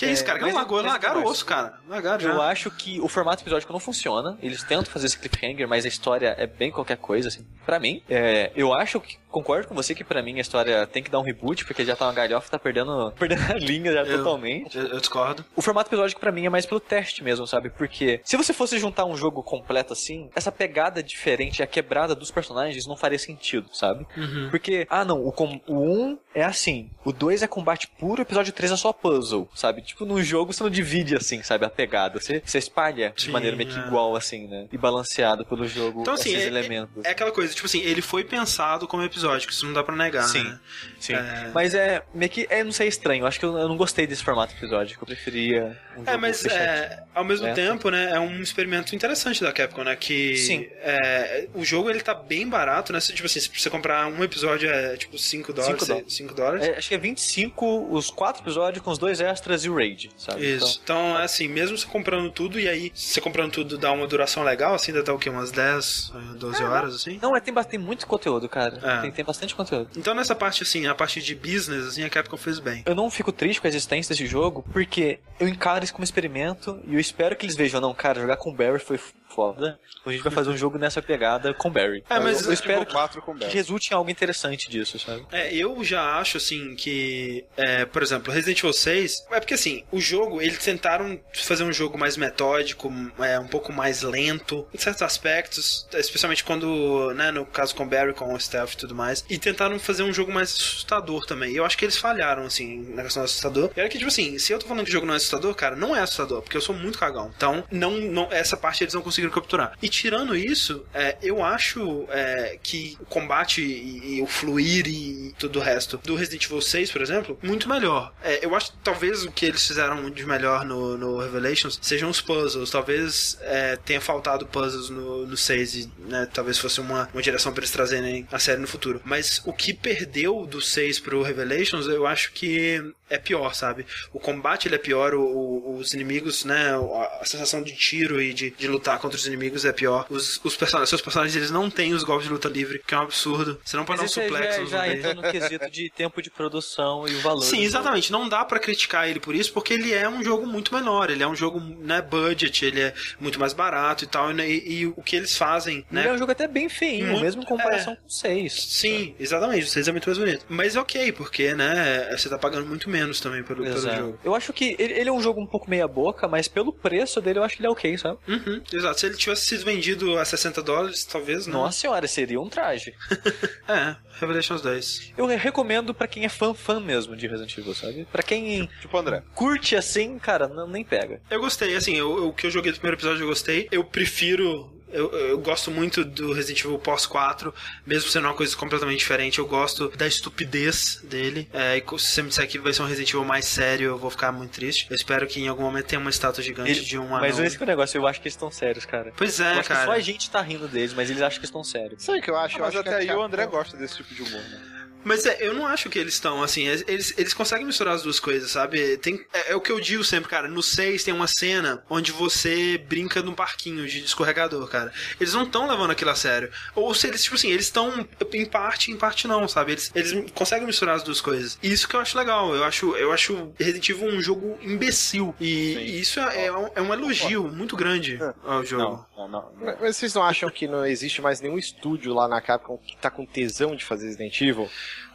[0.05, 0.39] Que isso, cara?
[0.39, 1.73] Que mas- não largou, mas largaram o osso, cara.
[1.87, 2.29] Largaram já.
[2.31, 4.37] Eu acho que o formato episódico não funciona.
[4.41, 7.45] Eles tentam fazer esse cliffhanger, mas a história é bem qualquer coisa, assim.
[7.65, 11.03] Pra mim, é, eu acho que concordo com você que pra mim a história tem
[11.03, 14.03] que dar um reboot, porque já tá uma galhofa, tá perdendo, perdendo a linha já
[14.03, 14.77] Eu- totalmente.
[14.77, 15.43] Eu, eu discordo.
[15.55, 17.69] O formato episódico pra mim é mais pelo teste mesmo, sabe?
[17.69, 22.31] Porque se você fosse juntar um jogo completo assim, essa pegada diferente, a quebrada dos
[22.31, 24.05] personagens não faria sentido, sabe?
[24.15, 24.47] Uhum.
[24.51, 25.79] Porque, ah não, o, com, o
[26.11, 29.81] 1 é assim, o 2 é combate puro, o episódio 3 é só puzzle, sabe?
[29.81, 31.65] Tipo, num jogo você não divide assim, sabe?
[31.65, 32.19] A pegada.
[32.19, 33.88] Você, você espalha de Sim, maneira meio que é.
[33.88, 34.67] igual, assim, né?
[34.71, 37.03] E balanceado pelo jogo Então, assim, esses é- elementos.
[37.05, 40.24] É aquela coisa, tipo assim, ele foi pensado como episódico, isso não dá pra negar,
[40.28, 40.43] Sim.
[40.43, 40.59] né?
[40.99, 41.13] Sim.
[41.13, 41.51] É.
[41.53, 43.24] Mas é meio que, é, não sei, estranho.
[43.24, 45.03] Eu acho que eu, eu não gostei desse formato episódico.
[45.03, 47.53] Eu preferia um É, mas é, ao mesmo É.
[47.53, 50.67] tempo, né, é um experimento interessante da Capcom, né, que Sim.
[50.82, 54.69] é, o jogo ele tá bem barato, né, tipo assim, se você comprar um episódio
[54.69, 56.13] é tipo 5 dólares, Cinco dólares.
[56.13, 56.67] 5 dólares.
[56.67, 60.09] É, acho que é 25 os quatro episódios com os dois extras e o raid,
[60.17, 60.55] sabe?
[60.55, 60.80] Isso.
[60.84, 64.43] Então, é assim, mesmo você comprando tudo, e aí, você comprando tudo dá uma duração
[64.43, 65.30] legal, assim, dá o quê?
[65.30, 67.13] Umas 10, eh, 12 horas, assim?
[67.13, 68.80] Então, não, é, tem, tem muito conteúdo, cara.
[68.82, 69.01] É.
[69.01, 69.89] Tem, tem bastante conteúdo.
[69.95, 72.84] Então, nessa parte, assim, a parte de business, assim, a Capcom fez bem.
[72.86, 76.80] Eu não fico triste com a existência desse jogo, porque eu encaro isso como experimento
[76.88, 78.99] e eu espero que eles vejam, não, cara, jogar com o Barry foi
[79.34, 79.79] foda.
[80.05, 82.03] A gente vai fazer um jogo nessa pegada com o Barry.
[82.09, 83.49] É, mas eu, eu espero que, quatro com que Bell.
[83.49, 85.25] resulte em algo interessante disso, sabe?
[85.31, 89.84] É, eu já acho, assim, que, é, por exemplo, Resident Evil 6, é porque, assim,
[89.91, 94.77] o jogo, eles tentaram fazer um jogo mais metódico, é, um pouco mais lento, em
[94.77, 99.25] certos aspectos, especialmente quando, né, no caso com Barry, com o Stealth e tudo mais,
[99.29, 101.53] e tentaram fazer um jogo mais assustador também.
[101.53, 103.71] E eu acho que eles falharam, assim, na questão do assustador.
[103.75, 105.55] E olha que, tipo assim, se eu tô falando que o jogo não é assustador,
[105.55, 107.31] cara, não é assustador, porque eu sou muito cagão.
[107.36, 109.78] Então, não, não, essa parte eles não conseguiram capturar.
[109.82, 115.34] E tirando isso, é, eu acho é, que o combate e, e o fluir e
[115.38, 118.13] tudo o resto do Resident Evil 6, por exemplo, muito melhor.
[118.24, 122.09] É, eu acho que talvez o que eles fizeram de melhor no, no Revelations sejam
[122.09, 122.69] os puzzles.
[122.71, 127.51] Talvez é, tenha faltado puzzles no, no 6 e né, talvez fosse uma, uma direção
[127.51, 129.01] para eles trazerem a série no futuro.
[129.03, 133.86] Mas o que perdeu do 6 pro Revelations, eu acho que é pior, sabe?
[134.11, 136.71] O combate ele é pior, o- o- os inimigos, né?
[136.71, 140.05] A, a sensação de tiro e de, de lutar contra contra os inimigos é pior.
[140.09, 142.97] Os, os person seus personagens eles não têm os golpes de luta livre, que é
[142.97, 143.59] um absurdo.
[143.64, 146.22] Você não pode Mas dar um esse suplex já, já entra no quesito de tempo
[146.22, 147.41] de produção e o valor.
[147.43, 148.11] Sim, do exatamente.
[148.11, 151.09] Não dá pra criticar ele por isso, porque ele é um jogo muito menor.
[151.09, 154.32] Ele é um jogo, né, budget, ele é muito mais barato e tal.
[154.32, 156.01] E, e- o que eles fazem, né?
[156.01, 157.95] Ele é um jogo até bem feinho, Muito- mesmo em comparação é.
[157.95, 158.53] com o 6.
[158.53, 159.66] Sim, exatamente.
[159.66, 160.45] O 6 é muito mais bonito.
[160.49, 164.20] Mas é ok, porque, né, você tá pagando muito menos também pelo, pelo jogo.
[164.24, 167.22] Eu acho que ele, ele é um jogo um pouco meia boca, mas pelo preço
[167.22, 168.18] dele eu acho que ele é ok, sabe?
[168.28, 168.99] Uhum, exato.
[169.03, 171.63] Se ele tivesse sido vendido a 60 dólares, talvez não.
[171.63, 172.93] Nossa senhora, seria um traje.
[173.67, 175.13] É, Revelations 2.
[175.17, 178.05] Eu recomendo pra quem é fã fã mesmo de Resident Evil, sabe?
[178.11, 179.23] Pra quem Tipo André.
[179.33, 181.21] curte assim, cara, não, nem pega.
[181.29, 183.67] Eu gostei, assim, eu- eu- o que eu joguei do primeiro episódio eu gostei.
[183.71, 184.72] Eu prefiro.
[184.93, 187.53] Eu, eu gosto muito do Resident Evil pós 4,
[187.85, 189.39] mesmo sendo uma coisa completamente diferente.
[189.39, 191.49] Eu gosto da estupidez dele.
[191.51, 193.97] É, e se você me disser que vai ser um Resident Evil mais sério, eu
[193.97, 194.87] vou ficar muito triste.
[194.89, 197.45] Eu espero que em algum momento tenha uma estátua gigante Ele- de um mas anão.
[197.45, 199.11] esse que é o negócio, eu acho que eles estão sérios, cara.
[199.17, 199.91] Pois eu é, que só cara.
[199.93, 202.03] a gente tá rindo deles, mas eles acham que estão sérios.
[202.03, 202.57] Sabe o que eu acho?
[202.57, 204.61] eu Mas acho até que aí o André gosta desse tipo de humor, né?
[205.03, 208.19] Mas é, eu não acho que eles estão, assim, eles, eles conseguem misturar as duas
[208.19, 208.97] coisas, sabe?
[208.97, 210.47] Tem, é, é o que eu digo sempre, cara.
[210.47, 214.91] No 6 tem uma cena onde você brinca num parquinho de escorregador, cara.
[215.19, 216.49] Eles não estão levando aquilo a sério.
[216.75, 219.73] Ou se eles, tipo assim, eles estão em parte, em parte não, sabe?
[219.73, 221.57] Eles, eles conseguem misturar as duas coisas.
[221.61, 222.55] E isso que eu acho legal.
[222.55, 225.35] Eu acho, eu acho Resident Evil um jogo imbecil.
[225.39, 229.05] E, e isso é, é um, é um elogio muito grande ao jogo.
[229.15, 229.77] Não, não, não.
[229.79, 233.09] Mas vocês não acham que não existe mais nenhum estúdio lá na Capcom que tá
[233.09, 234.69] com tesão de fazer Resident Evil?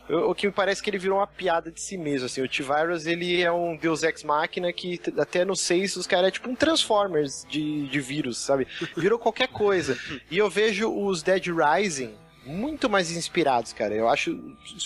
[0.09, 2.43] O que me parece que ele virou uma piada de si mesmo, assim.
[2.43, 6.31] O T-Virus, ele é um Deus Ex Machina que até no 6 os caras é
[6.31, 8.67] tipo um Transformers de, de vírus, sabe?
[8.97, 9.99] Virou qualquer coisa.
[10.31, 12.15] E eu vejo os Dead Rising
[12.49, 13.95] muito mais inspirados, cara.
[13.95, 14.39] Eu acho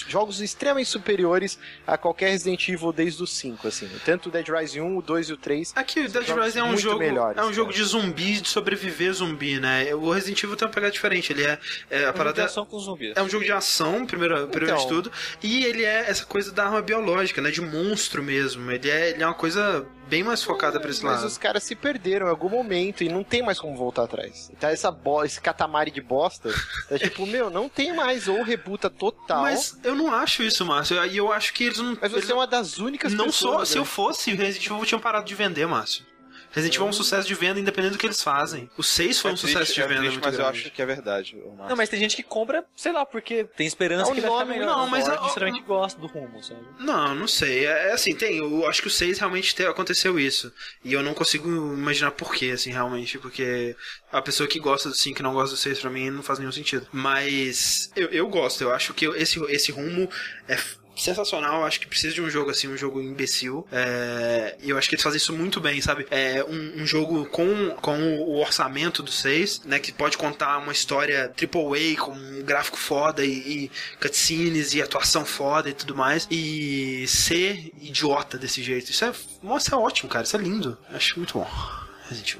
[0.09, 3.89] jogos extremamente superiores a qualquer Resident Evil desde o 5, assim.
[4.05, 5.73] Tanto o Dead Rising 1, o 2 e o 3.
[5.77, 6.99] Aqui, o Dead Rising é um jogo.
[6.99, 7.55] melhores, é um cara.
[7.55, 9.95] jogo de zumbi, de sobreviver zumbi, né?
[9.95, 11.33] O Resident Evil tem uma pegada diferente.
[11.33, 11.59] Ele é.
[11.91, 12.45] é a parada.
[12.45, 13.13] ação com zumbis.
[13.17, 14.97] É um jogo de ação, primeiro, primeiro de Então.
[14.97, 15.13] tudo.
[15.43, 17.51] E ele é essa coisa da arma biológica, né?
[17.51, 18.71] De monstro mesmo.
[18.71, 21.27] Ele é, ele é uma coisa bem mais focada pra esse Mas lado.
[21.27, 24.51] os caras se perderam em algum momento e não tem mais como voltar atrás.
[24.61, 26.51] Tá essa bo esse catamari de bosta.
[26.91, 29.41] É tipo, meu, não tem mais ou rebuta total.
[29.41, 31.03] Mas, Mas eu não acho isso, Márcio.
[31.07, 31.93] E eu acho que eles não.
[31.93, 33.55] eles você é uma das únicas não pessoas.
[33.55, 33.67] sou.
[33.67, 33.89] Se eu né?
[33.89, 36.05] fosse, o Resident Evil tinha parado de vender, Márcio.
[36.53, 38.71] Resident Evil é um sucesso de venda independente do que eles fazem.
[38.77, 40.59] O 6 foi um É triste, sucesso de é venda triste, muito mas eu grande.
[40.61, 41.37] acho que é verdade.
[41.69, 44.31] Não, mas tem gente que compra, sei lá, porque tem esperança É um que vai
[44.31, 44.77] ficar nome, melhor.
[44.77, 46.61] não, mas Ford, eu- sinceramente gosta do rumo, sabe?
[46.79, 47.67] Não, não sei.
[47.67, 48.37] É, é assim, tem.
[48.39, 50.53] Eu acho que o 6 realmente te- aconteceu isso.
[50.85, 53.19] E eu não consigo imaginar por quê, assim, realmente.
[53.19, 53.75] Porque
[54.13, 56.39] a pessoa que gosta do 5 e não gosta do 6, pra mim, não faz
[56.39, 56.87] nenhum sentido.
[56.93, 58.63] Mas eu, eu gosto.
[58.63, 60.09] Eu acho que esse, esse rumo
[60.49, 60.57] é.
[60.97, 63.67] Sensacional, acho que precisa de um jogo assim, um jogo imbecil.
[63.73, 66.07] É, E eu acho que eles fazem isso muito bem, sabe?
[66.11, 69.79] É um, um jogo com, com o orçamento do 6, né?
[69.79, 73.31] Que pode contar uma história AAA com um gráfico foda e,
[73.65, 73.71] e
[74.01, 76.27] cutscenes e atuação foda e tudo mais.
[76.31, 78.91] E ser idiota desse jeito.
[78.91, 79.13] Isso é,
[79.43, 80.25] nossa, é ótimo, cara.
[80.25, 80.79] Isso é lindo.
[80.93, 81.51] Acho muito bom.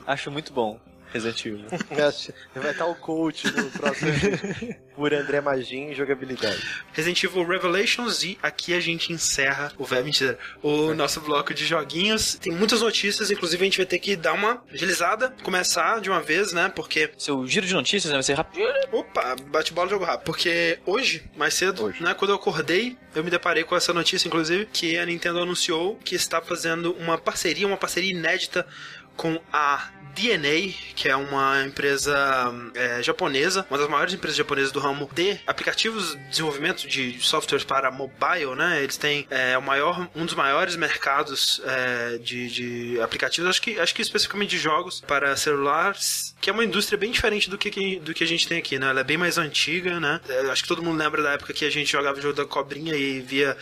[0.07, 0.79] Acho muito bom
[1.13, 1.67] Resident Evil.
[2.55, 4.77] Vai estar o coach no próximo vídeo.
[4.95, 6.63] por André Magin jogabilidade.
[6.93, 11.65] Resident Evil Revelations e aqui a gente encerra o velho mentira, o nosso bloco de
[11.67, 12.35] joguinhos.
[12.35, 16.21] Tem muitas notícias, inclusive a gente vai ter que dar uma agilizada, começar de uma
[16.21, 16.71] vez, né?
[16.75, 18.63] Porque Seu giro de notícias né, vai ser rápido.
[18.93, 20.27] Opa, bate bola jogo rápido.
[20.27, 22.03] Porque hoje, mais cedo, Hoje.
[22.03, 25.97] né, quando eu acordei, eu me deparei com essa notícia, inclusive, que a Nintendo anunciou
[25.97, 28.67] que está fazendo uma parceria, uma parceria inédita
[29.17, 34.81] com a DNA, que é uma empresa é, japonesa, uma das maiores empresas japonesas do
[34.81, 38.83] ramo de aplicativos de desenvolvimento de softwares para mobile, né?
[38.83, 43.79] Eles têm é, o maior, um dos maiores mercados é, de, de aplicativos, acho que,
[43.79, 47.99] acho que especificamente de jogos para celulares, que é uma indústria bem diferente do que,
[48.01, 48.89] do que a gente tem aqui, né?
[48.89, 50.21] Ela é bem mais antiga, né?
[50.29, 52.45] É, acho que todo mundo lembra da época que a gente jogava o jogo da
[52.45, 53.57] cobrinha e via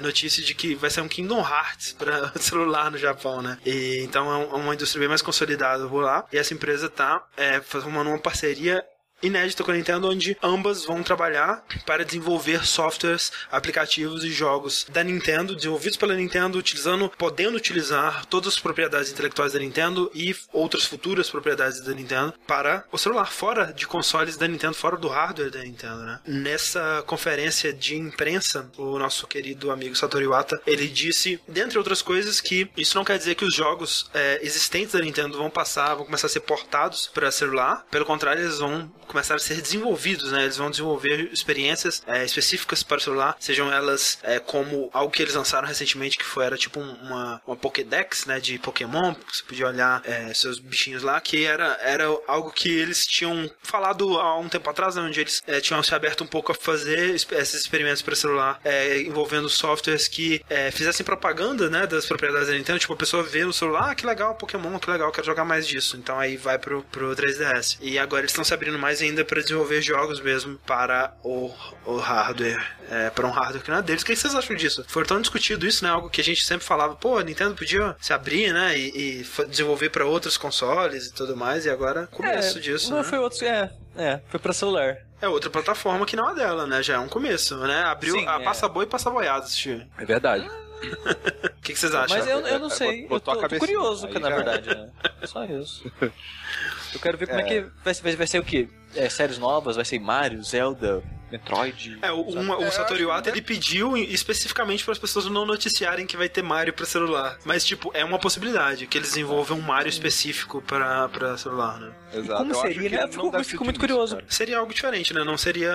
[0.00, 3.58] notícia de que vai sair um Kingdom Hearts para celular no Japão, né?
[3.64, 6.26] E, então é, é uma indústria bem mais consolidada por lá.
[6.32, 8.84] E essa empresa tá é, formando uma parceria
[9.22, 15.02] inédita com a Nintendo, onde ambas vão trabalhar para desenvolver softwares, aplicativos e jogos da
[15.02, 20.84] Nintendo, desenvolvidos pela Nintendo, utilizando, podendo utilizar todas as propriedades intelectuais da Nintendo e outras
[20.84, 25.50] futuras propriedades da Nintendo para o celular, fora de consoles da Nintendo, fora do hardware
[25.50, 26.20] da Nintendo, né?
[26.26, 32.40] Nessa conferência de imprensa, o nosso querido amigo Satoru Iwata, ele disse, dentre outras coisas,
[32.40, 36.04] que isso não quer dizer que os jogos é, existentes da Nintendo vão passar, vão
[36.04, 40.42] começar a ser portados para celular, pelo contrário, eles vão começaram a ser desenvolvidos, né?
[40.42, 45.22] Eles vão desenvolver experiências é, específicas para o celular, sejam elas é, como algo que
[45.22, 48.38] eles lançaram recentemente, que foi era tipo uma, uma Pokédex, né?
[48.40, 53.06] De Pokémon, você podia olhar é, seus bichinhos lá, que era, era algo que eles
[53.06, 56.52] tinham falado há um tempo atrás, né, onde eles é, tinham se aberto um pouco
[56.52, 61.86] a fazer esses experimentos para celular é, envolvendo softwares que é, fizessem propaganda, né?
[61.86, 64.90] Das propriedades da Nintendo, tipo, a pessoa vê no celular, ah, que legal, Pokémon, que
[64.90, 65.96] legal, quero jogar mais disso.
[65.96, 67.78] Então aí vai pro, pro 3DS.
[67.80, 71.52] E agora eles estão se abrindo mais ainda para desenvolver jogos mesmo para o,
[71.84, 74.02] o hardware, é, para um hardware que não é deles.
[74.02, 74.84] O que vocês acham disso?
[74.88, 75.90] Foi tão discutido isso, né?
[75.90, 78.78] Algo que a gente sempre falava, pô, a Nintendo podia se abrir, né?
[78.78, 81.66] E, e desenvolver para outros consoles e tudo mais.
[81.66, 82.90] E agora começo é, disso.
[82.90, 83.04] Não né?
[83.04, 83.44] foi outro.
[83.44, 84.98] É, é, foi pra celular.
[85.20, 86.82] É outra plataforma que não é dela, né?
[86.82, 87.82] Já é um começo, né?
[87.82, 88.44] Abriu Sim, a é.
[88.44, 89.86] passa boi e passa boiada, assistir.
[89.98, 90.48] É verdade.
[91.58, 92.16] O que, que vocês acham?
[92.16, 93.06] Mas eu, eu não É, sei.
[93.10, 94.88] Eu tô, tô curioso, aí que, na verdade, né?
[95.24, 95.90] Só isso.
[96.94, 98.66] Eu quero ver como é, que vai, ser- vai, vai ser o quê?
[98.94, 99.76] É, séries novas?
[99.76, 101.98] Vai ser Mario, Zelda, Metroid?
[102.02, 106.06] É, o, uma- o É, Satoru Iwata, ele pediu especificamente para as pessoas não noticiarem
[106.06, 107.38] que vai ter Mario para celular.
[107.44, 111.90] Mas, tipo, é uma possibilidade que eles desenvolvam um Mario específico para para celular, né?
[112.12, 112.38] Exato.
[112.38, 113.08] Como Eu acho seria, né?
[113.12, 114.14] Fico- fico muito curioso.
[114.16, 114.26] cara.
[114.28, 115.22] Seria algo diferente, né?
[115.24, 115.72] Não seria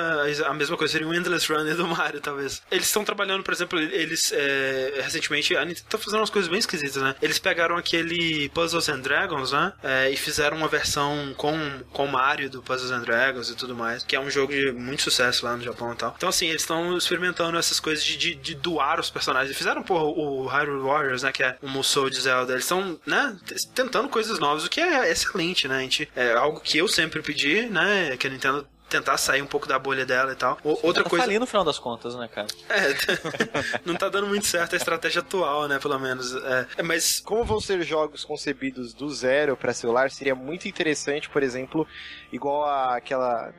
[0.47, 2.61] a mesma coisa, seria um Endless Runner do Mario, talvez.
[2.71, 6.59] Eles estão trabalhando, por exemplo, eles é, recentemente, a Nintendo tá fazendo umas coisas bem
[6.59, 7.15] esquisitas, né?
[7.21, 9.73] Eles pegaram aquele Puzzles and Dragons, né?
[9.84, 11.55] É, e fizeram uma versão com,
[11.91, 15.01] com Mario do Puzzles and Dragons e tudo mais, que é um jogo de muito
[15.03, 16.13] sucesso lá no Japão e tal.
[16.17, 19.47] Então, assim, eles estão experimentando essas coisas de, de, de doar os personagens.
[19.49, 21.31] Eles fizeram, porra, o Hyrule Warriors, né?
[21.31, 22.53] Que é o Musou de Zelda.
[22.53, 23.37] Eles estão, né?
[23.75, 25.77] Tentando coisas novas, o que é excelente, né?
[25.77, 28.15] A gente, é algo que eu sempre pedi, né?
[28.17, 30.55] Que a Nintendo tentar sair um pouco da bolha dela e tal.
[30.63, 31.25] O- Outra tá coisa.
[31.25, 32.45] falindo no final das contas, né, cara?
[32.69, 32.93] É,
[33.83, 35.79] não tá dando muito certo a estratégia atual, né?
[35.79, 36.35] Pelo menos.
[36.35, 37.19] É, É, mas.
[37.19, 41.87] Como vão ser jogos concebidos do zero para celular, seria muito interessante, por exemplo,
[42.31, 43.51] igual a aquela.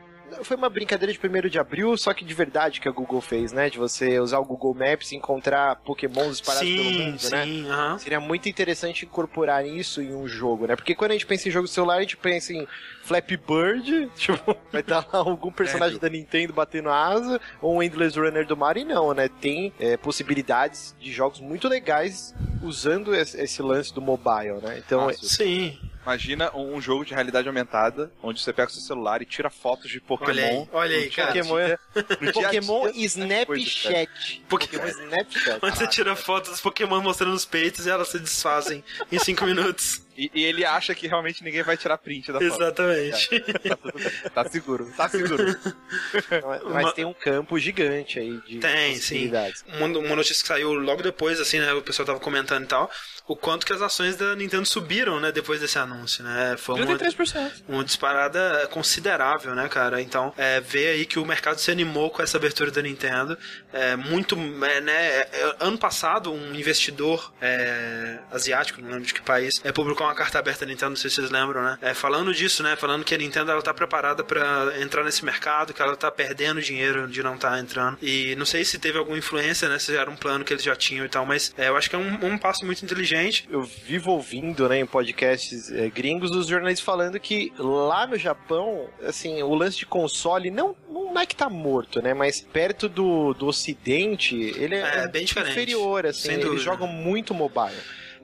[0.43, 3.53] Foi uma brincadeira de 1 de abril, só que de verdade que a Google fez,
[3.53, 3.71] né?
[3.71, 7.45] De você usar o Google Maps e encontrar pokémons espalhados pelo Sim, mundo, né?
[7.45, 7.99] sim, aham.
[7.99, 10.77] Seria muito interessante incorporar isso em um jogo, né?
[10.77, 12.67] Porque quando a gente pensa em jogo celular, a gente pensa em
[13.03, 18.19] Flappy Bird, tipo, vai estar lá algum personagem da Nintendo batendo asa, ou um Endless
[18.19, 19.29] Runner do Mario, e não, né?
[19.29, 24.83] Tem é, possibilidades de jogos muito legais usando esse, esse lance do mobile, né?
[24.85, 25.79] Então, Nossa, Sim.
[26.05, 29.49] Imagina um um jogo de realidade aumentada, onde você pega o seu celular e tira
[29.49, 30.33] fotos de Pokémon.
[30.33, 31.29] Olha aí, olha aí, cara.
[31.29, 34.43] Pokémon, a Pokémon Snapchat.
[34.49, 35.59] Poké- Pokémon Snapchat.
[35.63, 39.45] Onde você tira fotos dos Pokémon mostrando os peitos e elas se desfazem em 5
[39.47, 40.03] minutos.
[40.17, 42.45] E, e ele acha que realmente ninguém vai tirar print da foto.
[42.45, 43.41] Exatamente.
[43.41, 44.13] Tá, tudo bem.
[44.33, 45.45] Tá seguro, tá seguro.
[46.47, 49.01] Mas, mas tem um campo gigante aí de Tem, sim.
[49.01, 49.65] possibilidades.
[49.69, 51.73] Uma, uma notícia que saiu logo depois, assim, né?
[51.75, 52.89] O pessoal tava comentando e tal.
[53.27, 55.33] O quanto que as ações da Nintendo subiram, né?
[55.33, 56.57] Depois desse anúncio, né?
[56.59, 57.53] Foi uma, 33%.
[57.67, 60.03] uma disparada considerável, né, cara?
[60.03, 63.39] Então, é, ver aí que o mercado se animou com essa abertura da Nintendo.
[63.73, 64.95] É, muito, é, né?
[64.95, 70.15] é, ano passado, um investidor é, asiático, não lembro de que país, é, publicou uma
[70.15, 71.79] carta aberta da Nintendo, não sei se vocês lembram, né?
[71.81, 72.77] É, falando disso, né?
[72.77, 76.61] Falando que a Nintendo ela tá preparada para entrar nesse mercado, que ela tá perdendo
[76.61, 77.97] dinheiro de não estar tá entrando.
[78.03, 79.79] E não sei se teve alguma influência, né?
[79.79, 81.97] Se era um plano que eles já tinham e tal, mas é, eu acho que
[81.97, 83.14] é um, um passo muito inteligente.
[83.51, 88.89] Eu vivo ouvindo, né, em podcasts eh, gringos, os jornalistas falando que lá no Japão,
[89.07, 93.33] assim, o lance de console não, não é que tá morto, né, mas perto do,
[93.35, 95.53] do ocidente, ele é, É, bem diferente.
[95.53, 97.75] inferior, assim, eles jogam muito mobile.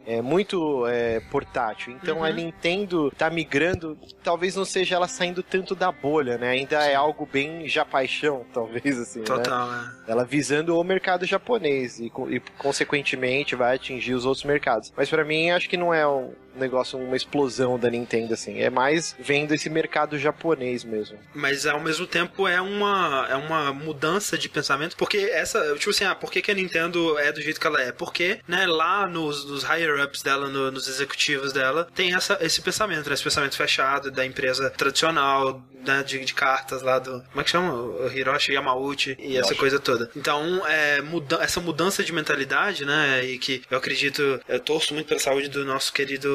[0.06, 1.92] É muito é, portátil.
[1.92, 2.24] Então Uhum.
[2.24, 6.50] a Nintendo tá migrando, talvez não seja ela saindo tanto da bolha, né?
[6.50, 9.26] Ainda é algo bem já paixão, talvez, assim, né?
[9.26, 9.92] Total, né?
[10.06, 14.92] ela visando o mercado japonês e, e, consequentemente vai atingir os outros mercados.
[14.96, 18.70] Mas pra mim acho que não é um negócio, uma explosão da Nintendo assim, é
[18.70, 21.18] mais vendo esse mercado japonês mesmo.
[21.34, 26.04] Mas ao mesmo tempo é uma, é uma mudança de pensamento, porque essa, tipo assim,
[26.04, 27.92] ah, por que, que a Nintendo é do jeito que ela é?
[27.92, 33.08] Porque, né, lá nos, nos higher-ups dela, no- nos executivos dela, tem essa, esse pensamento,
[33.08, 37.44] né, esse pensamento fechado da empresa tradicional, né, de, de cartas lá do, como é
[37.44, 37.72] que chama?
[37.72, 40.10] O Hiroshi Yamauchi e essa coisa toda.
[40.14, 45.06] Então, é, muda, essa mudança de mentalidade, né, e que eu acredito, eu torço muito
[45.06, 46.28] pela saúde do nosso querido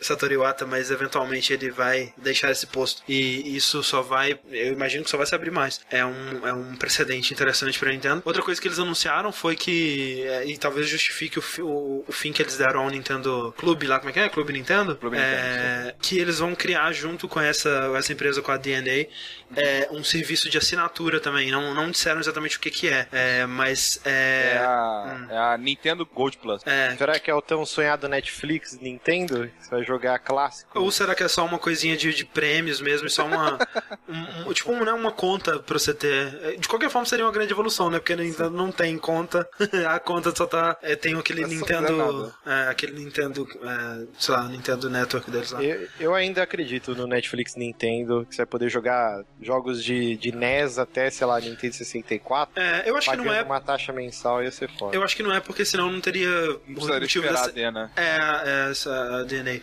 [0.00, 3.02] Satoru Iwata, mas eventualmente ele vai deixar esse posto.
[3.08, 5.80] E isso só vai, eu imagino que só vai se abrir mais.
[5.90, 8.22] É um, é um precedente interessante pra Nintendo.
[8.24, 12.12] Outra coisa que eles anunciaram foi que, é, e talvez justifique o, fi- o, o
[12.12, 14.28] fim que eles deram ao Nintendo Clube lá, como é que é?
[14.28, 14.96] Clube Nintendo?
[14.96, 19.06] Clube é, que eles vão criar junto com essa, essa empresa, com a DNA,
[19.56, 21.50] é, um serviço de assinatura também.
[21.50, 24.58] Não, não disseram exatamente o que que é, é, mas É é...
[24.58, 26.62] a, é a Nintendo Gold Plus.
[26.66, 29.33] é, Será que é o tão sonhado Netflix Nintendo?
[29.34, 29.52] Nintendo?
[29.60, 30.78] Você vai jogar clássico?
[30.78, 33.08] Ou será que é só uma coisinha de, de prêmios mesmo?
[33.08, 33.58] Só uma.
[34.08, 36.58] um, um, tipo, um, né, uma conta pra você ter.
[36.58, 37.98] De qualquer forma, seria uma grande evolução, né?
[37.98, 39.48] Porque Nintendo não tem conta.
[39.88, 40.76] a conta só tá.
[40.82, 42.34] É, tem aquele É só Nintendo.
[42.46, 43.46] É, aquele Nintendo.
[43.62, 45.62] É, sei lá, Nintendo Network deles lá.
[45.62, 50.32] Eu, eu ainda acredito no Netflix Nintendo, que você vai poder jogar jogos de, de
[50.32, 52.60] NES até, sei lá, Nintendo 64.
[52.60, 53.42] É, eu acho que não é.
[53.42, 54.96] uma taxa mensal ia ser foda.
[54.96, 56.28] Eu acho que não é porque senão não teria
[56.64, 57.52] Precisaria motivo esperar a dessa.
[57.52, 57.92] Dena.
[57.96, 59.60] É, é, essa DNA.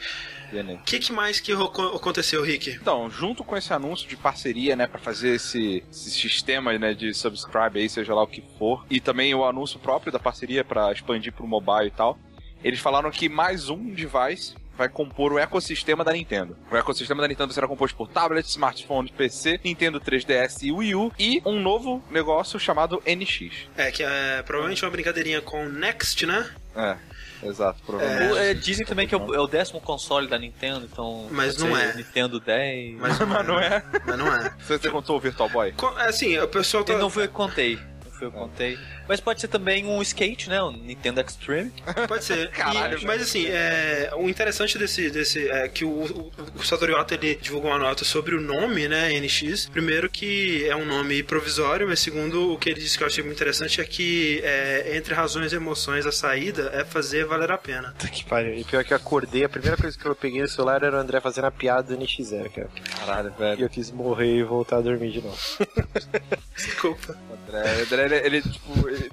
[0.51, 0.73] Dena.
[0.73, 2.71] O que, que mais que aconteceu, Rick?
[2.71, 7.13] Então, junto com esse anúncio de parceria, né, para fazer esse, esse sistema, né, de
[7.13, 10.91] subscribe aí, seja lá o que for, e também o anúncio próprio da parceria para
[10.91, 12.19] expandir pro mobile e tal,
[12.63, 16.57] eles falaram que mais um device vai compor o ecossistema da Nintendo.
[16.71, 21.11] O ecossistema da Nintendo será composto por tablet, smartphone, PC, Nintendo 3DS e Wii U
[21.19, 23.67] e um novo negócio chamado NX.
[23.77, 26.49] É, que é provavelmente uma brincadeirinha com Next, né?
[26.75, 26.97] É,
[27.43, 28.33] exato, provavelmente.
[28.33, 31.27] O- é, dizem também que é o, é o décimo console da Nintendo, então.
[31.31, 31.93] Mas não é.
[31.95, 32.97] Nintendo 10.
[32.99, 33.83] Mas, Mas não é.
[34.05, 34.53] Mas não é.
[34.59, 35.71] Você, você contou o Virtual Boy?
[35.73, 36.97] Co- é, Assim, o pessoal tá.
[36.97, 37.79] Não foi eu
[38.21, 38.77] que eu que contei.
[39.07, 40.61] Mas pode ser também um skate, né?
[40.61, 41.71] O Nintendo Extreme.
[42.07, 42.49] Pode ser.
[42.51, 46.91] Caralho, E- mas assim, é, o interessante desse, desse é que o, o, o Satoru
[46.93, 49.67] Iwata, ele divulgou uma nota sobre o nome, né, NX.
[49.69, 53.23] Primeiro que é um nome provisório, mas segundo o que ele disse que eu achei
[53.23, 57.57] muito interessante é que é, entre razões e emoções a saída é fazer valer a
[57.57, 57.89] pena.
[57.97, 58.53] Puta que pariu.
[58.55, 60.99] E pior que eu acordei, a primeira coisa que eu peguei no celular era o
[60.99, 62.69] André fazendo a piada do NX0, cara.
[62.99, 63.61] Caralho, E velho.
[63.65, 65.37] eu quis morrer e voltar a dormir de novo.
[66.55, 67.17] Desculpa.
[67.51, 69.11] O André, o André, ele, ele, tipo, ele,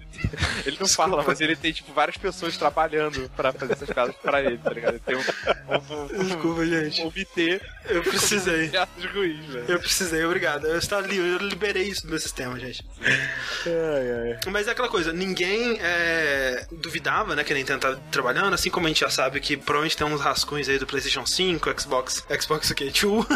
[0.64, 4.42] ele não fala, mas ele tem, tipo, várias pessoas trabalhando pra fazer essas piadas pra
[4.42, 4.94] ele, tá ligado?
[4.94, 7.02] Ele tem um, um, Desculpa, gente.
[7.02, 8.68] um, um Eu precisei.
[8.68, 9.64] piadas ruins, velho.
[9.68, 10.66] Eu precisei, obrigado.
[10.66, 12.84] Eu, estava eu liberei isso do meu sistema, gente.
[13.02, 14.38] Ai, ai.
[14.50, 18.86] Mas é aquela coisa, ninguém é, duvidava, né, que a Nintendo tá trabalhando, assim como
[18.86, 22.70] a gente já sabe que provavelmente tem uns rascunhos aí do PlayStation 5, Xbox, Xbox
[22.70, 22.92] o quê?
[22.92, 23.26] 2,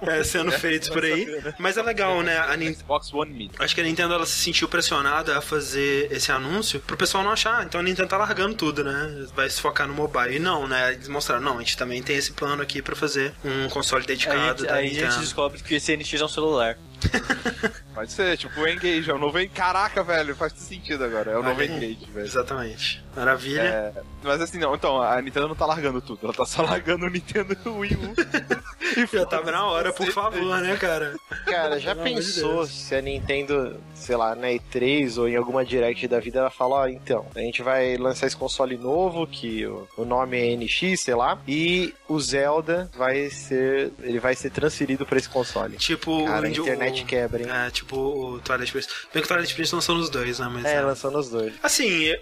[0.02, 1.26] é, sendo feitos por aí.
[1.58, 2.78] Mas é legal, né, a Nintendo.
[2.78, 3.50] Xbox One Mini.
[3.58, 7.30] Acho que a Nintendo ela se sentiu pressionada a fazer esse anúncio pro pessoal não
[7.32, 7.64] achar.
[7.64, 9.26] Então a Nintendo tá largando tudo, né?
[9.34, 10.36] Vai se focar no mobile.
[10.36, 10.92] E não, né?
[10.94, 14.06] Eles mostraram, não, a gente também tem esse plano aqui pra fazer um console Aí,
[14.06, 15.20] dedicado da aí a gente Nintendo.
[15.20, 16.78] descobre que esse NX é um celular.
[17.94, 19.38] Pode ser, tipo, o Engage, é o novo...
[19.40, 21.62] En- Caraca, velho, faz sentido agora, é o novo.
[21.62, 22.26] Engage, velho.
[22.26, 23.02] Exatamente.
[23.16, 23.60] Maravilha.
[23.62, 23.92] É,
[24.22, 27.10] mas assim, não, então, a Nintendo não tá largando tudo, ela tá só largando o
[27.10, 29.08] Nintendo Wii U.
[29.12, 31.14] Já tava na hora, por favor, né, cara?
[31.44, 32.70] Cara, já de pensou Deus.
[32.70, 36.76] se a Nintendo, sei lá, na E3 ou em alguma Direct da vida, ela fala,
[36.76, 39.64] ó, então, a gente vai lançar esse console novo, que
[39.96, 45.04] o, nome é NX, sei lá, e o Zelda vai ser, ele vai ser transferido
[45.06, 45.76] pra esse console.
[45.76, 47.48] Tipo, Cara, a o- internet o- quebra, hein?
[47.50, 48.94] É, tipo o Twilight Princess.
[49.12, 50.48] Bem que o Twilight Princess lançou nos dois, né?
[50.52, 50.80] Mas, É, é.
[50.80, 51.52] lançando os dois.
[51.62, 52.18] Assim, eu,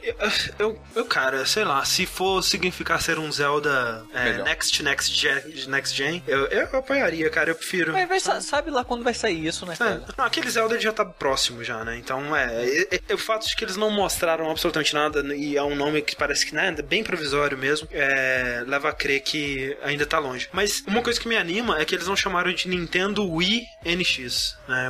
[0.58, 4.42] eu, eu, cara, sei lá, se for significar ser um Zelda é.
[4.42, 7.92] Next, Next Gen, next gen eu, eu apoiaria, cara, eu prefiro.
[7.92, 10.04] Mas vai, sa- sabe lá quando vai sair isso, né, É, cara?
[10.16, 11.96] não, aquele Zelda já tá próximo já, né?
[11.96, 15.62] Então, é, é, é, O fato de que eles não mostraram absolutamente nada e é
[15.62, 19.76] um nome que parece que né, é bem provisório mesmo, é, leva a crer que
[19.82, 20.48] ainda tá longe.
[20.52, 24.55] Mas uma coisa que me anima é que eles não chamaram de Nintendo Wii NX,
[24.68, 24.88] né?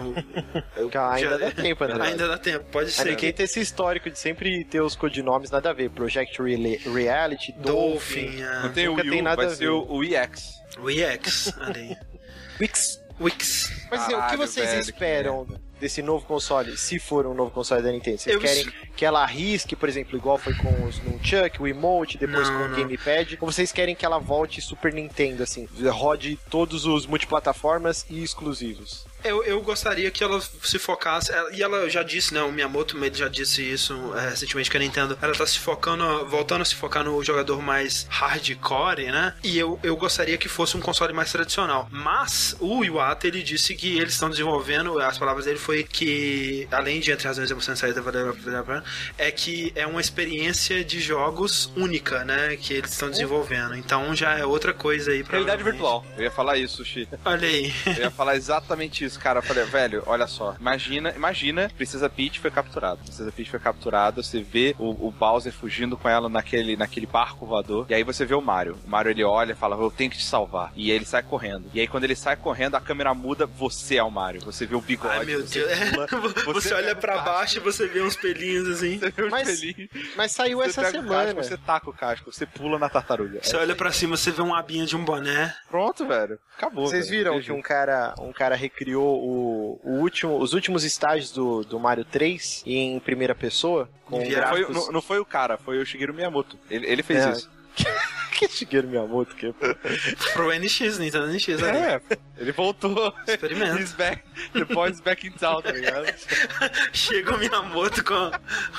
[0.76, 2.06] Eu- eu Cara, ainda já- dá tempo, André.
[2.06, 3.32] Ainda dá tempo, pode ser Nintendo que.
[3.32, 5.90] tem esse histórico de sempre ter os codinomes nada a ver.
[5.90, 8.26] Project Rela- Reality, Dolphin.
[8.26, 9.68] Dolphin, Não é, tem o Nunca Wii tem U, nada vai a ser ver.
[9.70, 10.54] o, o EX.
[10.78, 11.96] Wii X, ali.
[12.60, 13.00] Wix.
[13.20, 13.72] Wix.
[13.90, 15.46] Mas assim, o que Caralho, vocês velho, esperam
[15.80, 18.18] desse novo console, se for um novo console da Nintendo?
[18.18, 22.18] Vocês Eu- querem que ela arrisque, por exemplo, igual foi com os Nunchuck, o Emote,
[22.18, 22.76] depois Não, com o não.
[22.76, 23.38] Gamepad?
[23.40, 29.06] Ou vocês querem que ela volte Super Nintendo, assim, rode todos os multiplataformas e exclusivos?
[29.24, 32.96] Eu, eu gostaria que ela se focasse, ela- e ela já disse, né, o Miyamoto
[33.04, 36.64] ele já disse isso é, recentemente que a Nintendo, ela tá se focando, voltando a
[36.64, 41.12] se focar no jogador mais hardcore, né, e eu, eu gostaria que fosse um console
[41.12, 45.82] mais tradicional, mas o Iwata, ele disse que eles estão desenvolvendo, as palavras dele foi
[45.82, 48.84] que, além de Entre Razões e Pena,
[49.18, 54.38] é que é uma experiência de jogos única, né, que eles estão desenvolvendo, então já
[54.38, 56.04] é outra coisa aí, Realidade virtual.
[56.16, 57.08] Eu ia falar isso, Sushi.
[57.24, 57.72] Olha aí.
[57.86, 59.38] Eu ia falar exatamente isso, cara.
[59.40, 60.56] Eu falei, velho, olha só.
[60.58, 62.96] Imagina, imagina, Princesa Peach foi capturada.
[62.96, 67.44] Princesa Peach foi capturada, você vê o, o Bowser fugindo com ela naquele, naquele barco
[67.46, 67.86] voador.
[67.88, 68.78] E aí você vê o Mario.
[68.86, 70.72] O Mario ele olha e fala, eu tenho que te salvar.
[70.74, 71.70] E aí ele sai correndo.
[71.74, 74.40] E aí quando ele sai correndo, a câmera muda, você é o Mario.
[74.44, 75.18] Você vê o bigode.
[75.18, 75.70] Ai, meu você Deus.
[75.70, 76.06] É, pula,
[76.54, 78.98] você, olha pega o pra casco, baixo e você vê uns pelinhos assim.
[78.98, 81.24] Você vê Mas- pelinhos, Mas saiu você essa pega o semana.
[81.34, 83.40] casco, você taca o casco, você pula na tartaruga.
[83.42, 85.54] Você É, olha pra cima, você vê uma abinha de um boné.
[85.68, 86.38] Pronto, velho.
[86.56, 86.86] Acabou.
[86.86, 87.18] Vocês velho.
[87.24, 91.78] viram que um cara, um cara recriou o, o último, os últimos estágios do, do
[91.78, 93.88] Mario 3 em primeira pessoa?
[94.04, 94.74] Com Não foi, gráficos...
[94.74, 96.58] não, não foi o cara, foi o Shigeru Miyamoto.
[96.70, 97.32] Ele, ele fez É.
[97.32, 97.50] isso.
[98.36, 99.52] que Shigeru Miyamoto que
[100.34, 101.78] Pro NX, Nintendo NX ali.
[101.78, 102.00] É,
[102.38, 103.12] ele voltou.
[103.26, 103.78] Experimento.
[103.80, 104.22] He's back.
[104.52, 106.06] The boy's back in town, tá ligado?
[106.92, 108.30] Chega o Miyamoto com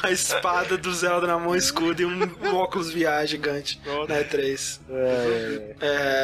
[0.03, 4.09] a espada do Zelda na mão, escudo e um, um óculos VR gigante Pronto.
[4.09, 4.79] na E3.
[4.89, 5.75] É,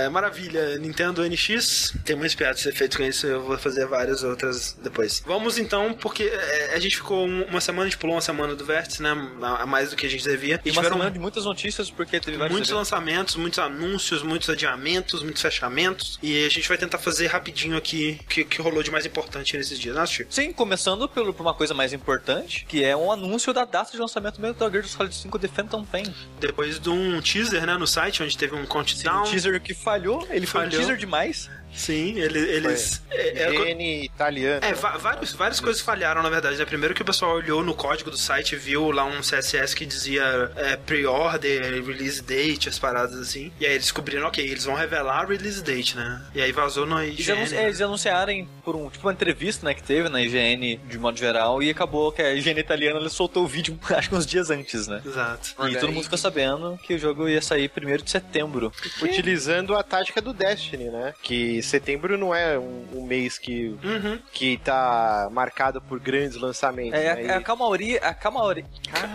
[0.05, 1.95] É, maravilha, Nintendo NX.
[2.05, 5.23] Tem muitos piadas a ser feito com isso, eu vou fazer várias outras depois.
[5.25, 8.55] Vamos então, porque é, a gente ficou um- uma semana, a gente pulou uma semana
[8.55, 9.11] do Vértice, né?
[9.41, 10.59] A a mais do que a gente devia.
[10.65, 12.91] E E uma tiveram semana de muitas notícias, porque teve vários muitos eventos.
[12.91, 16.19] lançamentos, muitos anúncios, muitos adiamentos, muitos fechamentos.
[16.21, 19.55] E a gente vai tentar fazer rapidinho aqui o que, que rolou de mais importante
[19.57, 20.33] nesses dias, né, Chico?
[20.33, 23.97] Sim, começando pelo, por uma coisa mais importante, que é um anúncio da data de
[23.97, 26.03] lançamento do Metal Gear Solid 5 The Phantom Pain.
[26.39, 29.21] Depois de um teaser, né, no site, onde teve um countdown.
[29.23, 30.79] Um teaser que falhou, ele foi um Falhou.
[30.79, 31.49] teaser demais.
[31.75, 33.01] Sim, ele- eles.
[33.09, 34.59] É, é, italiano.
[34.65, 36.57] É, va- vários, várias coisas falharam, na verdade.
[36.57, 36.65] Né?
[36.65, 39.85] Primeiro que o pessoal olhou no código do site e viu lá um CSS que
[39.85, 43.51] dizia é, pre-order, release date, as paradas assim.
[43.59, 46.21] E aí eles descobriram, ok, eles vão revelar a release date, né?
[46.33, 47.37] E aí vazou no Eles, IGN.
[47.37, 50.97] anunci- é, eles anunciarem por um, tipo uma entrevista né, que teve na IGN de
[50.97, 54.25] modo geral e acabou que a IGN italiana ele soltou o vídeo acho que uns
[54.25, 55.01] dias antes, né?
[55.05, 55.49] Exato.
[55.49, 55.95] E Olha todo aí.
[55.95, 58.71] mundo ficou sabendo que o jogo ia sair 1 de setembro.
[59.01, 61.13] Utilizando a tática do Destiny, né?
[61.21, 64.19] Que setembro não é um, um mês que, Uhum.
[64.31, 66.99] que tá marcado por grandes lançamentos.
[66.99, 67.33] É, né?
[67.33, 67.99] a, a E- calmaria.
[67.99, 68.65] A calmaria.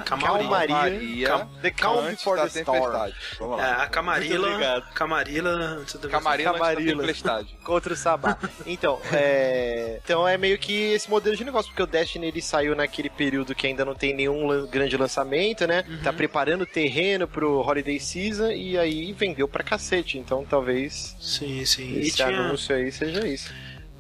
[0.05, 0.49] Calmaria.
[0.49, 1.29] Calmaria.
[1.29, 2.79] Cam- The Calm Before the Storm.
[2.81, 3.15] tempestade.
[3.39, 3.83] Vamos É, lá.
[3.83, 3.91] a do-
[4.93, 6.53] Camarilla antes da Camarilla.
[7.03, 7.57] tempestade.
[7.65, 8.39] Contra o Sabá.
[8.67, 10.01] Então, é...
[10.05, 13.55] então é meio que esse modelo de negócio, porque o Destiny ele saiu naquele período
[13.55, 15.85] que ainda não tem nenhum lan- grande lançamento, né?
[16.03, 20.19] Tá preparando o terreno pro Holiday Season e aí vendeu pra cacete.
[20.19, 22.01] Então talvez Sim, sim.
[22.01, 22.29] E tinha.
[22.47, 23.53] Anúncio aí seja isso.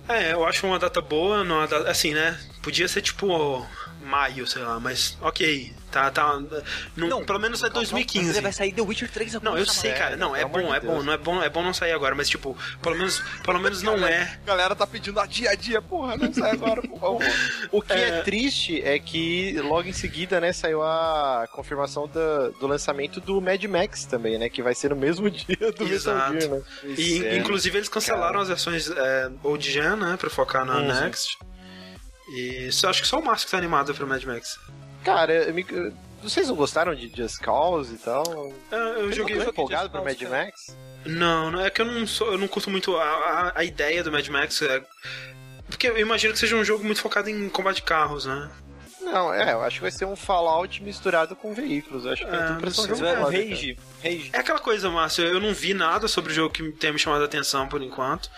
[0.09, 2.39] É, eu acho uma data boa, não uma data, assim, né?
[2.62, 3.66] Podia ser tipo
[4.09, 5.72] maio, sei lá, mas ok.
[5.90, 6.39] Tá, tá.
[6.94, 8.43] Não, pelo menos é 2015.
[8.43, 10.16] Vai sair The Witcher 3 Não, eu sei, cara.
[10.18, 12.28] Não, é amor bom, é bom, não é bom, é bom não sair agora, mas
[12.28, 14.39] tipo, pelo menos, pelo menos não é.
[14.43, 17.22] A galera tá pedindo a dia a dia, porra, não sai agora, por favor.
[17.72, 18.09] O que é...
[18.18, 18.22] É.
[18.22, 23.62] triste é que logo em seguida, né, saiu a confirmação da- do lançamento do Mad
[23.64, 24.51] Max também, né?
[24.51, 26.39] Que vai ser no mesmo dia do Metal Exato.
[26.40, 26.62] Gear, né?
[26.98, 27.36] E, é.
[27.39, 31.01] inclusive eles cancelaram as versões é, old gen, né, pra focar na Uhum.
[31.01, 31.39] Next.
[32.36, 34.59] E só, acho que só o Márcio que tá animado pro Mad Max.
[35.05, 35.92] Cara, eu me- eu-
[36.22, 38.52] vocês não gostaram de Just Cause e tal?
[38.70, 39.36] É, eu Eu joguei.
[39.36, 40.44] Just empolgado pro Mad cara.
[40.44, 40.76] Max.
[41.06, 44.02] Não, não é que eu não sou, eu não curto muito a, a, a ideia
[44.02, 44.60] do Mad Max.
[44.62, 44.82] É,
[45.70, 48.50] porque eu imagino que seja um jogo muito focado em combate de carros, né?
[49.00, 52.05] Não, é, eu acho que vai ser um Fallout misturado com veículos.
[52.05, 53.24] Eu acho que É, é pra não foda, cara.
[53.24, 53.78] Rage.
[54.05, 54.30] Rage.
[54.34, 57.22] É aquela coisa, Márcio, eu não vi nada sobre o jogo que tenha me chamado
[57.22, 58.28] a atenção por enquanto.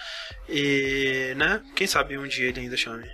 [0.49, 1.61] E, né?
[1.75, 3.09] Quem sabe um dia ele ainda chame.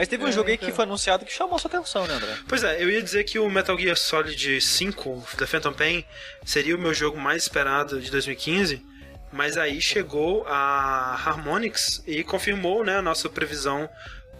[0.00, 0.66] Mas teve um É, jogo aí então.
[0.66, 2.34] que foi anunciado que chamou sua atenção, né, André?
[2.48, 6.06] Pois é, eu ia dizer que o Metal Gear Solid 5, The Phantom Pain,
[6.42, 8.82] seria o meu jogo mais esperado de 2015,
[9.30, 13.90] mas aí chegou a Harmonix e confirmou né, a nossa previsão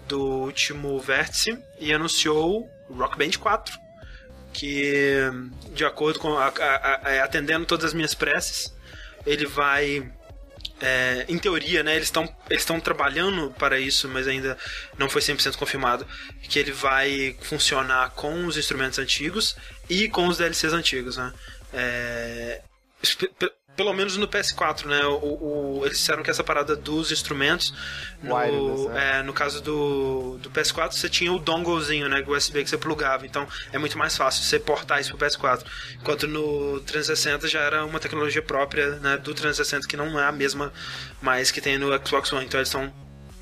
[0.08, 3.78] do último vértice e anunciou Rock Band 4,
[4.54, 5.20] que,
[5.74, 6.38] de acordo com.
[6.38, 8.74] a- a- a- atendendo todas as minhas preces,
[9.26, 10.10] ele vai
[10.80, 14.56] é, em teoria, né, eles estão eles trabalhando para isso, mas ainda
[14.98, 16.06] não foi 100% confirmado,
[16.42, 19.56] que ele vai funcionar com os instrumentos antigos
[19.88, 21.32] e com os DLCs antigos, né?
[21.72, 22.62] É,
[23.76, 25.04] pelo menos no PS4, né?
[25.06, 27.72] O, o- eles disseram que essa parada dos instrumentos,
[28.22, 29.18] no, Wireless, né?
[29.18, 32.22] é, no caso do, do PS4, você tinha o donglezinho, né?
[32.26, 33.24] O USB que você plugava.
[33.24, 35.64] Então é muito mais fácil você portar isso pro PS4.
[36.00, 40.32] Enquanto no 360 já era uma tecnologia própria né, do 360 que não é a
[40.32, 40.72] mesma
[41.22, 42.44] mais que tem no Xbox One.
[42.44, 42.92] Então eles estão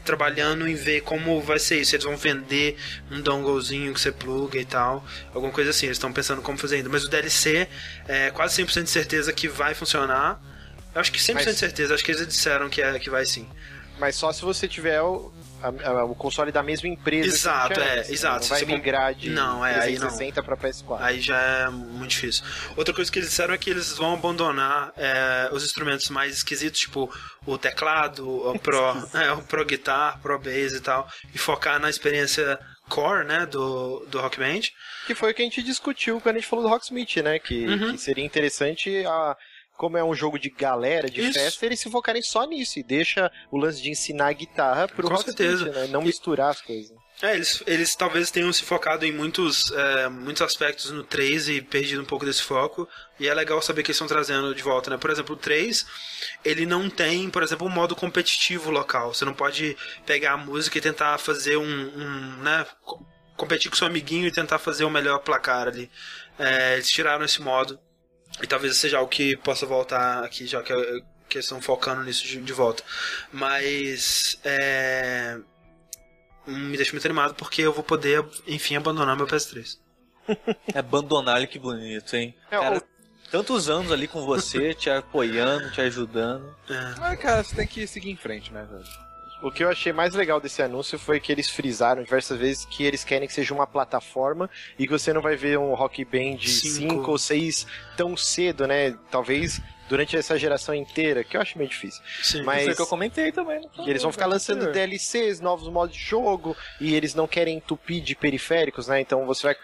[0.09, 1.95] trabalhando em ver como vai ser isso.
[1.95, 2.77] Eles vão vender
[3.11, 5.05] um donglezinho que você pluga e tal.
[5.35, 5.85] Alguma coisa assim.
[5.87, 6.89] Eles estão pensando como fazer ainda.
[6.89, 7.69] Mas o DLC
[8.09, 10.41] é quase 100% de certeza que vai funcionar.
[10.95, 11.95] Eu acho que 100% de Mas- certeza.
[11.95, 13.47] Acho que eles disseram que, é, que vai sim.
[13.99, 15.31] Mas só se você tiver o,
[15.63, 17.29] a- a- o console da mesma empresa.
[17.29, 18.15] que Exato, é, antes, né?
[18.15, 18.41] exato.
[18.43, 20.09] Não vai migrar de Não, é, aí não.
[20.09, 21.03] 360 pra PS4.
[21.03, 22.45] Aí já é muito difícil.
[22.77, 26.81] Outra coisa que eles disseram é que eles vão abandonar é, os instrumentos mais esquisitos,
[26.81, 27.13] tipo
[27.47, 28.79] o teclado, o Pro,
[29.15, 32.59] é, o Pro Guitar, Pro Bass e tal, e focar na experiência
[32.89, 34.61] core, né, do, do Rock Band.
[35.07, 37.39] Que foi o que a gente discutiu quando a gente falou do Rocksmith, né?
[37.39, 37.93] Que, Uhum.
[37.93, 39.37] que seria interessante, a,
[39.79, 41.39] como é um jogo de galera, de Isso.
[41.39, 45.15] festa, eles se focarem só nisso e deixa o lance de ensinar guitarra pro Com
[45.15, 45.65] Rocksmith, certeza.
[45.71, 45.87] né?
[45.87, 46.95] Não E- misturar as coisas.
[47.23, 51.61] É, eles, eles talvez tenham se focado em muitos, é, muitos aspectos no 3 e
[51.63, 52.89] perdido um pouco desse foco.
[53.19, 54.97] E é legal saber que eles estão trazendo de volta, né?
[54.97, 55.85] Por exemplo, o 3,
[56.45, 59.15] ele não tem, por exemplo, um modo competitivo local.
[59.15, 59.77] Você não pode
[60.07, 62.67] pegar a música e tentar fazer um, um né?
[62.83, 63.05] co-
[63.37, 65.89] Competir com seu amiguinho e tentar fazer o melhor placar ali.
[66.39, 67.79] É, eles tiraram esse modo.
[68.43, 70.73] E talvez seja algo que possa voltar aqui, já que,
[71.28, 72.82] que eles estão focando nisso de, de volta.
[73.32, 74.39] Mas.
[74.44, 75.39] É,
[76.47, 79.78] me deixa muito animado porque eu vou poder, enfim, abandonar meu PS3.
[80.74, 82.35] Abandonar ele, que bonito, hein?
[82.51, 82.82] É, Cara, o-
[83.31, 86.55] tantos anos ali com você, te apoiando, te ajudando.
[86.69, 86.94] É.
[86.98, 89.08] Mas, cara, você tem que seguir em frente, né, velho?
[89.40, 92.82] O que eu achei mais legal desse anúncio foi que eles frisaram diversas vezes que
[92.85, 96.39] eles querem que seja uma plataforma e que você não vai ver um Rock Band
[96.40, 96.94] Cinco.
[96.94, 97.66] 5 ou 6
[97.97, 98.97] tão cedo, né?
[99.10, 102.02] Talvez durante essa geração inteira, que eu acho meio difícil.
[102.23, 102.43] Sim.
[102.43, 103.60] Mas- Foi o que eu comentei também.
[103.77, 104.70] no- E eles vão ficar lançando.
[104.73, 109.01] DLCs, novos modos de jogo, e eles não querem entupir de periféricos, né?
[109.01, 109.56] Então você vai.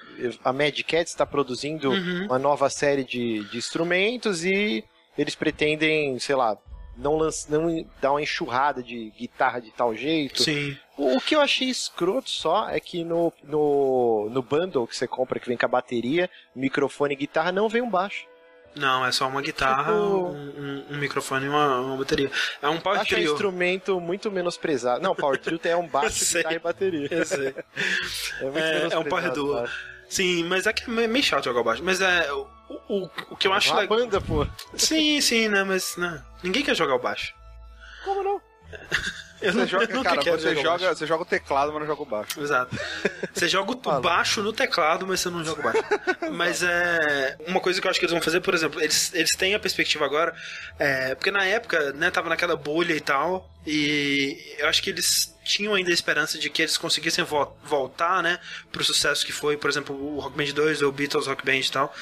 [0.45, 2.27] A Mad Cat está produzindo Uhum.
[2.27, 4.83] uma nova série de, de instrumentos e
[5.19, 6.57] eles pretendem, sei lá,
[6.97, 10.43] não, lanç, não dar uma enxurrada de guitarra de tal jeito.
[10.43, 10.77] Sim.
[10.97, 15.07] O, o que eu achei escroto só é que no, no, no bundle que você
[15.09, 18.27] compra, que vem com a bateria, microfone e guitarra, não vem um baixo.
[18.77, 22.29] Não, é só uma guitarra, Tipo- um, um- um microfone e uma, uma bateria.
[22.61, 23.33] É um power Acho um trio.
[23.33, 25.01] instrumento muito menosprezado.
[25.01, 27.09] Não, Power Trio é um baixo, guitarra e bateria.
[27.11, 27.55] Eu sei.
[28.41, 29.65] É, muito É- é um Power Duo.
[30.09, 31.83] Sim, mas é que é meio chato jogar o baixo.
[31.85, 32.33] Mas é.
[32.33, 32.47] O,
[32.89, 34.45] o, o que eu acho uma banda, pô.
[34.77, 35.63] Sim, sim, né?
[35.65, 37.35] Mas né, ninguém quer jogar o baixo.
[38.05, 38.41] Como não?
[39.41, 40.99] Eu Você não- joga, eu cara, quero você joga, baixo.
[40.99, 42.41] você joga o teclado, mas não joga o baixo.
[42.41, 42.77] Exato.
[43.33, 45.83] Você joga o baixo no teclado, mas você não joga o baixo.
[46.33, 47.37] mas é.
[47.47, 49.59] Uma coisa que eu acho que eles vão fazer, por exemplo, eles, eles têm a
[49.59, 50.35] perspectiva agora.
[50.79, 53.49] É, porque na época, né, tava naquela bolha e tal.
[53.67, 58.23] E eu acho que eles tinham ainda a esperança de que eles conseguissem vo- voltar,
[58.23, 58.39] né,
[58.73, 61.57] pro sucesso que foi, por exemplo, o Rock Band 2 ou o Beatles Rock Band
[61.57, 61.95] e tal.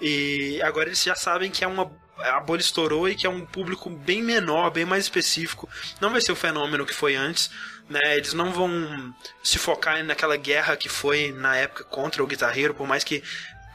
[0.00, 1.90] E agora eles já sabem que é uma
[2.22, 5.68] a bolha estourou e que é um público bem menor, bem mais específico.
[6.00, 7.50] Não vai ser o fenômeno que foi antes,
[7.88, 8.16] né?
[8.16, 12.86] Eles não vão se focar naquela guerra que foi na época contra o guitarreiro, por
[12.86, 13.22] mais que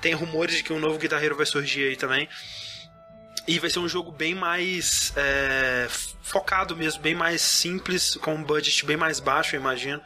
[0.01, 2.27] tenha rumores de que um novo guitarreiro vai surgir aí também.
[3.47, 5.87] E vai ser um jogo bem mais é,
[6.23, 10.01] focado mesmo, bem mais simples, com um budget bem mais baixo, eu imagino.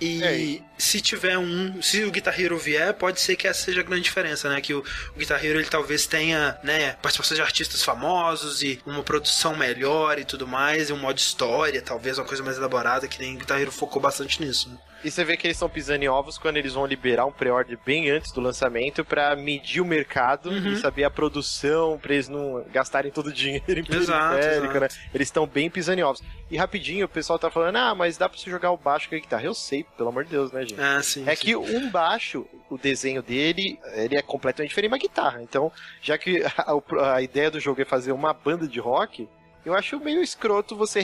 [0.00, 3.84] E É, se tiver um, se o guitarreiro vier, pode ser que essa seja a
[3.84, 4.60] grande diferença, né?
[4.60, 4.80] Que o,
[5.14, 10.24] o guitarreiro ele talvez tenha, né, participação de artistas famosos e uma produção melhor e
[10.24, 13.72] tudo mais, e um modo história, talvez uma coisa mais elaborada, que nem o guitarreiro
[13.72, 14.68] focou bastante nisso.
[14.68, 14.76] Né?
[15.04, 17.78] E você vê que eles estão pisando em ovos quando eles vão liberar um pre-order
[17.84, 20.72] bem antes do lançamento pra medir o mercado Uhum.
[20.72, 24.80] e saber a produção, pra eles não gastarem todo o dinheiro em Exato, periférico, exato.
[24.80, 24.88] né?
[25.14, 26.22] Eles estão bem pisando em ovos.
[26.50, 29.14] E rapidinho, o pessoal tá falando, ah, mas dá pra você jogar o baixo com
[29.14, 29.44] a guitarra.
[29.44, 30.80] Eu sei, pelo amor de Deus, né, gente?
[30.80, 31.24] É, sim.
[31.26, 31.42] É sim.
[31.44, 35.42] que um baixo, o desenho dele, ele é completamente diferente da guitarra.
[35.42, 35.70] Então,
[36.00, 39.28] já que a, a ideia do jogo é fazer uma banda de rock,
[39.64, 41.00] eu acho meio escroto você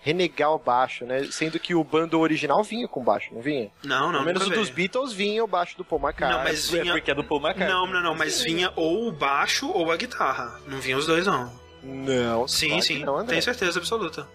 [0.00, 1.24] renegar o baixo, né?
[1.24, 3.68] Sendo que o bando original vinha com baixo, não vinha?
[3.82, 4.70] Não, não, Pelo menos o dos.
[4.70, 6.38] Beatles vinha o baixo do Paul McCartney.
[6.38, 6.92] Não, mas É vinha.
[6.92, 7.68] porque é do Paul McCartney.
[7.68, 10.60] Não, não, não, mas vinha ou o baixo ou a guitarra.
[10.68, 11.52] Não vinha os dois, não.
[11.82, 13.04] Não, Sim, claro sim.
[13.04, 13.26] Não.
[13.26, 14.28] Tenho certeza absoluta.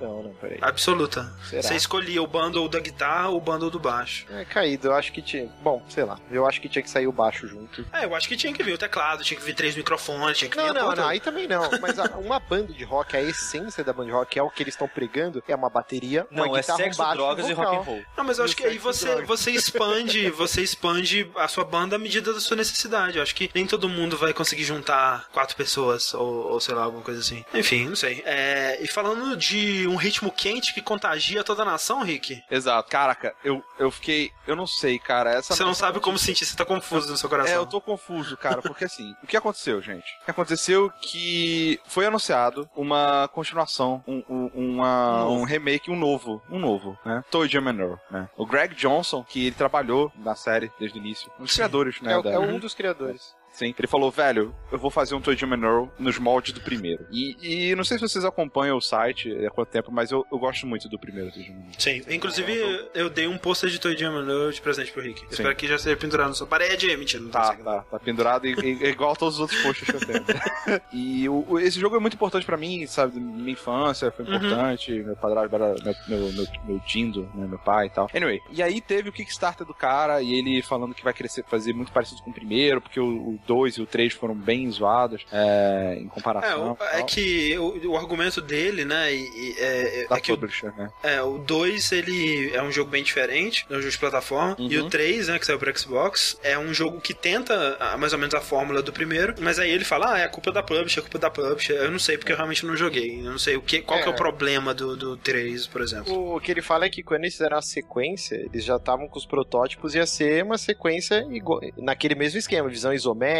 [0.00, 0.58] Não, não, peraí.
[0.60, 1.32] Absoluta.
[1.48, 1.62] Será?
[1.62, 4.26] Você escolhia o bundle da guitarra ou o bundle do baixo.
[4.30, 5.48] É caído, eu acho que tinha.
[5.62, 6.18] Bom, sei lá.
[6.30, 7.84] Eu acho que tinha que sair o baixo junto.
[7.92, 10.50] É, eu acho que tinha que vir o teclado, tinha que vir três microfones, tinha
[10.50, 11.08] que vir Não, a não, não, toda.
[11.08, 11.62] aí também não.
[11.80, 14.62] Mas a- uma banda de rock, a essência da banda de rock, é o que
[14.62, 17.50] eles estão pregando, é uma bateria, uma Não, é guitarra, sexo, um baixo drogas um
[17.50, 18.02] e rock and roll.
[18.16, 21.96] Não, mas eu acho E que aí você, você expande, você expande a sua banda
[21.96, 23.16] à medida da sua necessidade.
[23.16, 26.82] Eu acho que nem todo mundo vai conseguir juntar quatro pessoas, ou, ou sei lá,
[26.84, 27.44] alguma coisa assim.
[27.54, 28.22] Enfim, não sei.
[28.26, 32.88] É, e falando de um ritmo quente que contagia toda a nação, Rick, Exato.
[32.90, 34.30] Caraca, eu, eu fiquei.
[34.46, 35.30] Eu não sei, cara.
[35.30, 37.52] Essa você não sabe como sentir, você tá confuso no seu coração.
[37.54, 40.06] É, eu tô confuso, cara, porque assim, o que aconteceu, gente?
[40.22, 45.40] O que aconteceu que foi anunciado uma continuação, um, um, uma- Um novo.
[45.40, 47.22] um remake, um novo, um novo, né?
[47.30, 48.28] Toy Jam and Earl, né?
[48.36, 51.56] O Greg Johnson, que ele trabalhou na série desde o início, um dos Sim.
[51.58, 52.12] criadores, né?
[52.18, 53.34] É, da- é um dos criadores.
[53.56, 53.74] Sim.
[53.78, 57.06] Ele falou, velho, eu vou fazer um Toy and Earl nos moldes do primeiro.
[57.10, 60.38] E, e não sei se vocês acompanham o site há quanto tempo, mas eu, eu
[60.38, 61.62] gosto muito do primeiro Toy and Earl.
[61.78, 65.20] Sim, inclusive eu dei um pôster de Toy and Earl de presente pro Rick.
[65.20, 65.26] Sim.
[65.30, 66.94] Espero que já seja pendurado na sua parede.
[66.96, 67.64] Mentira, não Tá, tá.
[67.64, 70.24] tá, tá pendurado e, e- é igual a todos os outros posts que eu tenho.
[70.92, 73.18] e o- o- esse jogo é muito importante pra mim, sabe?
[73.18, 74.34] Minha infância foi Uhum.
[74.36, 75.74] importante, meu padrasto era
[76.08, 78.08] meu, meu, meu, meu tindo, né, meu pai e tal.
[78.14, 81.72] Anyway, e aí teve o Kickstarter do cara e ele falando que vai crescer, fazer
[81.72, 85.96] muito parecido com o primeiro, porque o 2 e o 3 foram bem zoados é,
[86.00, 86.72] em É, comparação.
[86.80, 90.36] o- é que o, o argumento dele, né, e, e- é, Da é que o,
[90.36, 90.88] publisher, né?
[91.02, 94.68] é, o 2 ele é um jogo bem diferente, é um jogo de plataforma, Uhum.
[94.70, 98.18] e o 3, né, que saiu pro Xbox, é um jogo que tenta mais ou
[98.18, 100.98] menos a fórmula do primeiro, mas aí ele fala, ah, é a culpa da publisher,
[100.98, 101.74] é a culpa da publisher.
[101.74, 103.20] Eu não sei, porque eu realmente não joguei.
[103.20, 104.16] Eu não sei o que, qual que é o É.
[104.16, 106.34] problema do, do 3, por exemplo.
[106.34, 109.18] O que ele fala é que quando eles fizeram a sequência, eles já estavam com
[109.18, 113.35] os protótipos, ia ser uma sequência igual, naquele mesmo esquema, visão isométrica,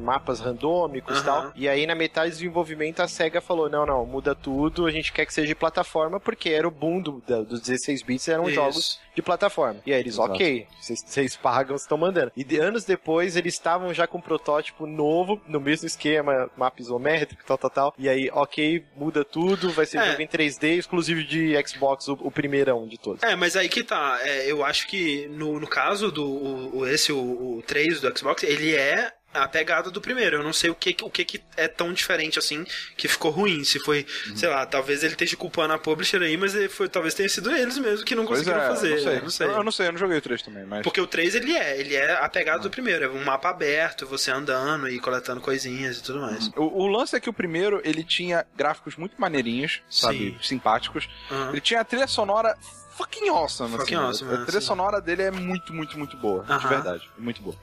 [0.00, 1.24] mapas randômicos e Aham.
[1.42, 1.52] tal.
[1.56, 5.12] E aí, na metade do desenvolvimento, a SEGA falou: não, não, muda tudo, a gente
[5.12, 8.44] quer que seja de plataforma, porque era o boom do, da- dos 16 bits, eram
[8.44, 8.54] Isso.
[8.54, 9.80] jogos de plataforma.
[9.84, 10.32] E aí eles, Exato.
[10.32, 12.32] ok, vocês- vocês pagam, vocês estão mandando.
[12.36, 16.80] E de- anos depois, eles estavam já com um protótipo novo, no mesmo esquema, mapa
[16.80, 17.94] isométrico, tal, tal, tal.
[17.98, 20.10] E aí, ok, muda tudo, vai ser É.
[20.10, 23.22] jogo em 3D, exclusivo de Xbox, o, o primeirão de todos.
[23.22, 24.18] É, mas aí que tá.
[24.22, 28.18] É, eu acho que no, no caso do o, o- esse, o, o 3 do
[28.18, 30.36] Xbox, ele é a pegada do primeiro.
[30.36, 32.64] Eu não sei o que, o que, que é tão diferente assim
[32.96, 33.64] que ficou ruim.
[33.64, 34.36] Se foi, Uhum.
[34.36, 37.50] sei lá, talvez ele esteja culpando a publisher aí, mas ele foi, talvez tenha sido
[37.50, 38.90] eles mesmo que não Pois conseguiram é, fazer.
[38.90, 39.16] não sei.
[39.18, 39.46] Eu não sei.
[39.46, 40.82] Eu, eu não sei, eu não joguei o 3 também, mas.
[40.82, 42.62] Porque o 3 ele é, ele é a pegada Ah.
[42.62, 46.48] do primeiro, é um mapa aberto, você andando e coletando coisinhas e tudo mais.
[46.56, 50.36] O, o lance é que o primeiro, ele tinha gráficos muito maneirinhos, sabe?
[50.42, 51.08] Simpáticos.
[51.30, 51.50] Aham.
[51.50, 52.56] Ele tinha a trilha sonora
[52.96, 54.04] fucking awesome, Fucking assim.
[54.04, 54.66] awesome, a trilha sim.
[54.66, 56.44] sonora dele é muito, muito, muito boa.
[56.44, 57.08] De verdade.
[57.18, 57.56] Muito boa.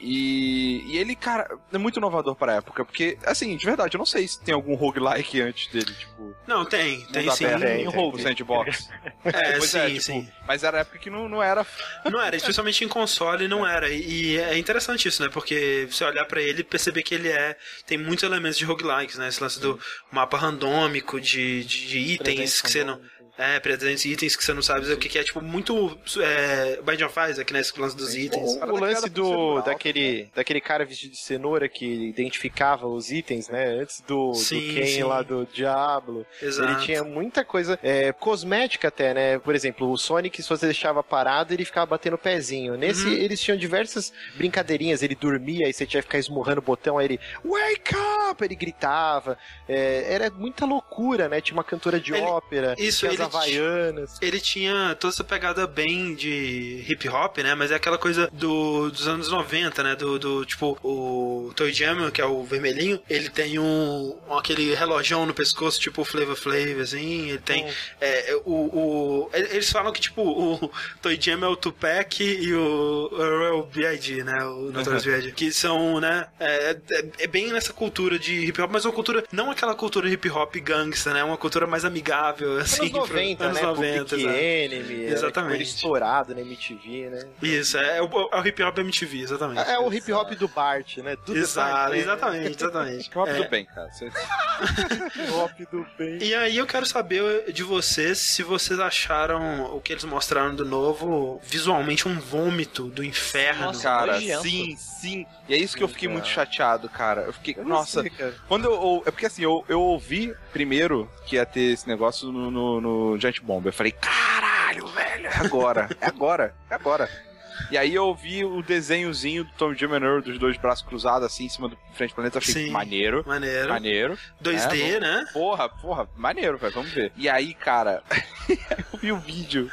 [0.00, 4.06] E, e ele, cara, é muito inovador pra época, porque, assim, de verdade, eu não
[4.06, 7.44] sei se tem algum roguelike antes dele, tipo, Não, tem, tem sim.
[7.44, 8.26] aberto, tem, um tem, rogue tem.
[8.26, 8.88] sandbox.
[9.24, 10.28] É, Pois sim, é, tipo, sim.
[10.46, 11.66] Mas era época que não, não era.
[12.04, 13.88] Não era, especialmente em console não era.
[13.90, 15.28] E e é interessante isso, né?
[15.32, 17.56] Porque você olhar pra ele e perceber que ele é.
[17.86, 19.28] Tem muitos elementos de roguelikes, né?
[19.28, 19.78] Esse lance do
[20.12, 23.00] mapa randômico, de, de, de itens que você não.
[23.38, 25.98] É, presentes itens que você não sabe o que, que é, tipo, muito.
[26.22, 27.60] É, Bind of Isaac, né?
[27.60, 28.54] Esse lance dos itens.
[28.54, 33.66] O, o lance do daquele, daquele cara vestido de cenoura que identificava os itens, né?
[33.80, 35.02] Antes do, Sim, do Ken sim.
[35.02, 36.24] lá do Diablo.
[36.40, 36.70] Exato.
[36.72, 39.38] Ele tinha muita coisa é, cosmética até, né?
[39.38, 42.74] Por exemplo, o Sonic, se você deixava parado, ele ficava batendo o pezinho.
[42.76, 43.12] Nesse, Uhum.
[43.12, 45.02] eles tinham diversas brincadeirinhas.
[45.02, 47.94] Ele dormia, aí você tinha que ficar esmurrando o botão, aí ele Wake
[48.30, 48.42] up!
[48.42, 49.36] Ele gritava.
[49.68, 51.40] É, era muita loucura, né?
[51.40, 54.16] Tinha uma cantora de Ele- ópera, isso, ele havaianas.
[54.20, 57.54] Ele tinha toda essa pegada bem de hip hop, né?
[57.54, 59.96] Mas é aquela coisa do, dos anos 90, né?
[59.96, 64.74] Do, do tipo, o Toy Jam, que é o vermelhinho, ele tem um, um- aquele
[64.74, 67.28] relojão no pescoço, tipo o Flavor Flav, assim.
[67.30, 67.66] Ele tem.
[68.00, 70.70] é, é, o, o, eles falam que, tipo, o
[71.02, 74.44] Toy Jam é o Tupac e o Earl B.I.G., né?
[74.44, 75.32] O Notorious B.I.G.
[75.32, 76.26] Que são, né?
[76.38, 80.08] É, é, é bem nessa cultura de hip hop, mas uma cultura, não aquela cultura
[80.08, 81.22] hip hop gangsta, né?
[81.24, 82.86] Uma cultura mais amigável, assim.
[82.96, 83.62] Anos 90, anos né?
[83.62, 84.26] 90, Public.
[84.26, 85.32] Enemy, era, Exatamente.
[85.48, 87.28] tipo, ele estourado na MTV, né?
[87.42, 89.70] Isso, é, o, é o hip hop MTV, exatamente.
[89.70, 91.16] É o hip hop do Bart, né?
[91.16, 91.98] Tudo Exato, Bart, né?
[91.98, 93.06] exatamente, exatamente.
[93.08, 93.88] Hip hop É, do bem, cara.
[94.00, 96.18] Hip hop do bem.
[96.22, 100.64] E aí eu quero saber de vocês se vocês acharam o que eles mostraram do
[100.64, 103.66] novo visualmente um vômito do inferno.
[103.66, 105.26] Nossa, Cara, sim, sim.
[105.48, 107.22] E é isso que eu fiquei muito chateado, cara.
[107.22, 108.34] Eu fiquei, Eu nossa, sei, cara.
[108.48, 112.32] quando eu, eu- é porque assim, eu, eu ouvi primeiro que ia ter esse negócio
[112.32, 113.66] no, no, no Giant Bomb.
[113.66, 117.26] Eu falei, caralho, velho, é agora, é agora, é agora.
[117.70, 121.26] E aí eu ouvi o desenhozinho do Tom Jim and Earl, dos dois braços cruzados
[121.26, 122.36] assim em cima do frente do planeta.
[122.36, 122.70] Eu achei Sim.
[122.70, 123.68] maneiro, Maneiro.
[123.70, 124.18] maneiro.
[124.42, 125.24] 2D, É, né?
[125.32, 127.10] Porra, porra, maneiro, velho, vamos ver.
[127.16, 128.02] E aí, cara,
[128.92, 129.70] eu vi o vídeo.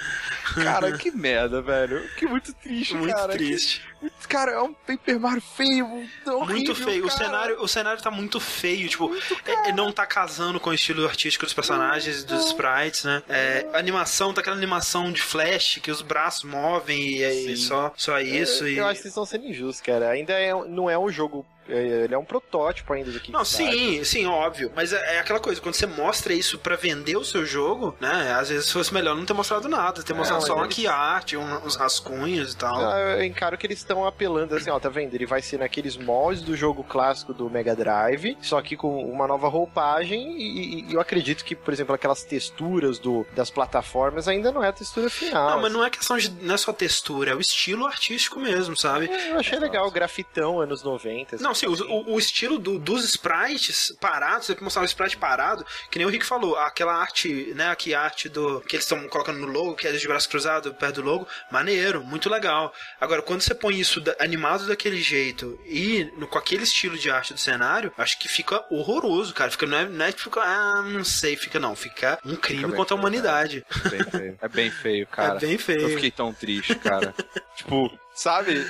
[0.55, 2.07] Cara, que merda, velho.
[2.17, 3.33] Que muito triste, Muito cara.
[3.33, 3.81] triste.
[3.81, 3.92] Que-
[4.27, 7.05] cara, é um Paper Mario feio, horrível, muito feio.
[7.05, 8.87] O cenário, o cenário tá muito feio.
[8.89, 9.15] Tipo,
[9.45, 13.23] é- é- não tá casando com o estilo artístico dos personagens, dos sprites, né?
[13.29, 17.55] É, a animação tá aquela animação de flash que os braços movem e é Sim.
[17.55, 18.67] só, só isso.
[18.67, 18.77] e...
[18.77, 20.09] Eu acho que vocês estão sendo injustos, cara.
[20.09, 21.45] Ainda é, não é um jogo.
[21.69, 24.71] É- Ele é um protótipo ainda do que Não, sim, sim, óbvio.
[24.75, 28.33] Mas é, é aquela coisa, quando você mostra isso pra vender o seu jogo, né?
[28.39, 30.87] Às vezes fosse melhor não ter mostrado nada, ter mostrado mas só uma eles- key
[30.87, 32.81] art, um- uns rascunhos e tal.
[32.81, 35.13] Eu encaro que eles estão apelando assim, ó, tá vendo?
[35.13, 39.27] Ele vai ser naqueles moldes do jogo clássico do Mega Drive, só que com uma
[39.27, 44.51] nova roupagem e, e eu acredito que, por exemplo, aquelas texturas do, das plataformas ainda
[44.51, 45.51] não é a textura final.
[45.51, 46.29] Não, mas não é questão de.
[46.41, 49.09] Não é só textura, é o estilo artístico mesmo, sabe?
[49.29, 51.37] Eu achei legal, grafitão, anos 90.
[51.37, 55.97] Não, sim, o, o- estilo do- dos sprites parados, você mostrar um sprite parado, que
[55.97, 59.47] nem o Rick falou, aquela arte, né, a arte do que eles estão colocando no
[59.47, 62.73] logo, que é de braço cruzado perto do logo, maneiro, muito legal.
[62.99, 67.09] Agora, quando você põe isso da- animado daquele jeito e no- com aquele estilo de
[67.09, 69.51] arte do cenário, acho que fica horroroso, cara.
[69.51, 72.71] Fica, não é, não é tipo, ah, não sei, fica não, fica um crime bem
[72.75, 73.65] contra a feio, humanidade.
[73.85, 74.37] É bem feio.
[74.41, 75.37] É bem feio, cara.
[75.37, 75.81] é bem feio.
[75.81, 77.13] Eu fiquei tão triste, cara.
[77.55, 78.65] tipo, sabe?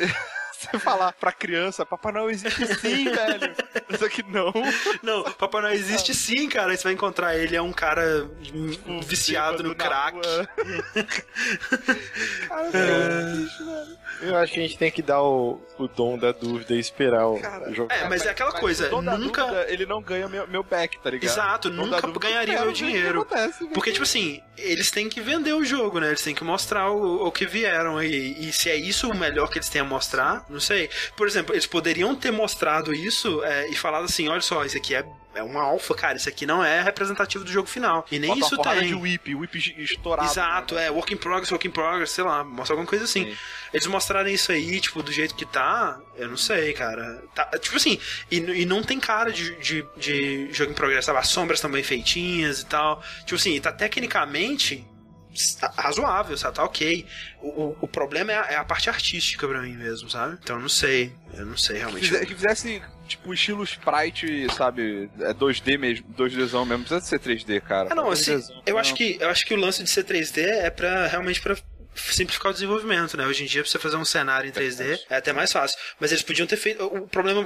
[0.72, 3.54] Você falar pra criança, Papai Noel existe sim, velho.
[3.98, 4.52] Só que não.
[5.02, 6.72] Não, Papai Noel existe sim, cara.
[6.72, 10.18] Aí você vai encontrar ele, é um cara hum, viciado no crack.
[12.48, 12.78] cara, É.
[12.78, 13.34] é.
[13.34, 13.50] velho.
[14.22, 17.28] Eu acho que a gente tem que dar o, o dom da dúvida e esperar
[17.28, 17.92] o, Cara, o jogo.
[17.92, 19.42] É, mas é aquela Mas coisa, o dom da nunca.
[19.44, 21.30] dúvida, ele não ganha meu, meu back, tá ligado?
[21.30, 23.22] Exato, nunca ganharia eu meu dinheiro.
[23.22, 23.66] acontece.
[23.74, 26.08] Porque, tipo assim, eles têm que vender o jogo, né?
[26.08, 28.02] Eles têm que mostrar o, o que vieram.
[28.02, 30.90] E, e se é isso o melhor que eles têm a mostrar, Não sei.
[31.18, 34.96] Por exemplo, eles poderiam ter mostrado isso é, e falado assim: olha só, isso aqui
[34.96, 35.04] é
[35.36, 36.18] é uma alfa, cara.
[36.18, 38.06] Isso aqui não é representativo do jogo final.
[38.12, 38.88] E nem Bota isso tem.
[38.88, 40.30] de whip, whip estourado.
[40.30, 40.88] Exato, né?
[40.88, 43.26] é, work in progress, work in progress, sei lá, mostra alguma coisa assim.
[43.26, 43.38] Sim.
[43.74, 47.24] Eles mostrarem isso aí, tipo, do jeito que tá, eu não sei, cara.
[47.34, 48.00] Tá, tipo assim,
[48.30, 51.20] e, e não tem cara de, de, de jogo em progresso, sabe?
[51.20, 53.02] As sombras estão bem feitinhas e tal.
[53.22, 54.86] Tipo assim, tá tecnicamente
[55.78, 56.56] razoável, sabe?
[56.56, 57.06] Tá ok.
[57.42, 60.38] O, o, o problema é a, é a parte artística pra mim mesmo, sabe?
[60.42, 61.14] Então eu não sei.
[61.34, 62.08] Eu não sei Que, realmente.
[62.10, 65.10] fize- que fizesse, tipo, estilo sprite, sabe?
[65.20, 66.78] É 2D mesmo, 2Dzão mesmo.
[66.78, 67.90] Não precisa ser 3D, cara.
[67.92, 70.38] Ah, não, assim, 2Dzão, eu acho que eu acho que o lance de ser 3D
[70.44, 71.56] é para realmente pra
[71.96, 73.26] simplificar o desenvolvimento, né?
[73.26, 76.12] Hoje em dia pra você fazer um cenário em 3D é até mais fácil, mas
[76.12, 77.46] eles podiam ter feito o problema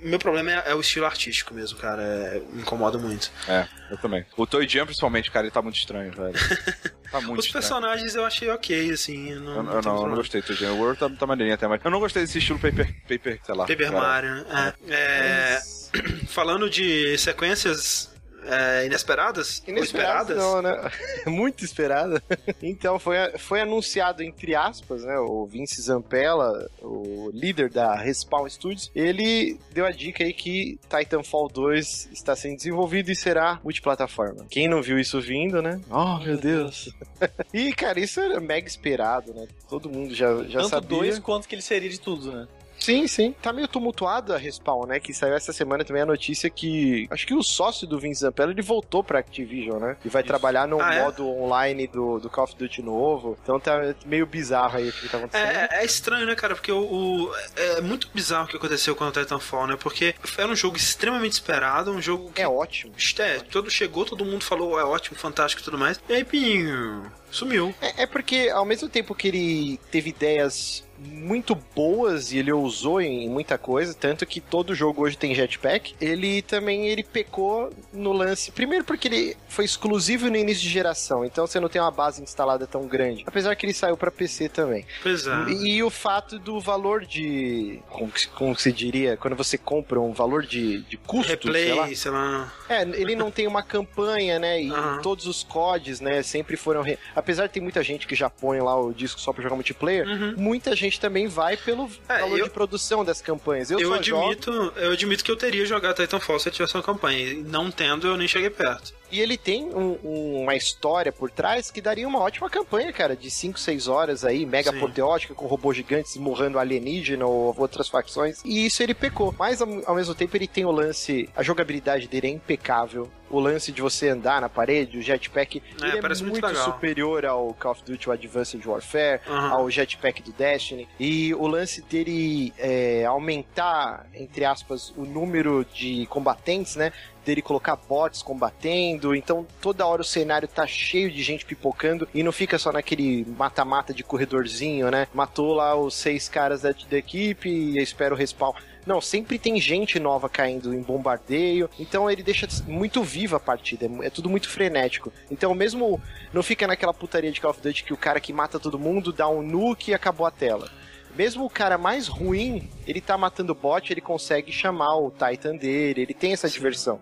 [0.00, 3.30] meu problema é, é o estilo artístico mesmo, cara, é, me incomoda muito.
[3.48, 4.24] É, eu também.
[4.36, 6.34] O Toy Jam, principalmente, cara, ele tá muito estranho, velho.
[7.10, 7.62] Tá muito Os estranho.
[7.62, 10.74] personagens eu achei ok, assim, eu não, Eu, não eu não, gostei do Toy Jam.
[10.74, 13.54] O World tá, tá maneirinho até, mas eu não gostei desse estilo paper, paper sei
[13.54, 13.66] lá.
[13.66, 13.98] Paper cara.
[13.98, 14.74] Mario, né?
[14.88, 15.60] É, é,
[16.28, 18.10] falando de sequências
[18.44, 20.90] é, inesperadas, ou Inesperado esperadas, não, né?
[21.26, 22.22] Muito esperada.
[22.62, 25.18] Então, foi, foi anunciado, entre aspas, né?
[25.18, 31.48] O Vince Zampella, o líder da Respawn Studios, ele deu a dica aí que Titanfall
[31.48, 34.46] 2 está sendo desenvolvido e será multiplataforma.
[34.48, 35.80] Quem não viu isso vindo, né?
[35.90, 36.90] Oh, meu Deus.
[37.52, 39.46] e, cara, isso era mega esperado, né?
[39.68, 40.88] Todo mundo já, já Tanto sabia.
[40.88, 42.48] dois quanto que ele seria de tudo, né?
[42.78, 43.34] Sim, sim.
[43.42, 45.00] Tá meio tumultuado a Respawn, né?
[45.00, 47.06] Que saiu essa semana também a notícia que.
[47.10, 49.96] Acho que o sócio do Vince Zampella ele voltou pra Activision, né?
[50.04, 51.02] E vai trabalhar no Ah, é?
[51.02, 53.36] modo online do, do Call of Duty novo.
[53.42, 55.46] Então tá meio bizarro aí o que tá acontecendo.
[55.48, 56.54] É, é estranho, né, cara?
[56.54, 59.76] Porque o, o- é muito bizarro o que aconteceu com o Titanfall, né?
[59.78, 62.92] Porque era um jogo extremamente esperado, um jogo que É ótimo.
[63.18, 66.00] é, todo chegou, todo mundo falou, é ótimo, fantástico e tudo mais.
[66.08, 67.74] E aí, pinho, sumiu.
[67.80, 73.00] É, é porque ao mesmo tempo que ele teve ideias muito boas e ele usou
[73.00, 78.12] em muita coisa, tanto que todo jogo hoje tem jetpack, ele também ele pecou no
[78.12, 78.50] lance.
[78.50, 82.22] Primeiro porque ele foi exclusivo no início de geração, então você não tem uma base
[82.22, 83.24] instalada tão grande.
[83.26, 84.84] Apesar que ele saiu pra PC também.
[85.02, 85.50] Pois é.
[85.50, 87.80] E, o fato do valor de.
[87.88, 89.16] Como, que- como se diria?
[89.16, 91.82] Quando você compra um valor de, de custo, sei lá.
[91.82, 92.52] Replay, sei lá.
[92.68, 94.62] É, ele não tem uma campanha, né?
[94.62, 95.00] E Aham.
[95.02, 96.82] todos os CODs, né, sempre foram.
[96.82, 99.54] re- Apesar de ter muita gente que já põe lá o disco só pra jogar
[99.54, 100.34] multiplayer, Uhum.
[100.36, 103.70] muita gente também vai pelo É, valor eu- de produção das campanhas.
[103.70, 104.22] Eu, Eu, só jogo.
[104.26, 107.18] admito, eu admito que eu teria jogado Titanfall se eu tivesse uma campanha.
[107.18, 108.94] E Não tendo, eu nem cheguei perto.
[109.10, 113.16] E ele tem um- um- uma história por trás que daria uma ótima campanha, cara,
[113.16, 114.76] de 5, 6 horas aí, mega Sim.
[114.76, 118.40] apoteótica, com robôs gigantes morrendo alienígena ou outras facções.
[118.44, 119.34] E isso ele pecou.
[119.38, 123.10] Mas ao, ao mesmo tempo ele tem o lance, a jogabilidade dele é impecável.
[123.30, 127.26] O lance de você andar na parede, o jetpack, É, ele é muito muito superior
[127.26, 129.50] ao Call of Duty, Advanced Warfare, Aham.
[129.50, 130.88] ao jetpack do Destiny.
[130.98, 136.92] E o lance dele é, aumentar, entre aspas, o número de combatentes, né?
[137.24, 139.14] Dele colocar bots combatendo.
[139.14, 143.26] Então toda hora o cenário tá cheio de gente pipocando e não fica só naquele
[143.36, 145.06] mata-mata de corredorzinho, né?
[145.12, 148.52] Matou lá os seis caras da, da equipe e espera o respawn.
[148.88, 151.68] Não, sempre tem gente nova caindo em bombardeio.
[151.78, 153.84] Então ele deixa muito viva a partida.
[153.84, 155.12] É, é tudo muito frenético.
[155.30, 156.00] Então mesmo
[156.32, 159.12] não fica naquela putaria de Call of Duty que o cara que mata todo mundo
[159.12, 160.70] dá um nuke e acabou a tela.
[161.14, 166.00] Mesmo o cara mais ruim, ele tá matando bot, ele consegue chamar o Titan dele,
[166.00, 166.98] ele tem essa diversão.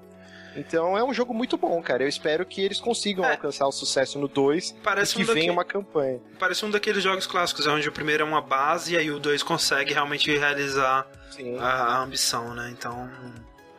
[0.57, 2.03] Então é um jogo muito bom, cara.
[2.05, 3.33] Eu espero que eles consigam É.
[3.33, 6.21] alcançar o sucesso no 2 Parece e que um venha uma campanha.
[6.39, 9.43] Parece um daqueles jogos clássicos, onde o primeiro é uma base e aí o 2
[9.43, 11.07] consegue realmente realizar
[11.61, 12.71] a, a ambição, né?
[12.73, 13.11] Então.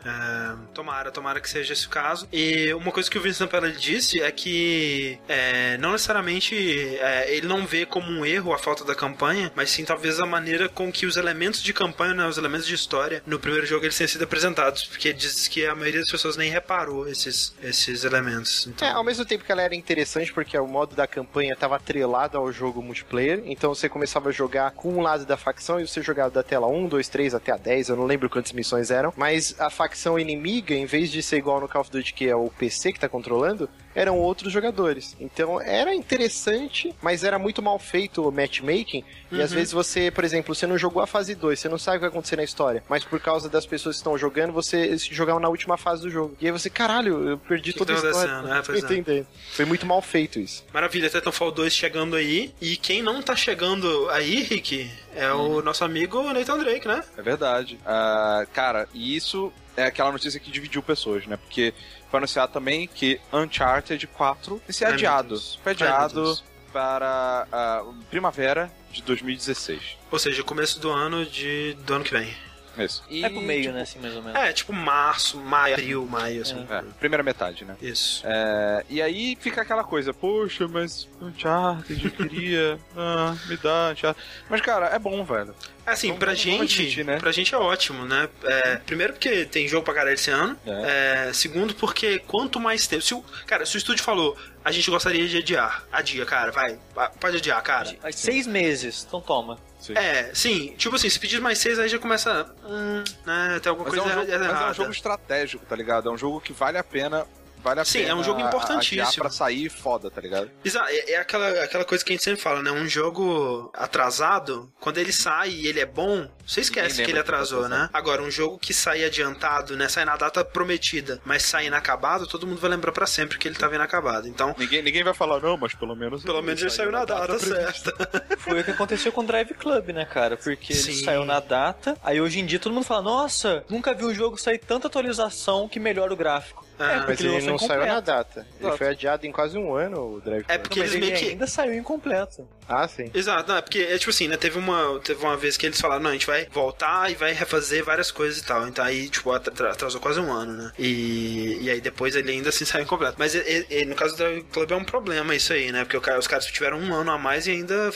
[0.08, 2.28] É, tomara, tomara que seja esse o caso.
[2.32, 6.56] E uma coisa que o Vincent Pella disse é que é, não necessariamente
[7.00, 10.26] é, ele não vê como um erro a falta da campanha, mas sim talvez a
[10.26, 13.86] maneira com que os elementos de campanha, né, os elementos de história, no primeiro jogo
[13.86, 18.04] eles tenham sido apresentados, porque diz que a maioria das pessoas nem reparou esses, esses
[18.04, 18.68] elementos.
[18.68, 21.76] Então, É, ao mesmo tempo que ela era interessante, porque o modo da campanha estava
[21.76, 25.88] atrelado ao jogo multiplayer, então você começava a jogar com um lado da facção e
[25.88, 28.92] você jogava da tela 1, 2, 3 até a 10, eu não lembro quantas missões
[28.92, 32.28] eram, mas a facção inimiga, em vez de ser igual no Call of Duty, que
[32.28, 35.18] é o PC que tá controlando, eram outros jogadores.
[35.20, 40.24] Então era interessante, mas era muito mal feito o matchmaking, e às vezes você, por
[40.24, 42.44] exemplo, você não jogou a fase 2, você não sabe o que vai acontecer na
[42.44, 46.10] história, mas por causa das pessoas que estão jogando, você jogava na última fase do
[46.12, 46.38] jogo.
[46.40, 48.60] E aí você, caralho, eu perdi que toda a história.
[48.60, 49.10] acontecendo?
[49.10, 49.26] É, é.
[49.52, 50.64] Foi muito mal feito isso.
[50.72, 52.54] Maravilha, Titanfall 2 chegando aí.
[52.62, 57.04] E quem não tá chegando aí, Rick, é o nosso amigo Nathan Drake, né?
[57.18, 57.80] É verdade.
[57.86, 61.38] Ah, cara, e isso é aquela notícia que dividiu pessoas, né?
[61.38, 61.74] Porque
[62.10, 65.30] foi anunciado também que Uncharted 4 vai ser adiado.
[65.30, 65.60] Deus.
[65.64, 66.38] Foi adiado.
[66.74, 69.98] Para a primavera de 2016.
[70.12, 72.36] Ou seja, começo do ano de do ano que vem.
[72.78, 73.04] Isso.
[73.10, 74.40] E, É pro meio, tipo, né, assim, mais ou menos.
[74.40, 76.66] É, tipo março, maio, abril, maio, assim.
[76.70, 77.76] É, primeira metade, né?
[77.82, 78.22] Isso.
[78.26, 84.24] É, e aí fica aquela coisa, poxa, mas Uncharted, eu queria, ah, me dá Uncharted.
[84.50, 85.54] Mas, cara, é bom, velho.
[85.86, 87.18] Assim, Vamos- pra gente, admitir, né?
[87.18, 88.28] pra gente é ótimo, né?
[88.44, 90.58] É, primeiro porque tem jogo pra caralho esse ano.
[90.66, 93.02] É, segundo porque quanto mais tempo...
[93.02, 96.78] Se o, cara, se o estúdio falou, a gente gostaria de adiar, adia, cara, vai.
[96.94, 97.96] vai, Pode adiar, cara.
[98.12, 99.58] Seis meses, então toma.
[99.96, 100.74] É, sim.
[100.78, 102.50] Tipo assim, se pedir mais seis, aí já começa...
[102.66, 104.54] Hum, né, tem alguma Mas, é coisa um jogo, errada.
[104.54, 106.10] mas é um jogo estratégico, tá ligado?
[106.10, 107.26] É um jogo que vale a pena.
[107.68, 109.24] Vale a Sim, pena é um jogo importantíssimo.
[109.24, 110.50] pra sair foda, tá ligado?
[110.90, 112.72] É, é aquela, aquela coisa que a gente sempre fala, né?
[112.72, 117.14] Um jogo atrasado, quando ele sai e ele é bom, você esquece que ele que
[117.16, 117.66] tá atrasou, né?
[117.76, 117.90] atrasado.
[117.94, 119.90] Agora, um jogo que sai adiantado, né?
[119.90, 123.56] Sai na data prometida, mas sai inacabado, todo mundo vai lembrar pra sempre que ele
[123.56, 124.28] tava inacabado.
[124.28, 126.24] Então, Ninguém, ninguém vai falar, não, mas pelo menos.
[126.24, 127.92] pelo menos ele saiu na data certa.
[128.40, 130.38] Foi o que aconteceu com o Drive Club, né, cara?
[130.38, 131.04] Porque ele Sim.
[131.04, 134.38] saiu na data, aí hoje em dia todo mundo fala, nossa, nunca vi um jogo
[134.38, 136.67] sair tanta atualização que melhora o gráfico.
[136.80, 138.42] Ah, Mas ele lançou não saiu na data.
[138.56, 138.78] Ele Exato.
[138.78, 141.30] foi adiado em quase um ano, o Drive É porque Mas eles ele meio que-
[141.32, 142.48] ainda saiu incompleto.
[142.70, 143.10] Ah, sim.
[143.14, 144.38] Exato, não, é porque é tipo assim, né?
[144.38, 147.32] Teve uma, teve uma vez que eles falaram, não, a gente vai voltar e vai
[147.34, 148.68] refazer várias coisas e tal.
[148.68, 150.72] Então aí, tipo, atra- atrasou quase um ano, né?
[150.78, 153.16] E, e aí depois ele ainda assim saiu incompleto.
[153.18, 155.84] Mas e- e- no caso do Drive Club é um problema isso aí, né?
[155.84, 157.92] Porque o cara- os caras tiveram um ano a mais e ainda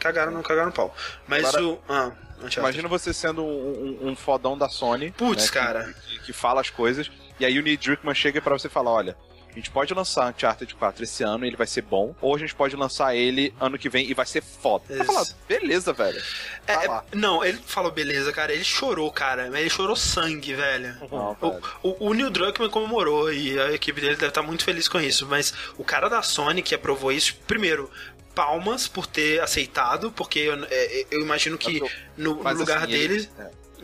[0.00, 0.94] cagaram, não cagaram no pau.
[1.28, 1.78] Mas Agora- o.
[1.88, 2.12] Ah.
[2.58, 5.12] Imagina você sendo um, um- um fodão da Sony.
[5.16, 5.94] Putz, né, cara.
[6.06, 7.10] Que, que fala as coisas.
[7.40, 9.16] E aí o Neil Druckmann chega pra você falar: olha.
[9.46, 12.38] A gente pode lançar Uncharted 4 esse ano e ele vai ser bom, ou a
[12.40, 14.82] gente pode lançar ele ano que vem e vai ser foda.
[14.92, 15.04] Isso.
[15.04, 16.20] fala, beleza, velho.
[16.66, 18.52] É, é- não, ele falou beleza, cara.
[18.52, 19.56] Ele chorou, cara.
[19.56, 20.96] Ele chorou sangue, velho.
[21.08, 21.62] Não, O, velho.
[21.84, 25.24] o, o Neil Druckmann comemorou e a equipe dele deve estar muito feliz com isso.
[25.24, 27.88] Mas o cara da Sony que aprovou isso, primeiro,
[28.34, 31.80] palmas por ter aceitado, porque eu, é, eu imagino que
[32.16, 33.30] no, lugar assim, ele- deles,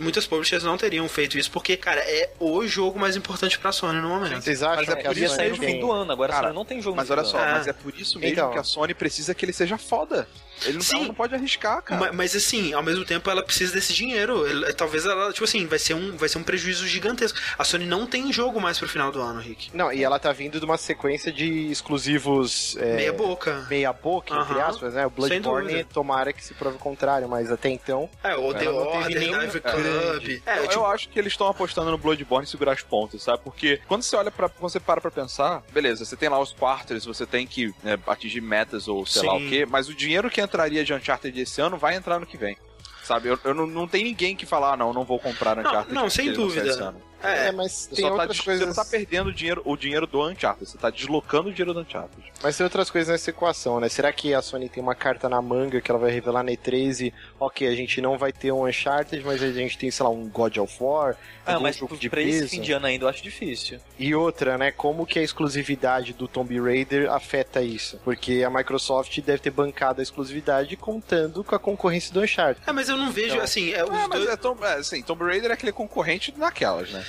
[0.01, 4.01] muitas publishers não teriam feito isso, porque, cara, é o jogo mais importante pra Sony
[4.01, 4.40] no momento.
[4.43, 6.59] Vocês acham Mas é que Podia sair no fim do ano, agora Cara, a Sony
[6.59, 7.39] não tem jogo Mas olha só.
[7.39, 7.52] É.
[7.52, 8.51] mas é por isso mesmo Então.
[8.51, 10.27] que a Sony precisa que ele seja foda.
[10.64, 10.96] Ele não, Sim.
[10.98, 12.00] ela não pode arriscar, cara.
[12.00, 14.46] Ma- Mas, assim, ao mesmo tempo ela precisa desse dinheiro.
[14.46, 17.38] Ele- talvez ela, tipo assim, vai ser, um, vai ser um prejuízo gigantesco.
[17.58, 19.70] A Sony não tem jogo mais pro final do ano, Rick.
[19.74, 22.76] Não, e ela tá vindo de uma sequência de exclusivos...
[22.78, 23.66] é, Meia boca.
[23.68, 25.06] Meia boca, entre aspas, né?
[25.06, 28.08] O Bloodborne, tomara que se prove o contrário, mas até então...
[28.22, 29.60] É, o The Ela não teve Order, nenhum Dive.
[29.60, 30.42] Club.
[30.46, 33.22] É, eu, tipo, eu acho que eles estão apostando no Bloodborne e segurar as pontas,
[33.22, 33.40] sabe?
[33.44, 36.52] Porque quando você olha para quando você para pra pensar, beleza, você tem lá os
[36.52, 39.46] quarters, você tem que né, atingir metas ou sei lá Sim.
[39.46, 42.36] o quê, mas o dinheiro que entraria de Uncharted esse ano vai entrar no que
[42.36, 42.56] vem.
[43.05, 43.28] Sabe?
[43.28, 45.94] Eu, eu não, não tem ninguém que falar, ah, não, não vou comprar Uncharted.
[45.94, 46.94] não, sem ele lançar dúvida.
[47.22, 48.60] É, É, mas tem só tá, outras coisas...
[48.62, 51.74] você não tá perdendo o dinheiro, o dinheiro do Uncharted, você tá deslocando o dinheiro
[51.74, 52.32] do Uncharted.
[52.42, 53.88] Mas tem outras coisas nessa equação, né?
[53.88, 57.06] Será que a Sony tem uma carta na manga que ela vai revelar na E3
[57.06, 60.10] e, ok, a gente não vai ter um Uncharted, mas a gente tem, sei lá,
[60.10, 63.05] um God of War, Ah, algum mas jogo de pra esse fim de ano ainda
[63.05, 63.78] eu acho difícil.
[63.98, 64.70] E outra, né?
[64.70, 67.98] Como que a exclusividade do Tomb Raider afeta isso?
[68.05, 72.62] Porque a Microsoft deve ter bancado a exclusividade contando com a concorrência do Uncharted.
[72.66, 74.28] É, mas eu não vejo, Então- assim, é, os É, mas dois...
[74.28, 77.05] é, Tomb, é, assim, Tomb Raider é aquele concorrente naquelas, né?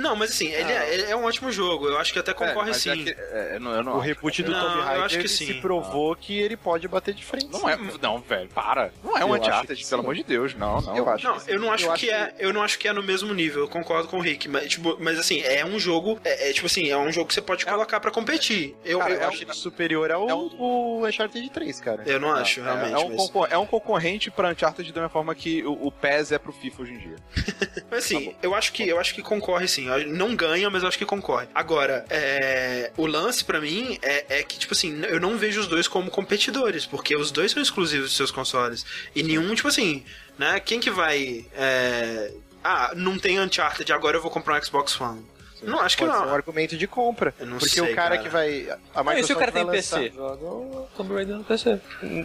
[0.00, 1.86] Não, mas assim, ele, é, ele é um ótimo jogo.
[1.86, 2.90] Eu acho que até concorre é, sim.
[2.90, 4.06] É que, é, não, eu não O acho.
[4.06, 5.46] reboot do Não, Tomb eu Raider acho que ele sim.
[5.46, 7.46] se provou que ele pode bater de frente.
[7.50, 8.92] Não é, não, velho, para.
[9.04, 10.96] Não é um Uncharted, que pelo amor de Deus, não, não.
[10.96, 11.24] Eu acho.
[11.24, 13.32] Não, eu não acho, Eu que, acho é, eu não acho que é no mesmo
[13.34, 13.62] nível.
[13.62, 16.66] Eu concordo com o Rick, mas tipo, mas assim, é um jogo, é, é, tipo
[16.66, 18.74] assim, é um jogo que você pode colocar pra competir.
[18.84, 22.02] Eu, Cara, eu eu acho ele superior ao é um- o Uncharted 3, cara.
[22.06, 22.94] eu não acho, É, realmente.
[22.94, 26.32] é um, mas, é um concorrente pra Uncharted da mesma forma que o, o PES
[26.32, 27.16] é pro FIFA hoje em dia.
[27.90, 29.89] mas assim, eu acho que eu acho que concorre sim.
[30.06, 31.46] Não ganha, mas eu acho que concorre.
[31.54, 35.66] Agora, é, o lance pra mim é, é que tipo assim, eu não vejo os
[35.66, 38.84] dois como competidores, porque os dois são exclusivos dos seus consoles
[39.14, 40.04] e nenhum tipo assim,
[40.38, 40.60] né?
[40.60, 45.24] Quem que vai é, ah, não tem Uncharted, agora eu vou comprar um Xbox One.
[45.62, 46.34] Não, acho que Pode ser um não.
[46.34, 47.34] argumento de compra.
[47.38, 48.18] Eu não porque sei, o cara, cara.
[48.22, 48.68] que vai.
[48.94, 50.14] A Mas e se o Microsoft cara tem vai lançar PC?
[50.14, 51.80] jogo- Tomb Raider no PC.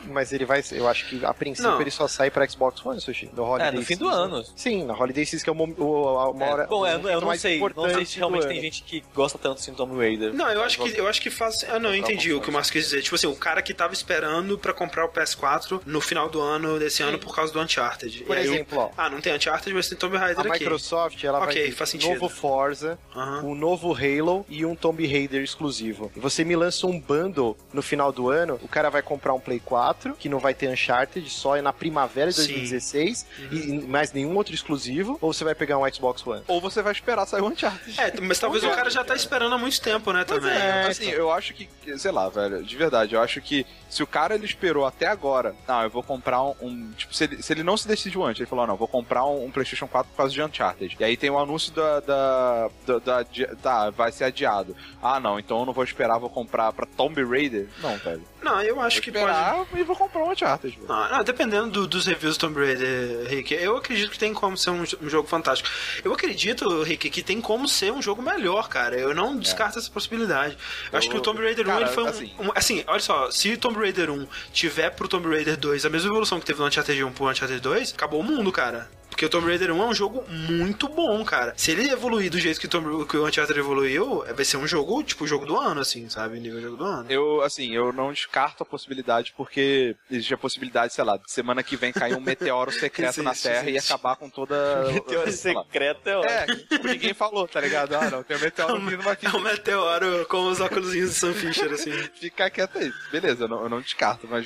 [0.08, 0.64] Mas ele vai.
[0.72, 1.82] Eu acho que a princípio Não.
[1.82, 3.30] ele só sai pra Xbox One, Sushi.
[3.34, 4.22] No Holiday É, no fim do Season.
[4.24, 4.44] ano.
[4.56, 6.64] Sim, na Holiday Season, que é o, o, a- uma hora.
[6.64, 7.60] É, bom, eu, o eu não sei.
[7.60, 10.34] Não sei se realmente tem gente que gosta tanto assim do Tomb Raider.
[10.34, 11.64] Não, eu acho que eu acho que faz.
[11.70, 13.02] Ah, não, eu entendi o que o Márcio quis dizer.
[13.02, 16.80] Tipo assim, o cara que tava esperando pra comprar o PS4 no final do ano
[16.80, 18.24] desse ano por causa do Uncharted.
[18.24, 18.90] Por o- exemplo, ó.
[18.98, 20.60] ah, não tem Uncharted, mas tem Tomb Raider A aqui.
[20.64, 22.14] Microsoft, ela Ok, vai ter faz sentido.
[22.14, 23.25] novo Forza, Aham.
[23.26, 23.44] Aham.
[23.44, 26.12] um novo Halo e um Tomb Raider exclusivo.
[26.16, 29.40] E você me lança um bundle no final do ano, o cara vai comprar um
[29.40, 32.48] Play 4, que não vai ter Uncharted, só é na primavera de Sim.
[32.54, 36.44] 2016, e e mais nenhum outro exclusivo, ou você vai pegar um Xbox One?
[36.48, 38.00] Ou você vai esperar sair o Uncharted.
[38.00, 40.52] É, mas talvez o cara já tá esperando há muito tempo, né, também.
[40.52, 44.08] É, assim, eu acho que, sei lá, velho, de verdade, eu acho que se o
[44.08, 46.54] cara ele esperou até agora, não, eu vou comprar um.
[46.62, 49.26] um- tipo, se ele, se ele não se decidiu antes, ele falou, não, vou comprar
[49.26, 50.96] um, um PlayStation 4 por causa de Uncharted.
[51.00, 52.00] E aí tem o anúncio da.
[52.02, 54.76] da, da, da- de- tá, vai ser adiado.
[55.02, 57.68] Ah, não, então eu não vou esperar, vou comprar pra Tomb Raider.
[57.82, 58.22] Não, velho.
[58.42, 59.26] Não, eu acho Vou que pode.
[59.26, 60.88] esperar e vou comprar um Uncharted, velho.
[60.88, 64.56] Não, não, dependendo do- dos reviews do Tomb Raider, Rick, eu acredito que tem como
[64.58, 65.68] ser um, um jogo fantástico.
[66.04, 68.96] Eu acredito, Rick, que tem como ser um jogo melhor, cara.
[68.96, 70.58] Eu não descarto essa possibilidade.
[70.92, 73.00] Eu, acho que o Tomb Raider 1 cara, ele foi um assim- um- assim, olha
[73.00, 76.46] só, se o Tomb Raider 1 tiver pro Tomb Raider 2 a mesma evolução que
[76.46, 78.88] teve no Uncharted 1 pro Uncharted 2, acabou o mundo, cara.
[79.16, 81.54] Porque o Tomb Raider 1 é um jogo muito bom, cara.
[81.56, 84.68] Se ele evoluir do jeito que o, Tomb, que o Uncharted evoluiu, vai ser um
[84.68, 86.38] jogo, tipo, o jogo do ano, assim, sabe?
[86.38, 87.10] Nível jogo do ano.
[87.10, 91.64] Eu, assim, eu não descarto a possibilidade, porque existe a possibilidade, sei lá, de semana
[91.64, 93.94] que vem cair um meteoro secreto na Existe, Terra e existe.
[93.94, 94.56] acabar com toda.
[94.92, 96.30] Meteoro secreto é ótimo.
[96.32, 97.94] É, tipo, ninguém falou, tá ligado?
[97.96, 99.28] Ah, não, tem um meteoro vindo aqui.
[99.28, 101.92] É um meteoro com os óculos do Sam Fisher, assim.
[102.20, 102.92] Ficar quieto aí.
[103.14, 104.46] Beleza, eu não, eu não descarto, mas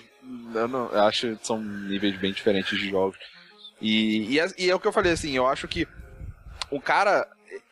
[0.53, 3.17] eu, não, eu acho que são níveis bem diferentes de jogos.
[3.81, 5.87] E, e, é- e é o que eu falei, assim, eu acho que
[6.69, 7.27] o cara,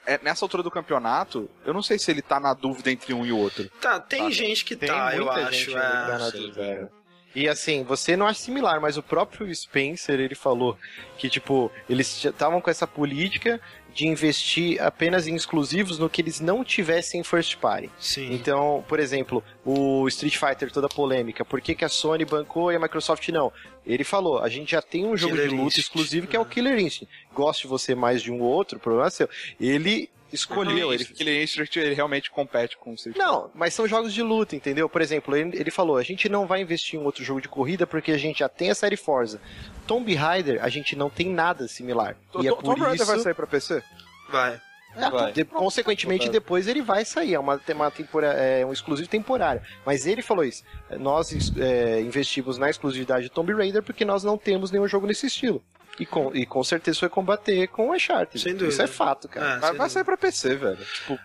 [0.05, 3.25] é, nessa altura do campeonato, eu não sei se ele tá na dúvida entre um
[3.25, 3.69] e o outro.
[3.81, 4.29] Tá, tem Tá.
[4.31, 5.71] gente que Tem tá, eu acho.
[5.71, 5.81] é.
[5.81, 6.91] tá na dúvida.
[7.35, 10.75] E assim, você não acha similar, mas o próprio Spencer, ele falou
[11.19, 13.61] que, tipo, eles estavam com essa política
[13.97, 17.89] de investir apenas em exclusivos no que eles não tivessem first party.
[17.99, 18.31] Sim.
[18.31, 22.71] Então, por exemplo, o Street Fighter, toda a polêmica, por que, que a Sony bancou
[22.71, 23.51] e a Microsoft não?
[23.83, 26.39] Ele falou, a gente já tem um jogo Killer de luta Instinct, exclusivo que é
[26.39, 26.49] o né?
[26.51, 27.11] Killer Instinct.
[27.33, 29.27] Goste você mais de um ou outro, o problema é seu.
[29.59, 34.13] Ele escolheu, ele Killer Instinct, ele realmente compete com o Street não, mas são jogos
[34.13, 34.89] de luta, entendeu?
[34.89, 37.87] Por exemplo, ele, ele falou: a gente não vai investir em outro jogo de corrida
[37.87, 39.39] porque a gente já tem a série Forza.
[39.85, 42.15] Tomb Raider, a gente não tem nada similar.
[42.31, 43.05] To- e é por Tomb Raider isso.
[43.05, 43.81] vai sair pra PC?
[44.29, 44.59] Vai.
[44.95, 47.35] É, de- consequentemente, depois ele vai sair.
[47.35, 49.61] É, uma, uma tempora, é um exclusivo temporário.
[49.85, 50.63] Mas ele falou isso.
[50.99, 55.27] Nós é, investimos na exclusividade de Tomb Raider porque nós não temos nenhum jogo nesse
[55.27, 55.63] estilo.
[55.99, 58.39] E com, e com certeza foi combater com o Uncharted.
[58.41, 58.69] Sem dúvida.
[58.71, 59.53] Isso é fato, cara.
[59.53, 60.77] É, Mas sem vai sair pra PC, velho.
[60.77, 61.19] Tipo,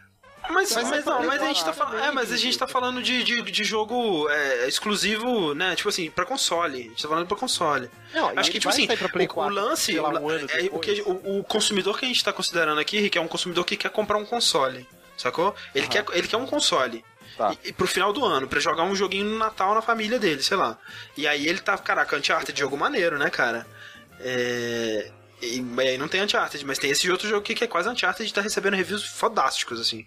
[0.48, 1.98] Mas, Mas mas, não, mas a gente tá falando.
[1.98, 5.76] É, mas a gente tá falando de, de, de jogo é, exclusivo, né?
[5.76, 6.78] Tipo assim, pra console.
[6.78, 7.90] A gente tá falando pra console.
[8.14, 9.98] Não, Acho que, tipo assim, o, o 4, lance.
[9.98, 12.98] o, um ano é, o, que, o, o consumidor que a gente tá considerando aqui,
[12.98, 14.86] Rick, é um consumidor que quer comprar um console.
[15.16, 15.54] Sacou?
[15.74, 17.04] Ele, quer, ele quer um console.
[17.36, 17.54] Tá.
[17.64, 20.42] E, e pro final do ano, pra jogar um joguinho no Natal na família dele,
[20.42, 20.76] sei lá.
[21.16, 23.66] E aí ele tá, caraca, Uncharted, jogo maneiro, né, cara?
[24.22, 25.10] É.
[25.40, 27.88] E, e aí não tem Uncharted, mas tem esse outro jogo aqui que é quase
[27.88, 30.06] Uncharted e tá recebendo reviews fodásticos, assim.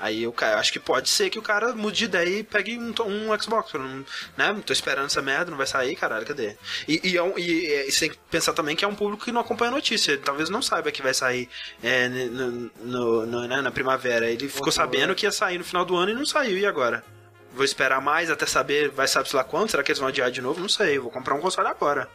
[0.00, 2.78] Aí eu cara, acho que pode ser que o cara mude de ideia e pegue
[2.78, 3.72] um, um Xbox.
[3.74, 4.04] não-
[4.36, 4.56] né?
[4.64, 6.56] Tô esperando essa merda, não vai sair, caralho, cadê?
[6.86, 9.24] E, e, é um- e, é, você tem que pensar também que é um público
[9.24, 10.12] que não acompanha a notícia.
[10.12, 11.48] Ele talvez não saiba que vai sair
[11.82, 14.30] é, no, no- no- né, na primavera.
[14.30, 16.56] Ele ficou sabendo que ia sair no final do ano e não saiu.
[16.56, 17.04] E agora?
[17.52, 19.68] Vou esperar mais até saber, vai saber lá quando?
[19.68, 20.60] Será que eles vão adiar de novo?
[20.60, 20.96] Não sei.
[21.00, 22.08] Vou comprar um console agora.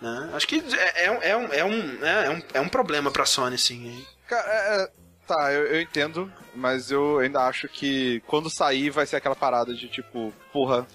[0.00, 0.30] Né?
[0.32, 3.10] Acho que é, é, um- é, um, é, um, né, é, um, é um problema
[3.10, 4.04] pra Sony, sim.
[4.28, 4.90] Cara, é, é,
[5.26, 9.74] tá, eu, eu entendo, mas eu ainda acho que quando sair vai ser aquela parada
[9.74, 10.86] de tipo, porra,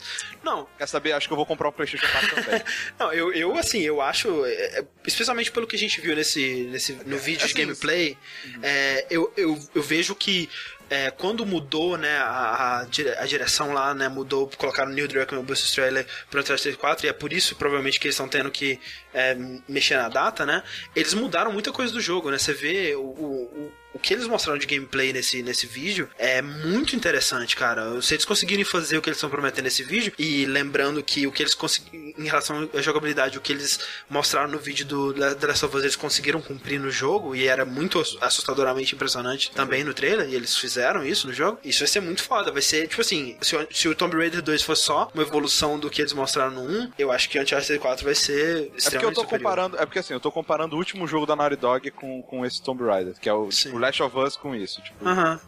[0.44, 1.12] Não, quer saber?
[1.12, 2.62] Acho que eu vou comprar um PlayStation 4 também.
[2.98, 6.64] Não, eu, eu assim, eu acho, é, é, especialmente pelo que a gente viu nesse,
[6.72, 8.18] nesse no vídeo de assim, gameplay,
[8.64, 10.50] é, eu, eu, eu vejo que
[10.90, 15.42] é, quando mudou, né, a, a, dire- a direção lá, né, mudou, colocaram Neil Druckmann
[15.42, 18.28] e o Bruce Straley pro Uncharted 4, e é por isso, provavelmente, que eles estão
[18.28, 18.80] tendo que
[19.14, 19.36] é,
[19.68, 20.64] mexer na data, né,
[20.96, 24.60] eles mudaram muita coisa do jogo, né, você vê o, o- o que eles mostraram
[24.60, 28.00] de gameplay nesse, nesse vídeo é muito interessante, cara.
[28.04, 31.32] Se eles conseguirem fazer o que eles estão prometendo nesse vídeo, e lembrando que o
[31.32, 33.80] que eles conseguiram, em relação à jogabilidade, o que eles
[34.10, 37.66] mostraram no vídeo do The Last of Us, eles conseguiram cumprir no jogo, e era
[37.66, 41.60] muito assustadoramente impressionante também no trailer, e eles fizeram isso no jogo.
[41.64, 42.52] Isso vai ser muito foda.
[42.52, 45.80] Vai ser, tipo assim, se o, se o Tomb Raider 2 for só uma evolução
[45.80, 48.88] do que eles mostraram no 1, eu acho que o Uncharted 4 vai ser extremamente
[48.88, 49.40] É porque eu tô superior.
[49.50, 52.46] comparando, é porque assim, eu tô comparando o último jogo da Naughty Dog com, com
[52.46, 55.32] esse Tomb Raider, que é o, tipo, Last of Us com isso, tipo, Aham.
[55.32, 55.40] é, né?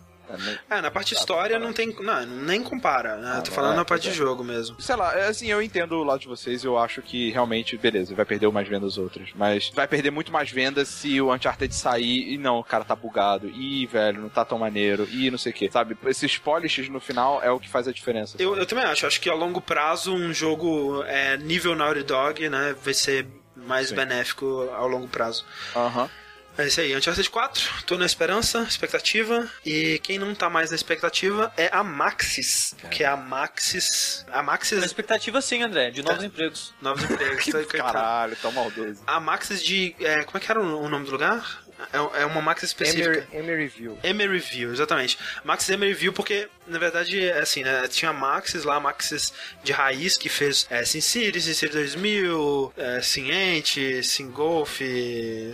[0.70, 1.96] É, na parte de história não tem.
[2.00, 3.36] Não, nem compara, né?
[3.38, 4.26] Ah, Tô falando é, na parte pois de é.
[4.26, 4.82] jogo mesmo.
[4.82, 8.14] Sei lá, é assim, eu entendo o lado de vocês, eu acho que realmente, beleza,
[8.16, 9.30] vai perder mais vendas outras.
[9.36, 12.96] Mas vai perder muito mais vendas se o Uncharted sair e não, o cara tá
[12.96, 13.50] bugado.
[13.50, 15.08] Ih, velho, não tá tão maneiro.
[15.12, 15.70] Ih, não sei o que.
[15.72, 18.38] Sabe, esses polishes no final é o que faz a diferença.
[18.40, 19.06] Eu, eu também acho.
[19.06, 22.76] Acho que a longo prazo um jogo é, nível Naughty Dog, né?
[22.84, 23.96] Vai ser mais Sim.
[23.96, 25.46] benéfico ao longo prazo.
[25.76, 26.10] Aham.
[26.58, 29.50] É isso aí, Uncharted 4, tô na esperança, expectativa.
[29.66, 32.76] E quem não tá mais na expectativa é a Maxis.
[32.92, 34.26] Que é a Maxis.
[34.30, 34.84] A Na Maxis.
[34.84, 36.74] expectativa sim, André, de novos empregos.
[36.82, 37.46] Novos empregos.
[37.72, 39.02] Tá- Caralho, tão maldoso.
[39.08, 39.96] A Maxis de.
[40.00, 41.64] é, como é que era o nome do lugar?
[41.92, 43.10] É, é uma Maxis específica.
[43.10, 43.98] Emery, Emeryville.
[44.04, 45.18] Emeryville, exatamente.
[45.44, 47.88] Maxis Emeryville porque, na verdade, é assim, né?
[47.88, 49.34] Tinha Maxis lá, Maxis
[49.64, 54.80] de raiz, que fez é, Sin City, Sin City 2000, é, Sin Ant, Sin Golf,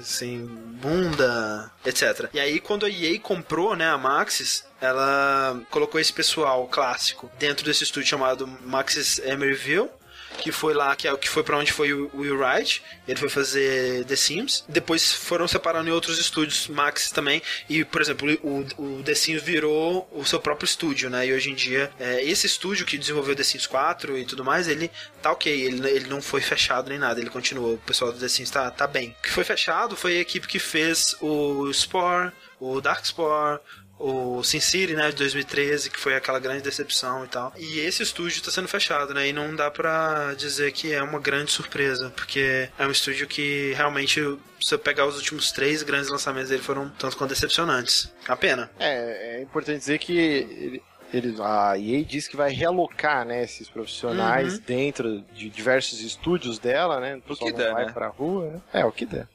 [0.03, 2.29] Sin Bunda, etc.
[2.33, 7.65] E aí, quando a EA comprou, né, a Maxis, ela colocou esse pessoal clássico dentro
[7.65, 9.89] desse estúdio chamado Maxis Emeryville
[10.37, 13.29] que foi lá, que, é, que foi pra onde foi o Will Wright, ele foi
[13.29, 14.63] fazer The Sims.
[14.67, 19.41] Depois foram separando em outros estúdios, Max também, e, por exemplo, o, o The Sims
[19.41, 21.27] virou o seu próprio estúdio, né?
[21.27, 24.67] E hoje em dia, é, esse estúdio que desenvolveu The Sims 4 e tudo mais,
[24.67, 24.91] ele
[25.21, 28.27] tá ok, ele, ele não foi fechado nem nada, ele continuou, o pessoal do The
[28.27, 29.15] Sims tá, tá bem.
[29.19, 33.59] O que foi fechado foi a equipe que fez o Spore, o Darkspore,
[33.99, 37.53] o Sin City, né, de 2013, que foi aquela grande decepção e tal.
[37.57, 41.19] E esse estúdio tá sendo fechado, né, e não dá pra dizer que é uma
[41.19, 44.21] grande surpresa, porque é um estúdio que realmente,
[44.61, 48.11] se eu pegar os últimos três grandes lançamentos dele, foram tanto quanto decepcionantes.
[48.27, 48.69] A pena.
[48.79, 50.83] É, é importante dizer que ele,
[51.13, 54.61] ele- a EA diz que vai realocar né, esses profissionais Uhum.
[54.65, 57.15] dentro de diversos estúdios dela, né?
[57.15, 57.91] O pessoal que não der, vai né?
[57.91, 58.61] pra rua, né?
[58.73, 59.27] É, o que der.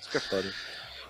[0.00, 0.52] Isso que é foda.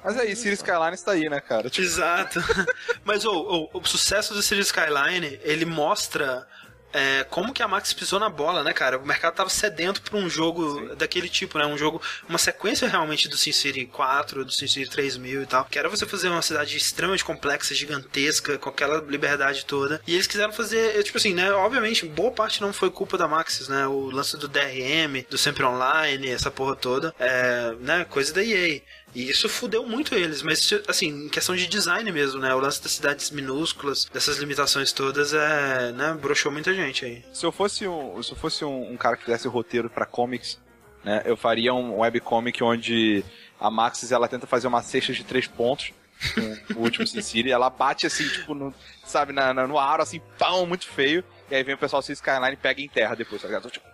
[0.04, 1.70] Mas aí, Cities Skyline está aí, né, cara?
[1.70, 2.38] Tipo, Exato.
[3.04, 6.46] Mas ô, ô, o sucesso do Cities Skyline, ele mostra
[6.94, 8.96] é, como que a Max pisou na bola, né, cara?
[8.96, 11.66] O mercado tava sedento pra um jogo daquele tipo, né?
[11.66, 15.64] Um jogo, uma sequência realmente do SimCity 4, do SimCity 3000 e tal.
[15.64, 20.00] Que era você fazer uma cidade extremamente complexa, gigantesca, com aquela liberdade toda.
[20.06, 21.50] E eles quiseram fazer, tipo assim, né?
[21.50, 23.88] Obviamente, boa parte não foi culpa da Maxis, né?
[23.88, 28.04] O lance do DRM, do Sempre Online, essa porra toda, é, né?
[28.04, 28.80] Coisa da EA.
[29.14, 32.52] E isso fudeu muito eles, mas assim, em questão de design mesmo, né?
[32.54, 36.18] O lance das cidades minúsculas, dessas limitações todas, é, né?
[36.20, 37.24] Broxou muita gente aí.
[37.32, 40.58] se eu fosse um, se eu fosse um, um cara que fizesse roteiro pra comics,
[41.04, 43.24] né, eu faria um webcomic onde
[43.60, 45.92] a Maxis ela tenta fazer uma cesta de três pontos
[46.72, 48.74] com o último Sin City, ela bate assim, tipo, no,
[49.04, 52.18] sabe, na, na- no aro, assim, pão, muito feio, e aí vem o pessoal Cities
[52.18, 53.70] Skyline e pega e enterra depois, tá ligado?
[53.70, 53.86] Tipo.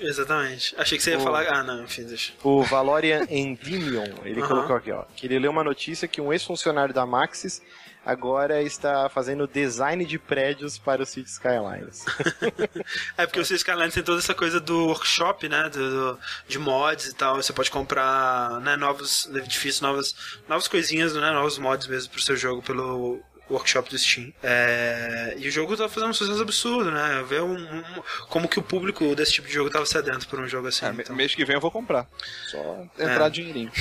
[0.00, 0.74] Exatamente.
[0.78, 1.46] Achei que você ia O- falar.
[1.48, 2.32] Ah, não, enfim, deixa.
[2.42, 4.48] O Valorian Endymion, ele Aham.
[4.48, 7.60] colocou aqui, ó, que ele leu uma notícia que um ex-funcionário da Maxis
[8.04, 12.04] agora está fazendo design de prédios para o City Skylines.
[13.18, 15.68] É porque o Cities Skyline tem toda essa coisa do workshop, né?
[15.70, 17.36] Do, do- de mods e tal.
[17.36, 20.14] Você pode comprar né, novos edifícios, novas,
[20.48, 21.30] novas coisinhas, né?
[21.32, 23.20] Novos mods mesmo pro seu jogo pelo
[23.50, 24.32] workshop do Steam.
[24.42, 27.24] É, e o jogo tá fazendo um sucesso absurdo, né?
[27.28, 30.48] Ver um, um- como que o público desse tipo de jogo tava sedento por um
[30.48, 30.84] jogo assim.
[30.86, 31.14] É, então.
[31.14, 32.08] mês que vem eu vou comprar.
[32.50, 33.70] Só entrar dinheirinho.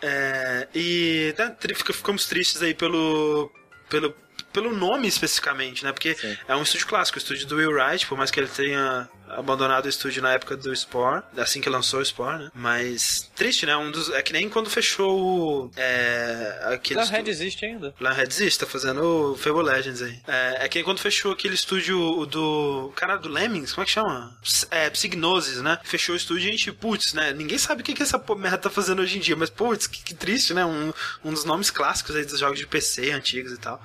[0.00, 1.34] É, e
[1.74, 3.50] fica- ficamos tristes aí pelo,
[3.90, 4.14] pelo,
[4.52, 5.92] pelo nome especificamente, né?
[5.92, 6.36] Porque Sim.
[6.48, 9.84] é um estúdio clássico, o estúdio do Will Wright, por mais que ele tenha abandonado
[9.84, 12.50] o estúdio na época do Spore, assim que lançou o Spore, né?
[12.54, 13.76] Mas triste, né?
[13.76, 15.20] Um dos, é que nem quando fechou
[15.66, 15.70] o.
[15.76, 17.94] É, aquele estúdio- Red existe ainda.
[18.00, 20.18] Lionhead existe, tá fazendo o Fable Legends aí.
[20.26, 22.90] É, é que quando fechou aquele estúdio o do.
[22.96, 24.36] Cara do Lemmings, como é que chama?
[24.42, 25.78] Ps- É, Psygnosis, né?
[25.84, 27.32] Fechou o estúdio e a gente, putz, né?
[27.32, 30.02] Ninguém sabe o que, que essa merda tá fazendo hoje em dia, mas putz, que,
[30.02, 30.64] que triste, né?
[30.64, 30.92] Um,
[31.24, 33.82] um dos nomes clássicos aí dos jogos de PC antigos e tal.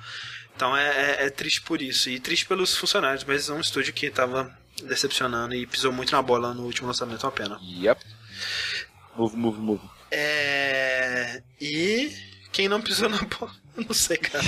[0.56, 0.88] Então é,
[1.22, 2.08] é- é triste por isso.
[2.10, 6.22] E triste pelos funcionários, mas é um estúdio que tava decepcionando e pisou muito na
[6.22, 7.58] bola no último lançamento, é uma pena.
[7.62, 8.04] Yep.
[9.16, 9.90] Move, move, move.
[10.10, 11.42] É.
[11.60, 12.10] E.
[12.52, 13.52] Quem não pisou na bola?
[13.86, 14.44] Não sei, cara.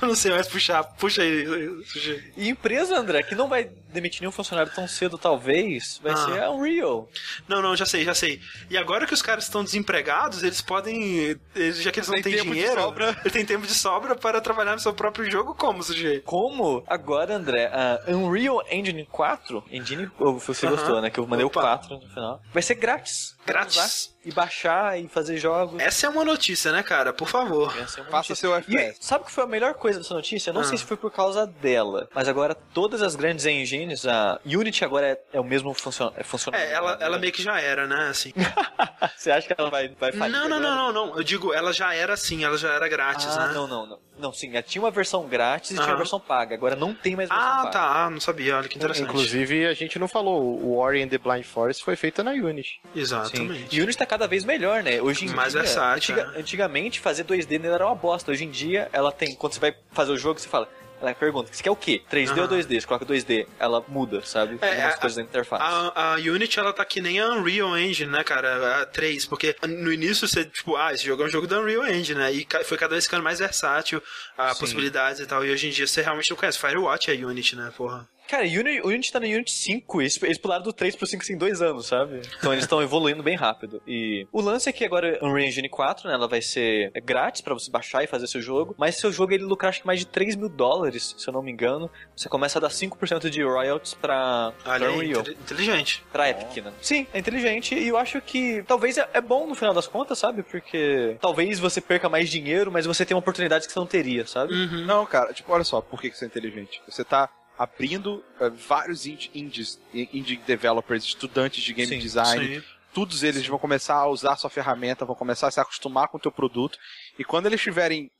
[0.00, 0.84] Eu não sei mais puxar.
[0.84, 1.46] Puxa aí,
[1.86, 2.32] Sushi.
[2.36, 6.16] E empresa, André, que não vai demitir nenhum funcionário tão cedo, talvez, vai Ah.
[6.16, 7.08] ser a Unreal.
[7.48, 8.40] Não, não, já sei, já sei.
[8.68, 11.38] E agora que os caras estão desempregados, eles podem.
[11.54, 13.16] eles- Já que eles não têm dinheiro, sobra.
[13.24, 16.22] eles têm tempo de sobra para trabalhar no seu próprio jogo como, sujeito?
[16.24, 20.76] Como agora, André, a Unreal Engine 4, Engine, você Aham.
[20.76, 21.08] gostou, né?
[21.10, 21.58] Que eu mandei Opa.
[21.60, 22.42] o 4 no final.
[22.52, 23.34] Vai ser grátis.
[23.46, 24.14] Grátis.
[24.22, 25.80] E baixar e fazer jogos.
[25.80, 27.10] Essa é uma notícia, né, cara?
[27.10, 27.74] Por favor.
[27.78, 28.98] Essa é uma Faça seu E FPS.
[29.00, 30.50] sabe o que foi a melhor coisa dessa notícia?
[30.50, 30.64] Eu não Ah.
[30.64, 35.06] sei se foi por causa dela, mas agora todas as grandes engines, a Unity agora
[35.06, 36.70] é, é o mesmo funcion, é funcionamento.
[36.70, 38.08] É, ela, ela meio que já era, né?
[38.10, 38.32] Assim.
[39.16, 41.16] Você acha que ela vai, vai falir Não, não, não, não, não.
[41.16, 43.54] Eu digo, ela já era assim, ela já era grátis, Ah, né?
[43.54, 43.98] não, não, não.
[44.18, 45.94] Não, sim, tinha uma versão grátis e tinha Aham.
[45.94, 46.54] a versão paga.
[46.54, 47.70] Agora não tem mais versão Ah, paga.
[47.70, 48.04] tá.
[48.04, 48.58] Ah, não sabia.
[48.58, 49.08] Olha que interessante.
[49.08, 52.80] Inclusive, a gente não falou, o Ori and the Blind Forest foi feita na Unity.
[52.92, 53.00] Sim.
[53.00, 53.74] Exatamente.
[53.74, 55.00] E o Unity tá cada vez melhor, né?
[55.00, 56.40] Hoje em Mais dia, versátil, antiga- é.
[56.40, 58.30] antigamente fazer 2D nele era uma bosta.
[58.32, 59.34] Hoje em dia, ela tem.
[59.34, 60.68] Quando você vai fazer o jogo, você fala.
[61.02, 62.02] Ela pergunta, você quer o quê?
[62.12, 62.42] 3D Aham.
[62.42, 62.78] ou 2D?
[62.78, 64.58] Você coloca 2D, ela muda, sabe?
[64.60, 65.62] É, Algumas a- coisas da interface.
[65.64, 68.82] A, a Unity, ela tá que nem a Unreal Engine, né, cara?
[68.82, 71.86] A 3, porque no início você, tipo, ah, esse jogo é um jogo da Unreal
[71.86, 72.30] Engine, né?
[72.34, 74.02] E foi cada vez ficando mais versátil,
[74.36, 75.42] a possibilidades e tal.
[75.42, 76.58] E hoje em dia você realmente não conhece.
[76.58, 78.06] Firewatch é Unity, né, porra?
[78.30, 81.32] Cara, Unity, o Unity tá no Unity 5, eles, eles pularam do 3 pro 5
[81.32, 82.20] em dois anos, sabe?
[82.38, 83.82] Então eles estão evoluindo bem rápido.
[83.86, 87.54] E o lance é que agora Unreal Engine 4, né, ela vai ser grátis pra
[87.54, 90.06] você baixar e fazer seu jogo, mas seu jogo ele lucra acho que mais de
[90.06, 91.90] 3 mil dólares, se eu não me engano.
[92.16, 95.20] Você começa a dar 5% de royalties pra, pra Olha aí, Unreal.
[95.22, 96.04] inte- inteligente.
[96.12, 96.72] Pra Epic, né?
[96.80, 100.18] Sim, é inteligente e eu acho que talvez é, é bom no final das contas,
[100.18, 100.42] sabe?
[100.42, 104.52] Porque talvez você perca mais dinheiro, mas você tem oportunidades que você não teria, sabe?
[104.54, 104.84] Uhum.
[104.86, 106.80] Não, cara, tipo, olha só, por que que isso é inteligente?
[106.88, 107.28] Você tá
[107.60, 112.66] abrindo eh, vários indie, indies, indie developers, estudantes de game Sim, design, Sim.
[112.94, 116.16] todos eles vão começar a usar a sua ferramenta, vão começar a se acostumar com
[116.16, 116.78] o teu produto,
[117.18, 118.10] e quando eles tiverem,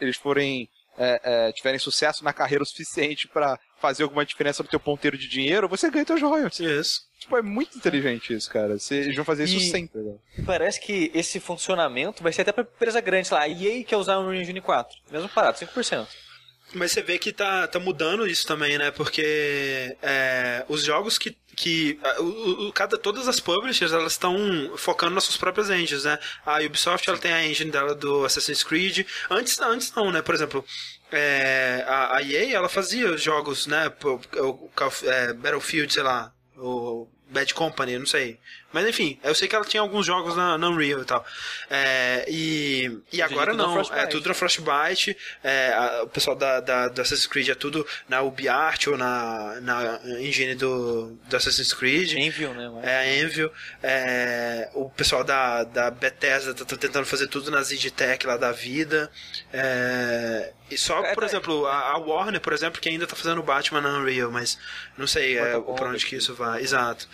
[0.00, 4.68] eles forem, é, é, tiverem sucesso na carreira o suficiente pra fazer alguma diferença no
[4.70, 6.60] teu ponteiro de dinheiro, você ganha teus royalties.
[6.60, 7.00] Isso.
[7.18, 8.78] Tipo, é muito inteligente isso, cara.
[8.78, 10.14] Você- Eles vão fazer isso E- sempre, né?
[10.46, 13.96] Parece que esse funcionamento vai ser até pra empresa grande, sei lá, a EA quer
[13.96, 14.96] usar o Unreal Engine 4.
[15.10, 16.08] Mesmo parado, 5%.
[16.74, 18.90] Mas você vê que tá, tá mudando isso também, né?
[18.90, 21.36] Porque é, os jogos que.
[21.54, 24.36] que o, o- cada, todas as publishers elas estão
[24.76, 26.18] focando nas suas próprias engines, né?
[26.46, 29.06] A Ubisoft ela tem a engine dela do Assassin's Creed.
[29.30, 30.22] Antes, antes não, né?
[30.22, 30.64] Por exemplo,
[31.10, 33.92] é, a, a EA ela fazia jogos, né?
[34.40, 36.32] O, of- é, Battlefield, sei lá.
[36.56, 38.38] O Bad Company, não sei.
[38.72, 41.24] Mas enfim, eu sei que ela tinha alguns jogos na, na Unreal e tal.
[41.70, 45.16] É, e, e agora não, é tudo na Frostbite.
[45.44, 49.60] É, a- o pessoal da, da, do Assassin's Creed é tudo na UbiArt ou na,
[49.60, 52.12] na engine do, do Assassin's Creed.
[52.12, 52.70] Envio, né?
[52.74, 53.50] mas- É a Envil.
[53.82, 58.52] É, o pessoal da, da Bethesda tá, tá tentando fazer tudo na Zigtech lá da
[58.52, 59.10] vida.
[59.52, 63.14] É, e só, É, por tá- exemplo, a, a Warner, por exemplo, que ainda tá
[63.14, 64.58] fazendo Batman na Unreal, mas
[64.96, 66.62] não sei é, pra onde que isso vai.
[66.62, 67.06] Exato.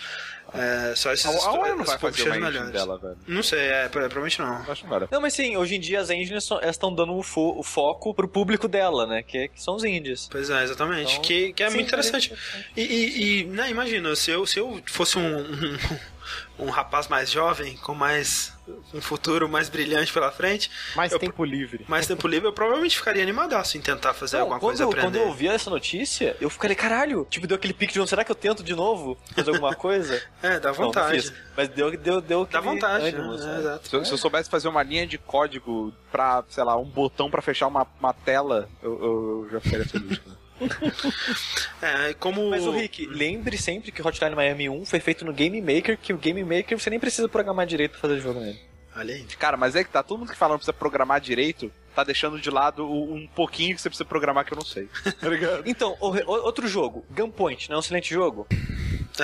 [0.54, 2.72] É, só esses A, a Warner não vai fazer uma engine melhores.
[2.72, 3.16] dela, velho.
[3.26, 4.56] Não sei, é, pro- provavelmente não.
[4.70, 5.08] Acho que não.
[5.10, 8.26] Não, mas sim, hoje em dia as engines estão dando o, fo- o foco pro
[8.26, 9.22] público dela, né?
[9.22, 10.26] Que, que são os indies.
[10.30, 11.12] Pois é, exatamente.
[11.12, 12.30] Então, que, que é sim, muito interessante.
[12.30, 15.38] parece- E, e, e, né, imagina, se eu, se eu fosse um,
[16.58, 18.52] um, um rapaz mais jovem, com mais
[18.94, 21.84] um futuro mais brilhante pela frente, Mais Eu- tempo livre.
[21.88, 25.02] mais tempo livre, eu provavelmente ficaria animadaço em tentar fazer Não, alguma quando, coisa aprender.
[25.06, 28.24] quando eu ouvi essa notícia, eu fiquei, caralho, tipo, deu aquele pique de novo, será
[28.24, 30.20] que eu tento de novo fazer alguma coisa?
[30.42, 31.20] É, dá Não, não vontade.
[31.20, 31.32] fiz.
[31.56, 33.78] Mas deu, deu, deu dá vontade, ânimo, né?
[33.82, 37.28] Se eu, se eu soubesse fazer uma linha de código pra, sei lá, um botão
[37.30, 40.18] pra fechar uma, uma tela, eu, eu- eu já ficaria feliz.
[40.18, 40.37] cara.
[41.80, 42.50] É, como.
[42.50, 46.12] Mas o Rick, lembre sempre que Hotline Miami 1 foi feito no Game Maker, que
[46.12, 48.58] o Game Maker você nem precisa programar direito pra fazer jogo nele.
[48.96, 49.22] Olha aí.
[49.38, 52.40] Cara, mas é que tá, todo mundo que fala não precisa programar direito, tá deixando
[52.40, 54.88] de lado um pouquinho que você precisa programar que eu não sei.
[55.20, 55.62] Tá ligado?
[55.66, 58.46] Então, o- o- outro jogo, Gunpoint, não é um excelente jogo?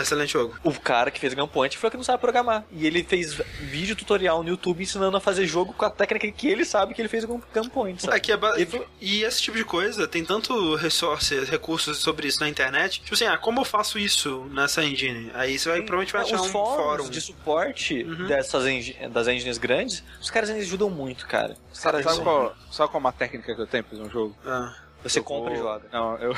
[0.00, 0.56] Excelente jogo.
[0.64, 2.64] O cara que fez Gunpoint falou que não sabe programar.
[2.72, 6.48] E ele fez vídeo tutorial no YouTube ensinando a fazer jogo com a técnica que
[6.48, 8.16] ele sabe que ele fez o Gunpoint, sabe?
[8.16, 11.98] É que é ba- E foi- E esse tipo de coisa, tem tanto resources, recursos
[11.98, 13.00] sobre isso na internet.
[13.00, 15.30] Tipo assim, ah, como eu faço isso nessa engine?
[15.34, 17.10] Aí você vai, provavelmente vai achar Os um fóruns fórum.
[17.10, 18.26] de suporte Uhum.
[18.26, 21.56] dessas engi- das engines grandes, os caras ajudam muito, cara.
[21.72, 24.10] Os caras sabe, qual, sabe qual é uma técnica que eu tenho pra fazer um
[24.12, 24.36] jogo?
[24.46, 25.86] Ah, Você Eu compra vou- e joga.
[25.92, 26.34] Não, eu.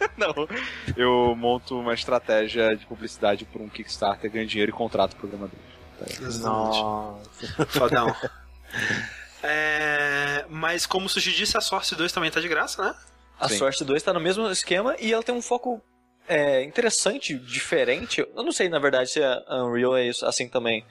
[0.16, 0.48] não.
[0.96, 5.58] Eu monto uma estratégia de publicidade por um Kickstarter, ganho dinheiro e contrato programadores.
[6.20, 6.80] exatamente.
[6.80, 7.66] Nossa.
[7.66, 8.14] Fodão.
[9.42, 12.94] É, mas como o Sushi disse, a Source 2 também tá de graça, né?
[13.38, 13.58] A Sim.
[13.58, 15.80] Source 2 tá no mesmo esquema e ela tem um foco
[16.26, 18.20] é, interessante, diferente.
[18.20, 20.84] Eu não sei, na verdade, se a Unreal é isso, assim também.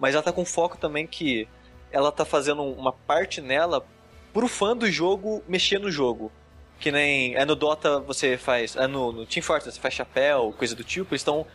[0.00, 1.48] Mas ela tá com foco também que
[1.92, 3.86] ela tá fazendo uma parte nela
[4.32, 6.32] pro fã do jogo mexer no jogo.
[6.82, 8.74] Que nem é no Dota você faz.
[8.76, 11.14] É no, no Team Fortress você faz chapéu, coisa do tipo.
[11.14, 11.46] Eles estão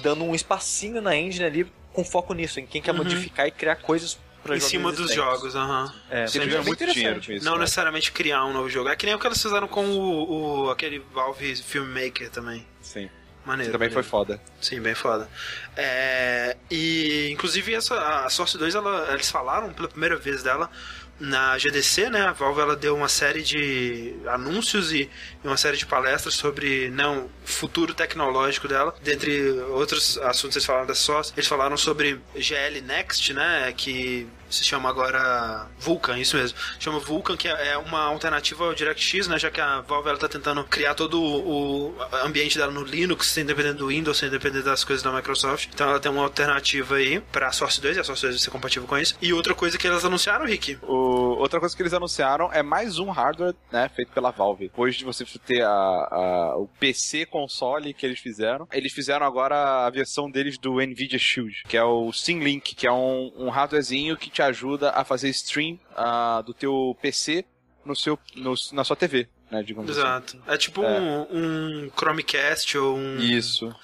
[0.00, 2.98] dando um espacinho na engine ali com foco nisso, em quem quer Uhum.
[2.98, 4.18] modificar e criar coisas
[4.48, 5.92] em cima dos jogos, aham.
[6.08, 7.26] É, Você é ganha bem muito dinheiro interessante.
[7.26, 7.44] com isso.
[7.44, 7.60] Não né?
[7.62, 8.88] necessariamente criar um novo jogo.
[8.88, 12.64] É que nem o que eles fizeram com o, o- aquele Valve Filmmaker também.
[12.80, 13.10] Sim.
[13.44, 13.72] Maneiro.
[13.72, 14.10] Também foi maneiro.
[14.10, 14.40] foda.
[14.60, 15.28] Sim, bem foda.
[15.76, 20.70] É, e inclusive essa a Source 2 ela, eles falaram pela primeira vez dela
[21.18, 22.22] na GDC, né?
[22.22, 25.08] A Valve ela deu uma série de anúncios e,
[25.42, 28.94] uma série de palestras sobre não o futuro tecnológico dela.
[29.02, 33.72] Dentre outros assuntos eles falaram da Source, eles falaram sobre GL Next, né?
[33.76, 36.58] Que se chama agora Vulkan, isso mesmo.
[36.78, 39.38] Chama Vulkan, que é, é uma alternativa ao DirectX, né?
[39.38, 41.94] Já que a Valve ela tá tentando criar todo o
[42.24, 45.68] ambiente dela no Linux, sem depender do Windows, sem depender das coisas da Microsoft.
[45.72, 48.50] Então ela tem uma alternativa aí pra Source 2, e a Source 2 vai ser
[48.50, 49.16] compatível com isso.
[49.20, 50.78] E outra coisa que elas anunciaram, Rick.
[50.82, 54.68] O, outra coisa que eles anunciaram é mais um hardware, né, feito pela Valve.
[54.68, 59.86] Depois de você ter a, a, o PC console que eles fizeram, eles fizeram agora
[59.86, 64.16] a versão deles do Nvidia Shield, que é o Link, que é um, um hardwarezinho
[64.16, 67.44] que te ajuda a fazer stream uh, do teu PC
[67.84, 69.28] no seu, no, na sua TV.
[69.50, 69.90] Né, assim.
[69.90, 70.36] Exato.
[70.36, 70.54] Assim.
[70.54, 71.00] É tipo é.
[71.00, 73.18] Um, um Chromecast ou um.
[73.18, 73.74] Isso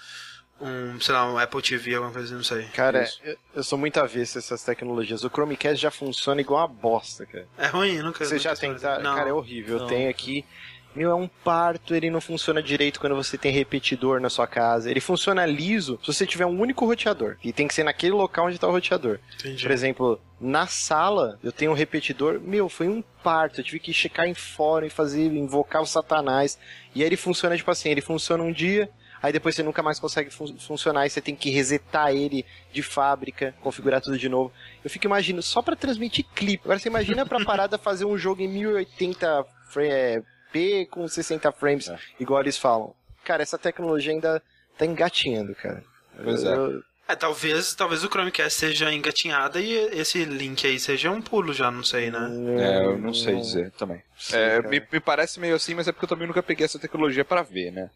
[0.62, 2.64] um, sei lá, um Apple TV, alguma coisa, não sei.
[2.72, 5.24] Cara, eu, eu, sou muito avesso a essas tecnologias.
[5.24, 7.46] O Chromecast já funciona igual uma bosta, cara.
[7.58, 8.24] É ruim, nunca.
[8.24, 9.02] Você já tentaram?
[9.02, 9.78] Cara, é horrível.
[9.78, 9.84] Não.
[9.84, 10.44] Eu tenho aqui.
[10.94, 14.90] Meu, é um parto, ele não funciona direito quando você tem repetidor na sua casa.
[14.90, 17.36] Ele funciona liso se você tiver um único roteador.
[17.42, 19.18] E tem que ser naquele local onde está o roteador.
[19.34, 19.62] Entendi.
[19.62, 22.40] Por exemplo, na sala, eu tenho um repetidor.
[22.40, 23.60] Meu, foi um parto.
[23.60, 26.58] Eu tive que checar em fora e fazer, invocar o satanás.
[26.94, 28.90] E aí ele funciona, tipo assim, ele funciona um dia,
[29.22, 32.82] aí depois você nunca mais consegue fun funcionar e você tem que resetar ele de
[32.82, 34.52] fábrica, configurar tudo de novo.
[34.84, 36.64] Eu fico imaginando, só para transmitir clipe.
[36.64, 39.46] Agora você imagina pra parada fazer um jogo em 1080
[39.76, 40.22] é,
[40.52, 41.98] p com 60 frames, é.
[42.20, 42.94] igual eles falam.
[43.24, 44.42] Cara, essa tecnologia ainda
[44.76, 45.82] tá engatinhando, cara.
[46.22, 46.54] Pois é.
[46.54, 46.82] Eu...
[47.08, 51.70] É, talvez, talvez o Chromecast seja engatinhada e esse link aí seja um pulo já,
[51.70, 52.30] não sei, né?
[52.58, 54.02] É, eu não sei dizer também.
[54.16, 56.78] Sim, é, me, me, parece meio assim, mas é porque eu também nunca peguei essa
[56.78, 57.90] tecnologia para ver, né?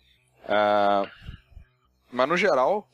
[0.45, 1.09] Uh,
[2.11, 2.89] mas no geral,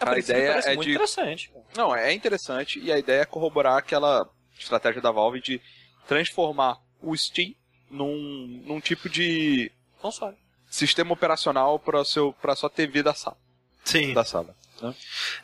[0.00, 0.90] a, a ideia é de.
[0.90, 1.52] interessante.
[1.76, 4.28] Não, é interessante e a ideia é corroborar aquela
[4.58, 5.60] estratégia da Valve de
[6.06, 7.54] transformar o Steam
[7.94, 10.36] num, num tipo de console.
[10.68, 13.36] Sistema operacional para seu para sua TV da sala.
[13.84, 14.12] Sim.
[14.12, 14.54] Da sala.
[14.82, 14.94] Né?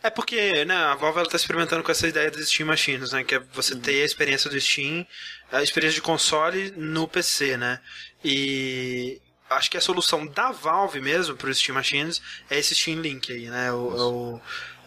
[0.02, 3.22] É porque né, a Valve está experimentando com essa ideia das Steam Machines, né?
[3.22, 3.80] Que é você uhum.
[3.80, 5.06] ter a experiência do Steam,
[5.52, 7.80] a experiência de console no PC, né?
[8.24, 12.20] E acho que a solução da Valve mesmo para os Steam Machines
[12.50, 13.72] é esse Steam Link aí, né?
[13.72, 14.40] O, o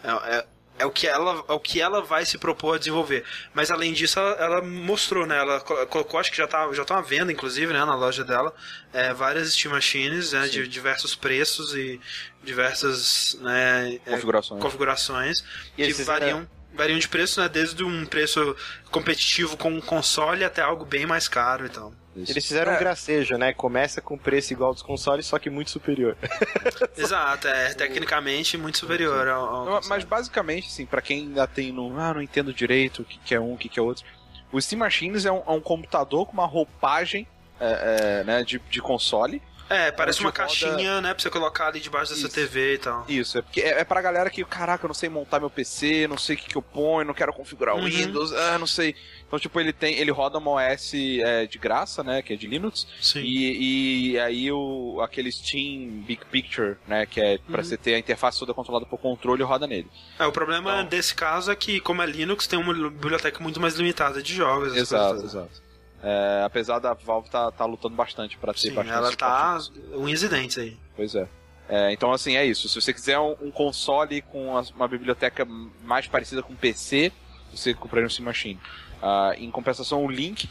[0.04, 0.46] é,
[0.78, 3.24] é, é o que ela é o que ela vai se propor a desenvolver.
[3.52, 5.38] Mas além disso, ela, ela mostrou, né?
[5.38, 8.54] Ela colocou, acho que já tá, já tá à venda, inclusive, né, na loja dela,
[8.92, 12.00] é, várias Steam Machines né, de diversos preços e
[12.42, 14.62] diversas né, é, configurações.
[14.62, 15.44] configurações
[15.76, 17.48] que variam variam de preço, né?
[17.48, 18.56] Desde um preço
[18.90, 21.94] competitivo com um console até algo bem mais caro e tal.
[22.16, 22.32] Isso.
[22.32, 22.76] Eles fizeram é.
[22.76, 23.52] um gracejo, né?
[23.52, 26.16] Começa com preço igual dos consoles, só que muito superior.
[26.96, 31.98] Exato, é tecnicamente muito superior ao, ao Mas basicamente, assim, para quem ainda tem no.
[31.98, 34.04] Ah, não entendo direito o que, que é um, o que, que é outro.
[34.52, 37.26] O Steam Machines é um, é um computador com uma roupagem
[37.58, 41.80] é, é, né, de, de console é, parece uma caixinha, né, pra você colocar ali
[41.80, 42.34] debaixo dessa Isso.
[42.34, 43.04] TV e tal.
[43.08, 46.06] Isso, é porque é, é pra galera que, caraca, eu não sei montar meu PC,
[46.06, 47.84] não sei o que, que eu ponho, não quero configurar o uhum.
[47.84, 48.94] Windows, ah, não sei.
[49.26, 52.46] Então, tipo, ele tem, ele roda uma OS é, de graça, né, que é de
[52.46, 52.86] Linux.
[53.00, 53.20] Sim.
[53.20, 57.64] E, e aí o, aquele Steam Big Picture, né, que é pra uhum.
[57.64, 59.90] você ter a interface toda controlada por controle, roda nele.
[60.18, 60.86] É, o problema então...
[60.86, 64.76] desse caso é que, como é Linux, tem uma biblioteca muito mais limitada de jogos.
[64.76, 65.63] Exato, exato.
[66.06, 69.58] É, apesar da Valve tá, tá lutando bastante para ter Sim, bastante ela tá
[69.94, 70.76] um incidente aí.
[70.94, 71.26] Pois é.
[71.66, 71.92] é.
[71.92, 72.68] Então, assim, é isso.
[72.68, 75.46] Se você quiser um, um console com uma biblioteca
[75.82, 77.10] mais parecida com PC,
[77.50, 78.60] você compraria um Steam Machine.
[79.02, 80.46] Uh, em compensação, o Link,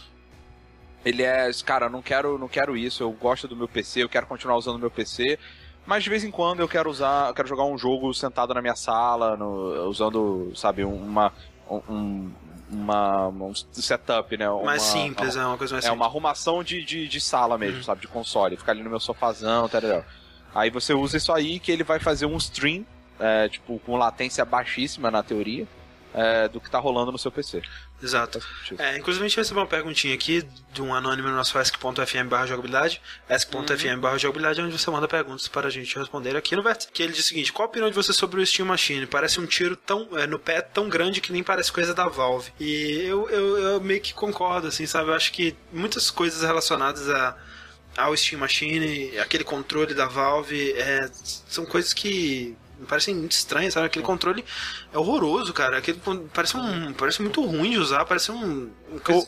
[1.06, 4.26] ele é, cara, não quero, não quero isso, eu gosto do meu PC, eu quero
[4.26, 5.38] continuar usando o meu PC,
[5.86, 8.62] mas de vez em quando eu quero usar, eu quero jogar um jogo sentado na
[8.62, 11.34] minha sala, no, usando, sabe, uma,
[11.70, 12.32] um,
[12.69, 14.49] uma, um setup, né?
[14.49, 15.99] Uma, mais simples, uma, é uma coisa mais É simples.
[15.99, 17.84] uma arrumação de, de, de sala mesmo, uhum.
[17.84, 18.02] sabe?
[18.02, 18.57] De console.
[18.57, 19.81] Ficar ali no meu sofazão, tal,
[20.56, 22.85] Aí você usa isso aí que ele vai fazer um stream,
[23.19, 25.68] é, tipo, com latência baixíssima na teoria
[26.14, 27.61] é, do que tá rolando no seu PC.
[28.02, 28.40] Exato.
[28.77, 32.45] É, inclusive a gente recebeu uma perguntinha aqui de um anônimo no nosso ask.fm barra
[32.45, 36.90] jogabilidade, ask.fm barra jogabilidade, onde você manda perguntas para a gente responder aqui no Vértice.
[36.91, 39.06] Que ele diz o seguinte, qual a opinião de você sobre o Steam Machine?
[39.07, 42.52] Parece um tiro tão, é, no pé tão grande que nem parece coisa da Valve.
[42.60, 45.10] E eu, eu, eu meio que concordo, assim, sabe?
[45.10, 47.35] Eu acho que muitas coisas relacionadas a
[47.95, 51.07] ao Steam Machine, aquele controle da Valve, é,
[51.48, 52.57] são coisas que
[52.88, 53.88] parecem muito estranhas, sabe?
[53.88, 54.44] Aquele controle
[54.91, 55.78] é horroroso, cara.
[55.78, 56.00] Aquele
[56.34, 56.94] parece um.
[56.94, 58.72] Parece muito ruim de usar, parece um.
[58.91, 59.28] um eu,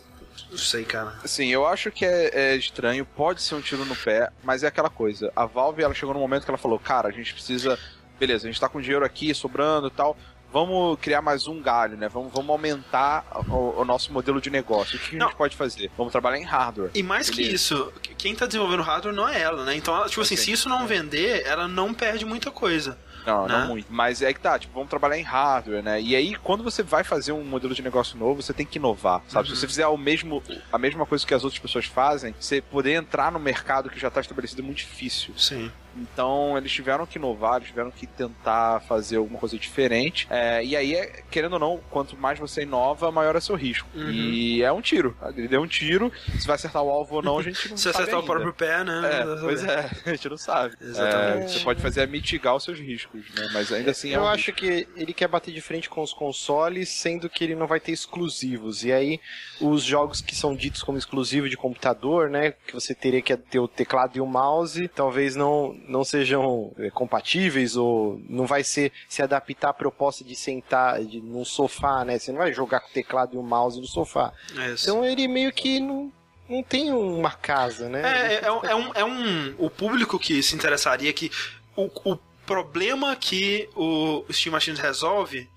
[0.52, 1.16] não sei, cara.
[1.26, 4.68] Sim, eu acho que é, é, estranho, pode ser um tiro no pé, mas é
[4.68, 5.32] aquela coisa.
[5.36, 7.80] A Valve ela chegou no momento que ela falou, cara, a gente precisa.
[8.20, 10.18] Beleza, a gente tá com dinheiro aqui sobrando e tal.
[10.56, 12.08] Vamos criar mais um galho, né?
[12.08, 14.96] Vamos, vamos aumentar o, o nosso modelo de negócio.
[14.96, 15.92] O que, a gente pode fazer?
[15.98, 16.92] Vamos trabalhar em hardware.
[16.94, 17.50] E mais Beleza.
[17.50, 19.76] que isso, quem tá desenvolvendo hardware não é ela, né?
[19.76, 22.98] Então, tipo assim, se isso não vender, ela não perde muita coisa.
[23.26, 23.60] Não, né?
[23.60, 23.88] não muito.
[23.90, 26.02] Mas é que tá, tipo, vamos trabalhar em hardware, né?
[26.02, 29.22] E aí, quando você vai fazer um modelo de negócio novo, você tem que inovar,
[29.28, 29.50] sabe?
[29.50, 29.56] Uhum.
[29.56, 32.94] Se você fizer o mesmo, a mesma coisa que as outras pessoas fazem, você poder
[32.94, 35.34] entrar no mercado que já tá estabelecido é muito difícil.
[35.38, 35.72] Sim.
[35.96, 40.28] Então, eles tiveram que inovar, eles tiveram que tentar fazer alguma coisa diferente.
[40.30, 43.88] É, e aí, é, querendo ou não, quanto mais você inova, maior é seu risco.
[43.94, 44.10] Uhum.
[44.10, 45.16] E é um tiro.
[45.36, 47.84] Ele deu um tiro, se vai acertar o alvo ou não, a gente não Se
[47.84, 48.32] sabe acertar o ainda.
[48.34, 49.02] próprio pé, né?
[49.06, 50.76] É, pois é, a gente não sabe.
[50.82, 51.44] Exatamente.
[51.46, 53.48] É, você pode fazer é mitigar os seus riscos, né?
[53.54, 56.14] Mas ainda assim é Eu um acho que ele quer bater de frente com os
[56.14, 58.84] consoles, sendo que ele não vai ter exclusivos.
[58.84, 59.20] E aí,
[59.62, 62.54] os jogos que são ditos como exclusivo de computador, né?
[62.68, 66.90] Que você teria que ter o teclado e o mouse, talvez não, não sejam é,
[66.90, 72.18] compatíveis ou não vai ser se adaptar à proposta de sentar de, num sofá, né?
[72.20, 74.34] Você não vai jogar com o teclado e o mouse no sofá.
[74.58, 74.72] É.
[74.74, 76.12] Então ele meio que não,
[76.50, 78.02] não tem uma casa, né?
[78.04, 81.32] É, é, é um, é, um, é um- O público que se interessaria que.
[81.76, 85.50] O, o problema que o Steam Machines resolve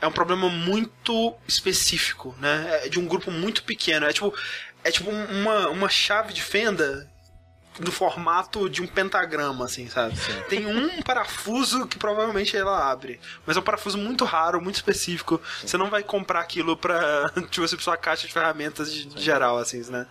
[0.00, 2.80] é um problema muito específico, né?
[2.84, 4.06] É de um grupo muito pequeno.
[4.06, 4.32] É tipo,
[4.84, 7.10] é tipo uma, uma chave de fenda
[7.80, 10.14] do formato de um pentagrama, assim, sabe?
[10.48, 13.20] Tem um parafuso que provavelmente ela abre.
[13.44, 15.40] Mas é um parafuso muito raro, muito específico.
[15.64, 19.58] Você não vai comprar aquilo pra, tipo, você sua caixa de ferramentas de, de geral,
[19.58, 20.06] assim, né?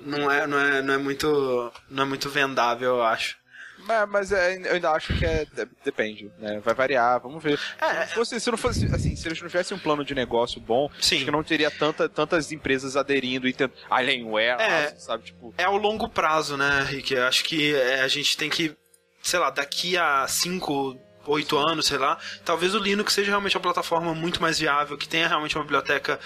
[0.00, 3.36] Não é, não, é, não é muito não é muito vendável, eu acho.
[3.86, 6.60] Mas, mas é, eu ainda acho que é, de- depende, né?
[6.64, 7.58] Vai variar, vamos ver.
[7.80, 10.60] É, se, fosse- se não fosse assim, se eles não tivessem um plano de negócio
[10.60, 11.16] bom, Sim.
[11.16, 14.94] acho que não teria tanta, tantas empresas aderindo e tendo Alienware, É.
[14.98, 17.14] sabe, tipo, é ao longo prazo, né, Rick?
[17.14, 18.76] Eu acho que é, a gente tem que,
[19.22, 23.62] sei lá, daqui a 5, 8 anos, sei lá, talvez o Linux seja realmente uma
[23.62, 26.20] plataforma muito mais viável, que tenha realmente uma biblioteca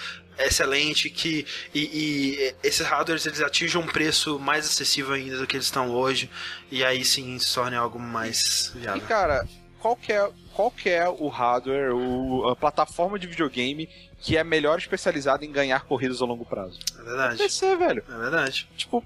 [0.45, 5.55] excelente, que e, e esses hardwares eles atinjam um preço mais acessível ainda do que
[5.55, 6.29] eles estão hoje,
[6.71, 9.01] e aí sim se torne algo mais E viável.
[9.07, 9.47] cara,
[9.79, 13.89] qual que é, qual que é o hardware, o, a plataforma de videogame
[14.19, 16.79] que é melhor especializada em ganhar corridas a longo prazo?
[16.99, 17.37] É verdade.
[17.37, 18.03] PC, velho.
[18.07, 18.67] É verdade.
[18.77, 19.03] Tipo,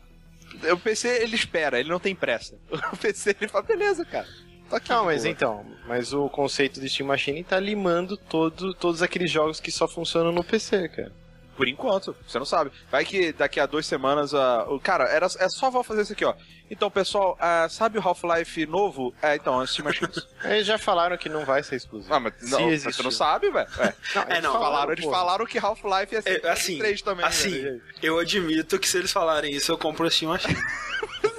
[0.72, 2.56] o PC ele espera, ele não tem pressa.
[2.92, 4.28] O PC ele fala, beleza, cara.
[4.70, 5.28] Tá aqui, Não, mas pô.
[5.30, 9.88] então, mas o conceito do Steam Machine tá limando todo, todos aqueles jogos que só
[9.88, 11.12] funcionam no PC, cara.
[11.56, 12.72] Por enquanto, você não sabe.
[12.92, 14.64] Vai que daqui a duas semanas a.
[14.70, 16.34] o Cara, era, é só vou fazer isso aqui, ó.
[16.70, 19.14] Então, pessoal, ah, sabe o Half-Life novo?
[19.22, 20.28] É, então, é Steam Machines.
[20.44, 22.14] Eles já falaram que não vai ser exclusivo.
[22.14, 23.68] ah, mas não, você não sabe, velho.
[23.80, 23.84] É.
[23.86, 25.12] É, eles não, Falaram, eles pô.
[25.12, 27.26] falaram que Half-Life ia ser É, assim, 3 também.
[27.26, 27.82] assim, velho.
[28.02, 30.58] eu admito que se eles falarem isso, eu compro o Steam Machine.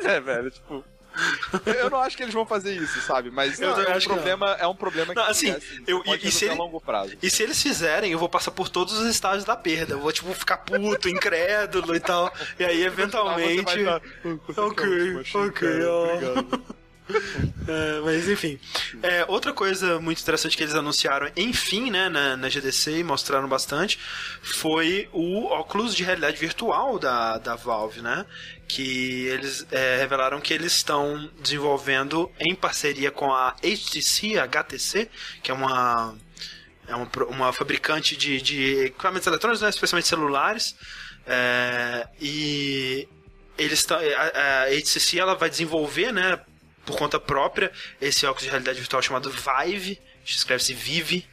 [0.04, 0.84] É, velho, tipo.
[1.78, 3.30] Eu não acho que eles vão fazer isso, sabe?
[3.30, 6.28] Mas não, é, um problema, é um problema Não, que assim, é, assim, eu- e-
[6.28, 7.12] e se ele- a longo prazo.
[7.22, 9.94] E se eles fizerem, eu vou passar por todos os estágios da perda.
[9.94, 12.32] Eu vou, tipo, ficar puto, incrédulo e tal.
[12.58, 13.60] E aí, eventualmente.
[13.66, 14.86] Ah, você vai tá- Ok,
[15.34, 16.76] ok, ó.
[17.68, 18.60] É, mas enfim.
[19.02, 23.48] É, outra coisa muito interessante que eles anunciaram, enfim, né, na, na GDC e mostraram
[23.48, 23.98] bastante,
[24.40, 28.24] foi o óculos de realidade virtual da, da Valve, né?
[28.68, 35.10] Que eles é, revelaram que eles estão desenvolvendo em parceria com a HTC, a HTC,
[35.42, 36.14] que é uma
[36.86, 40.76] é uma, uma fabricante de, de equipamentos eletrônicos, né, especialmente celulares.
[41.26, 43.08] É, e
[43.58, 43.84] eles.
[43.90, 46.38] A, a HTC ela vai desenvolver, né,
[46.86, 51.26] por conta própria, esse óculos de realidade virtual chamado Vive, escreve-se Vive.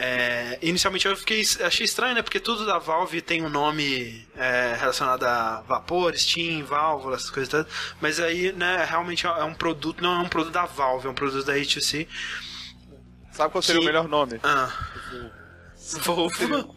[0.00, 2.22] É, inicialmente eu fiquei, achei estranho, né?
[2.22, 7.50] Porque tudo da Valve tem um nome é, relacionado a vapor, Steam, válvula, essas coisas
[7.50, 7.66] todas.
[8.00, 11.14] Mas aí, né, realmente é um produto, não é um produto da Valve, é um
[11.14, 12.06] produto da HTC.
[13.32, 14.38] Sabe qual seria que- o melhor nome?
[14.44, 14.72] Ah.
[16.04, 16.76] Volvo.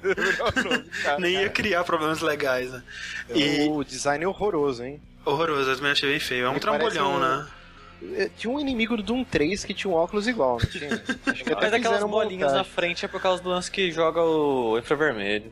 [1.20, 2.82] Nem ia criar problemas legais, né?
[3.30, 5.02] E O design é horroroso, hein?
[5.26, 6.46] horroroso, eu também achei bem feio.
[6.46, 7.48] É um trambolhão, um- né?
[8.16, 11.04] É, Tinha um inimigo do Doom 3 que tinha um óculos igual, não tinha?
[11.28, 14.22] Acho que até Mas aquelas bolinhas na frente é por causa do lance que joga
[14.22, 15.52] o infravermelho.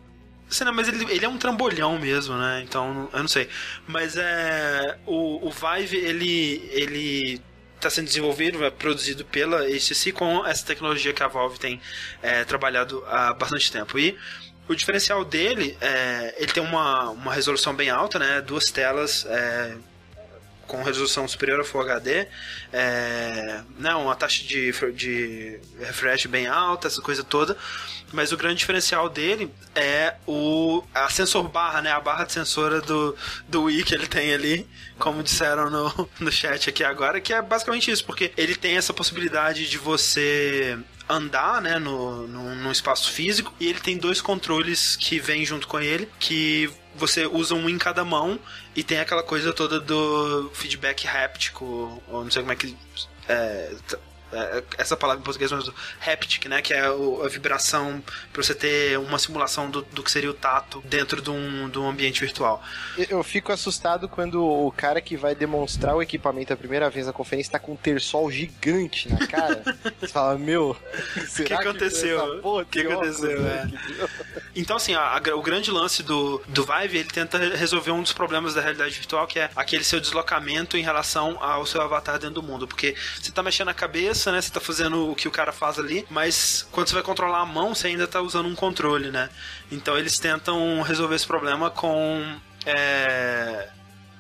[0.50, 2.64] Sei não, mas ele, ele é um trambolhão mesmo, né?
[2.68, 3.48] Então, eu não sei.
[3.88, 4.98] Mas é.
[5.06, 6.70] O, o Vive, ele.
[6.72, 7.42] ele
[7.76, 11.80] está sendo desenvolvido, é produzido pela HTC com essa tecnologia que a Valve tem
[12.22, 13.98] é, trabalhado há bastante tempo.
[13.98, 14.18] E
[14.68, 16.34] o diferencial dele é.
[16.38, 18.42] Ele tem uma, uma resolução bem alta, né?
[18.42, 19.26] Duas telas.
[19.28, 19.78] É,
[20.70, 22.28] com resolução superior ao Full HD,
[22.72, 27.58] é, né, uma taxa de, de refresh bem alta, essa coisa toda.
[28.14, 32.82] Mas o grande diferencial dele é o a sensor barra, né, a barra de sensora
[32.82, 33.16] do,
[33.48, 34.68] do Wii que ele tem ali,
[35.00, 38.94] como disseram no, no chat aqui agora, que é basicamente isso, porque ele tem essa
[38.94, 40.78] possibilidade de você
[41.10, 45.68] andar, né, no, no, num espaço físico, e ele tem dois controles que vêm junto
[45.68, 46.70] com ele, que
[47.00, 48.40] você usa um em cada mão
[48.76, 52.78] e tem aquela coisa toda do feedback háptico, ou não sei como é que.
[53.28, 53.74] É,
[54.78, 55.70] essa palavra em português, mas
[56.06, 56.62] haptic, né?
[56.62, 60.34] Que é o, a vibração para você ter uma simulação do, do que seria o
[60.34, 62.64] tato dentro de um, de um ambiente virtual.
[63.10, 67.14] Eu fico assustado quando o cara que vai demonstrar o equipamento a primeira vez na
[67.14, 69.64] conferência tá com um terçol gigante na cara.
[70.00, 70.76] Você fala, meu,
[71.16, 72.42] o que aconteceu?
[72.44, 73.46] O que aconteceu?
[73.46, 73.68] É.
[74.56, 78.12] Então, assim, a, a, o grande lance do, do Vive, ele tenta resolver um dos
[78.12, 82.36] problemas da realidade virtual, que é aquele seu deslocamento em relação ao seu avatar dentro
[82.36, 82.68] do mundo.
[82.68, 84.42] Porque você tá mexendo a cabeça, né?
[84.42, 87.46] Você tá fazendo o que o cara faz ali, mas quando você vai controlar a
[87.46, 89.30] mão, você ainda tá usando um controle, né?
[89.72, 92.38] Então eles tentam resolver esse problema com.
[92.66, 93.70] É,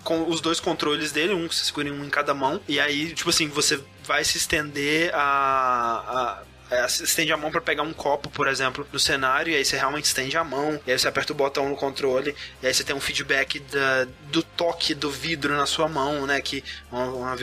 [0.04, 3.14] com os dois controles dele, um que se segura um em cada mão, e aí,
[3.14, 7.84] tipo assim, você vai se estender a, a é, você estende a mão para pegar
[7.84, 11.00] um copo, por exemplo, no cenário, e aí você realmente estende a mão, e aí
[11.00, 14.94] você aperta o botão no controle, e aí você tem um feedback da, do toque
[14.94, 16.40] do vidro na sua mão, né?
[16.42, 17.36] Que uma, uma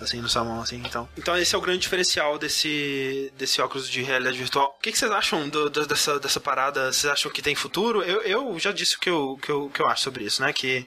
[0.00, 0.82] assim na sua mão, assim.
[0.84, 4.76] Então, então esse é o grande diferencial desse, desse óculos de realidade virtual.
[4.78, 6.92] O que, que vocês acham do, do, dessa, dessa parada?
[6.92, 8.02] Vocês acham que tem futuro?
[8.02, 10.52] Eu, eu já disse o que eu, que, eu, que eu acho sobre isso, né?
[10.52, 10.86] Que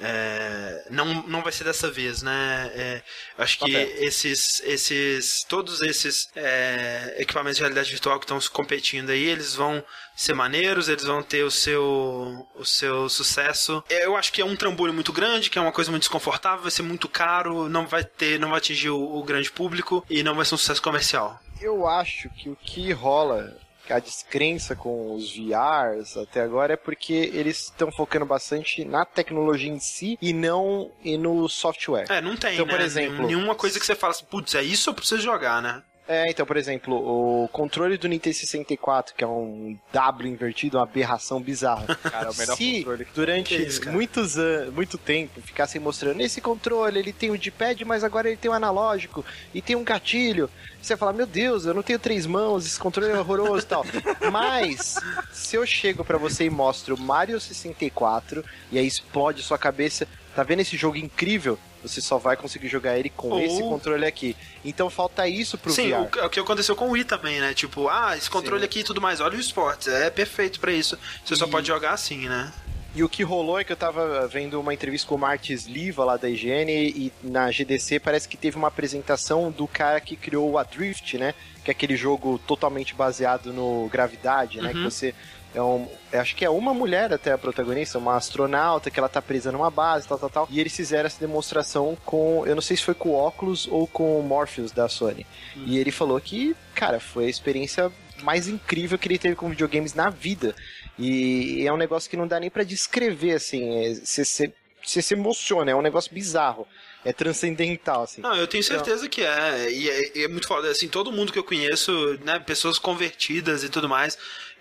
[0.00, 2.70] é, não, não vai ser dessa vez, né?
[2.74, 3.02] É,
[3.38, 3.94] acho que okay.
[3.98, 9.84] esses, esses, todos esses é, equipamentos de realidade virtual que estão competindo aí, eles vão
[10.16, 13.82] ser maneiros, eles vão ter o seu, o seu sucesso.
[13.88, 16.70] Eu acho que é um trambolho muito grande, que é uma coisa muito desconfortável, vai
[16.70, 20.34] ser muito caro, não vai ter, não vai atingir o, o grande público e não
[20.34, 21.38] vai ser um sucesso comercial.
[21.60, 23.56] Eu acho que o que rola
[23.92, 29.70] a descrença com os VRs até agora é porque eles estão focando bastante na tecnologia
[29.70, 32.06] em si e não e no software.
[32.08, 32.72] É, não tem, então, né?
[32.72, 35.82] por exemplo, nenhuma coisa que você fala assim, putz, é isso eu preciso jogar, né?
[36.08, 40.82] É, então, por exemplo, o controle do Nintendo 64, que é um W invertido, uma
[40.82, 41.86] aberração bizarra.
[42.02, 46.20] Cara, é o melhor Se controle que durante isso, muitos anos, muito tempo ficassem mostrando
[46.20, 49.24] esse controle, ele tem o D-pad, mas agora ele tem o analógico
[49.54, 50.50] e tem um gatilho.
[50.82, 53.86] Você fala, meu Deus, eu não tenho três mãos, esse controle é horroroso e tal.
[54.32, 54.96] Mas,
[55.32, 60.42] se eu chego para você e mostro Mario 64, e aí explode sua cabeça, tá
[60.42, 61.56] vendo esse jogo incrível?
[61.82, 63.40] Você só vai conseguir jogar ele com Ou...
[63.40, 64.36] esse controle aqui.
[64.64, 66.08] Então falta isso pro Sim, VR.
[66.12, 67.54] Sim, o que aconteceu com o Wii também, né?
[67.54, 68.66] Tipo, ah, esse controle Sim.
[68.66, 69.20] aqui e tudo mais.
[69.20, 70.98] Olha o esportes, é perfeito para isso.
[71.24, 71.36] Você e...
[71.36, 72.52] só pode jogar assim, né?
[72.94, 76.04] E o que rolou é que eu tava vendo uma entrevista com o Martins Liva
[76.04, 80.50] lá da IGN e na GDC parece que teve uma apresentação do cara que criou
[80.50, 81.34] o Adrift, né?
[81.64, 84.68] Que é aquele jogo totalmente baseado no gravidade, né?
[84.68, 84.74] Uhum.
[84.74, 85.14] Que você
[85.54, 89.20] é um, acho que é uma mulher até a protagonista, uma astronauta que ela tá
[89.20, 90.48] presa numa base, tal, tal, tal.
[90.50, 93.86] E eles fizeram essa demonstração com, eu não sei se foi com o Oculus ou
[93.86, 95.26] com o Morpheus da Sony.
[95.56, 95.64] Hum.
[95.66, 97.92] E ele falou que, cara, foi a experiência
[98.22, 100.54] mais incrível que ele teve com videogames na vida.
[100.98, 103.94] E é um negócio que não dá nem para descrever, assim.
[104.04, 106.66] Você se emociona, é um negócio bizarro
[107.04, 108.20] é transcendental, assim.
[108.20, 109.10] Não, eu tenho então certeza então...
[109.10, 109.72] que é.
[109.72, 110.70] E é, é, muito foda.
[110.70, 114.16] Assim, todo mundo que eu conheço, né, pessoas convertidas e tudo mais,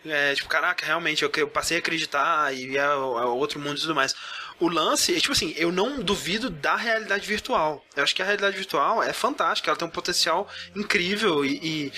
[0.06, 4.15] é, tipo, caraca, realmente, eu, passei a acreditar e é outro mundo e tudo mais.
[4.60, 7.84] O lance, é, tipo assim, eu não duvido da realidade virtual.
[7.95, 11.94] Eu acho que a realidade virtual é fantástica, ela tem um potencial incrível e, e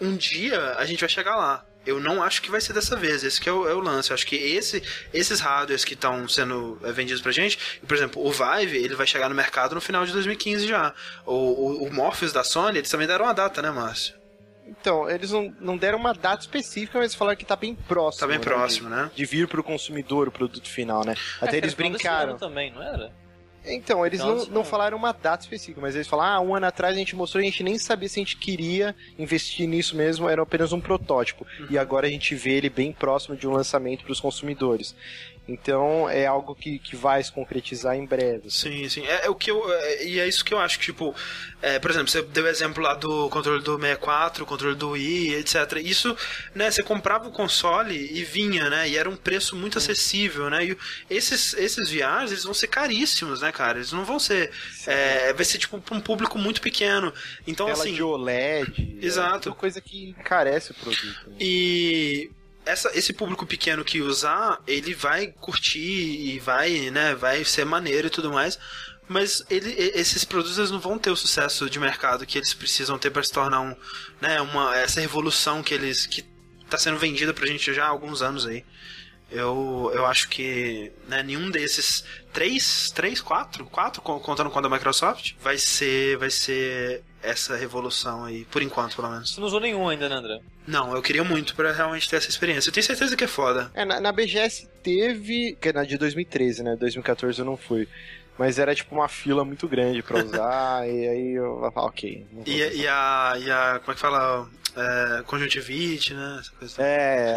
[0.00, 1.64] um dia a gente vai chegar lá.
[1.86, 3.24] Eu não acho que vai ser dessa vez.
[3.24, 4.10] Esse é o, é o, lance.
[4.10, 4.82] Eu acho que esse,
[5.14, 9.06] esses hardwares que estão sendo é, vendidos pra gente, por exemplo, o Vive, ele vai
[9.06, 10.94] chegar no mercado no final de 2015 já.
[11.24, 14.19] O, o, o Morpheus da Sony, eles também deram uma data, né, Márcio?
[14.70, 18.20] Então, eles não, não deram uma data específica, mas falaram que tá bem próximo.
[18.20, 19.10] Tá bem né, próximo, de, né?
[19.14, 21.16] De vir pro consumidor o produto final, né?
[21.40, 22.38] Até é, eles brincaram.
[22.38, 23.12] também, não era?
[23.64, 26.66] Então, eles então, não, não falaram uma data específica, mas eles falaram, ah, um ano
[26.66, 30.28] atrás a gente mostrou, a gente nem sabia se a gente queria investir nisso mesmo,
[30.28, 31.46] era apenas um protótipo.
[31.58, 31.66] Uhum.
[31.68, 34.94] E agora a gente vê ele bem próximo de um lançamento para os consumidores.
[35.52, 38.50] Então é algo que, que vai se concretizar em breve.
[38.50, 39.06] Sim, sim.
[39.06, 39.72] É, é o que eu.
[39.72, 41.14] É, e é isso que eu acho que, tipo,
[41.62, 45.34] é, por exemplo, você deu o exemplo lá do controle do 64, controle do Wii,
[45.34, 45.78] etc.
[45.82, 46.16] Isso,
[46.54, 48.88] né, você comprava o console e vinha, né?
[48.88, 50.64] E era um preço muito acessível, né?
[50.64, 50.78] E
[51.08, 53.78] esses, esses VRs, eles vão ser caríssimos, né, cara?
[53.78, 54.50] Eles não vão ser.
[54.86, 57.12] É, vai ser, tipo, um público muito pequeno.
[57.46, 57.94] Então, Tela assim.
[57.94, 58.98] de OLED.
[59.02, 59.50] Exato.
[59.50, 61.30] É coisa que encarece o produto.
[61.30, 61.36] Né?
[61.38, 62.30] E
[62.64, 68.06] essa, esse público pequeno que usar, ele vai curtir e vai, né, vai ser maneiro
[68.06, 68.58] e tudo mais.
[69.08, 73.10] Mas ele, esses produtos não vão ter o sucesso de mercado que eles precisam ter
[73.10, 73.74] para se tornar um,
[74.20, 76.24] né, uma, essa revolução que eles que
[76.64, 78.64] está sendo vendida pra gente já há alguns anos aí.
[79.28, 84.68] Eu, eu acho que né, nenhum desses três, três, quatro, quatro contando com a da
[84.68, 89.34] Microsoft, vai ser, vai ser essa revolução aí, por enquanto, pelo menos.
[89.34, 90.40] Você não usou nenhum ainda, né, André?
[90.66, 92.68] Não, eu queria muito para realmente ter essa experiência.
[92.70, 93.70] Eu tenho certeza que é foda.
[93.74, 96.76] É, na, na BGS teve, que é na de 2013, né?
[96.76, 97.86] 2014 eu não fui.
[98.38, 102.26] mas era tipo uma fila muito grande pra usar, e aí eu falei, ok.
[102.46, 103.80] E, e a, e a.
[103.80, 104.48] Como é que fala?
[104.76, 106.38] É, conjuntivite, né?
[106.40, 106.82] Essa coisa.
[106.82, 107.34] É.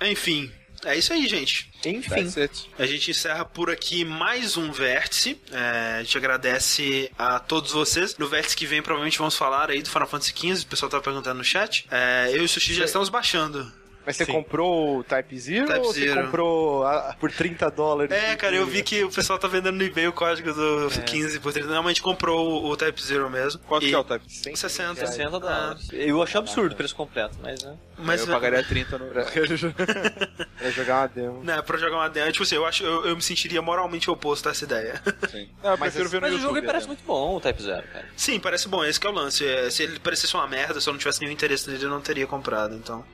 [0.10, 0.50] Enfim,
[0.86, 1.70] é isso aí, gente.
[1.84, 2.32] Enfim.
[2.78, 5.40] A gente encerra por aqui mais um vértice.
[5.50, 8.16] É, a gente agradece a todos vocês.
[8.16, 10.64] No vértice que vem, provavelmente vamos falar aí do Final Fantasy XV.
[10.64, 11.86] O pessoal tá perguntando no chat.
[11.90, 13.70] É, eu e o Sushi já estamos baixando.
[14.06, 14.32] Mas você Sim.
[14.32, 16.22] comprou o Type Zero Type ou você Zero.
[16.26, 18.12] comprou ah, por 30 dólares?
[18.16, 21.40] É, cara, eu vi que o pessoal tá vendendo no eBay o código do 15
[21.40, 21.66] por 30.
[21.68, 23.60] Não, mas a gente comprou o, o Type Zero mesmo.
[23.66, 24.24] Quanto E- que é o Type?
[24.28, 24.94] 60.
[25.06, 25.88] 60 dólares.
[25.92, 27.76] Eu achei absurdo o preço completo, mas né.
[27.98, 29.06] Mas eu pagaria 30 no.
[30.56, 31.42] Pra jogar uma demo.
[31.44, 34.48] Né, pra jogar uma demo, tipo assim, eu acho eu, eu me sentiria moralmente oposto
[34.48, 35.02] a essa ideia.
[35.30, 35.48] Sim.
[35.62, 37.86] Não, eu Mas prefiro ver no Mas o jogo parece muito bom, o Type Zero,
[37.92, 38.06] cara.
[38.16, 39.46] Sim, parece bom, esse que é o lance.
[39.46, 42.00] É, se ele parecesse uma merda, se eu não tivesse nenhum interesse nele, eu não
[42.00, 43.04] teria comprado, então.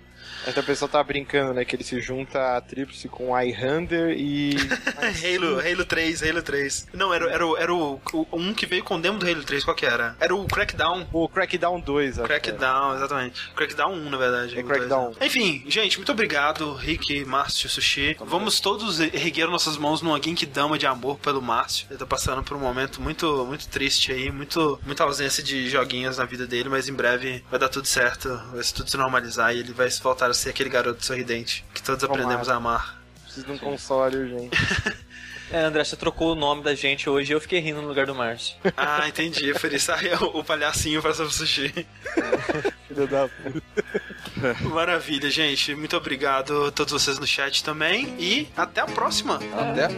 [0.46, 1.64] Até o pessoal tá brincando, né?
[1.64, 4.54] Que ele se junta a Tríplice com iHander e.
[5.00, 6.88] Halo, Halo 3, Halo 3.
[6.92, 9.42] Não, era, era, o- era o, o- um que veio com o demo do Halo
[9.44, 10.16] 3, qual que era?
[10.20, 11.06] Era o Crackdown.
[11.12, 12.26] O Crackdown 2, acho.
[12.26, 13.50] Crackdown, exatamente.
[13.54, 14.58] Crackdown 1, na verdade.
[14.58, 15.04] É Crackdown.
[15.06, 15.26] dois, né?
[15.26, 18.16] Enfim, gente, muito obrigado, Rick, Márcio, Sushi.
[18.20, 21.86] Vamos todos erguer nossas mãos numa Genkidama de amor pelo Márcio.
[21.90, 26.18] Ele tá passando por um momento muito, muito triste aí, muito, muita ausência de joguinhos
[26.18, 29.54] na vida dele, mas em breve vai dar tudo certo, vai se tudo se normalizar
[29.54, 32.22] e ele vai voltar a ser aquele garoto sorridente que todos Tomara.
[32.22, 33.00] aprendemos a amar.
[33.22, 34.58] Preciso de um console urgente.
[35.52, 38.06] É, André, você trocou o nome da gente hoje e eu fiquei rindo no lugar
[38.06, 38.56] do Márcio.
[38.74, 39.52] Ah, entendi.
[39.52, 41.68] Por isso aí o, o palhacinho para sobre sushi.
[42.88, 44.56] Filho da puta.
[44.70, 45.74] Maravilha, gente.
[45.74, 48.16] Muito obrigado a todos vocês no chat também.
[48.18, 49.38] E até a próxima.
[49.52, 49.88] Até.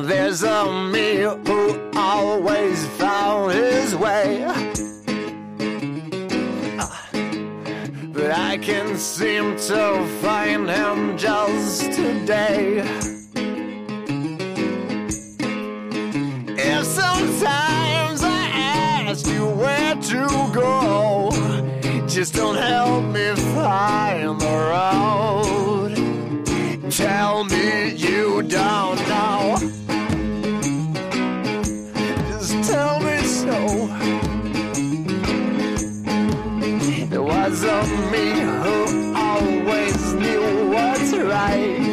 [0.00, 4.42] There's a me who always found his way.
[8.14, 12.78] But I can't seem to find him just today.
[16.56, 18.48] If sometimes I
[19.04, 21.30] ask you where to go,
[22.08, 25.96] just don't help me find the road.
[26.90, 29.81] Tell me you don't know.
[37.72, 38.30] of me
[38.62, 41.91] who always knew what's right.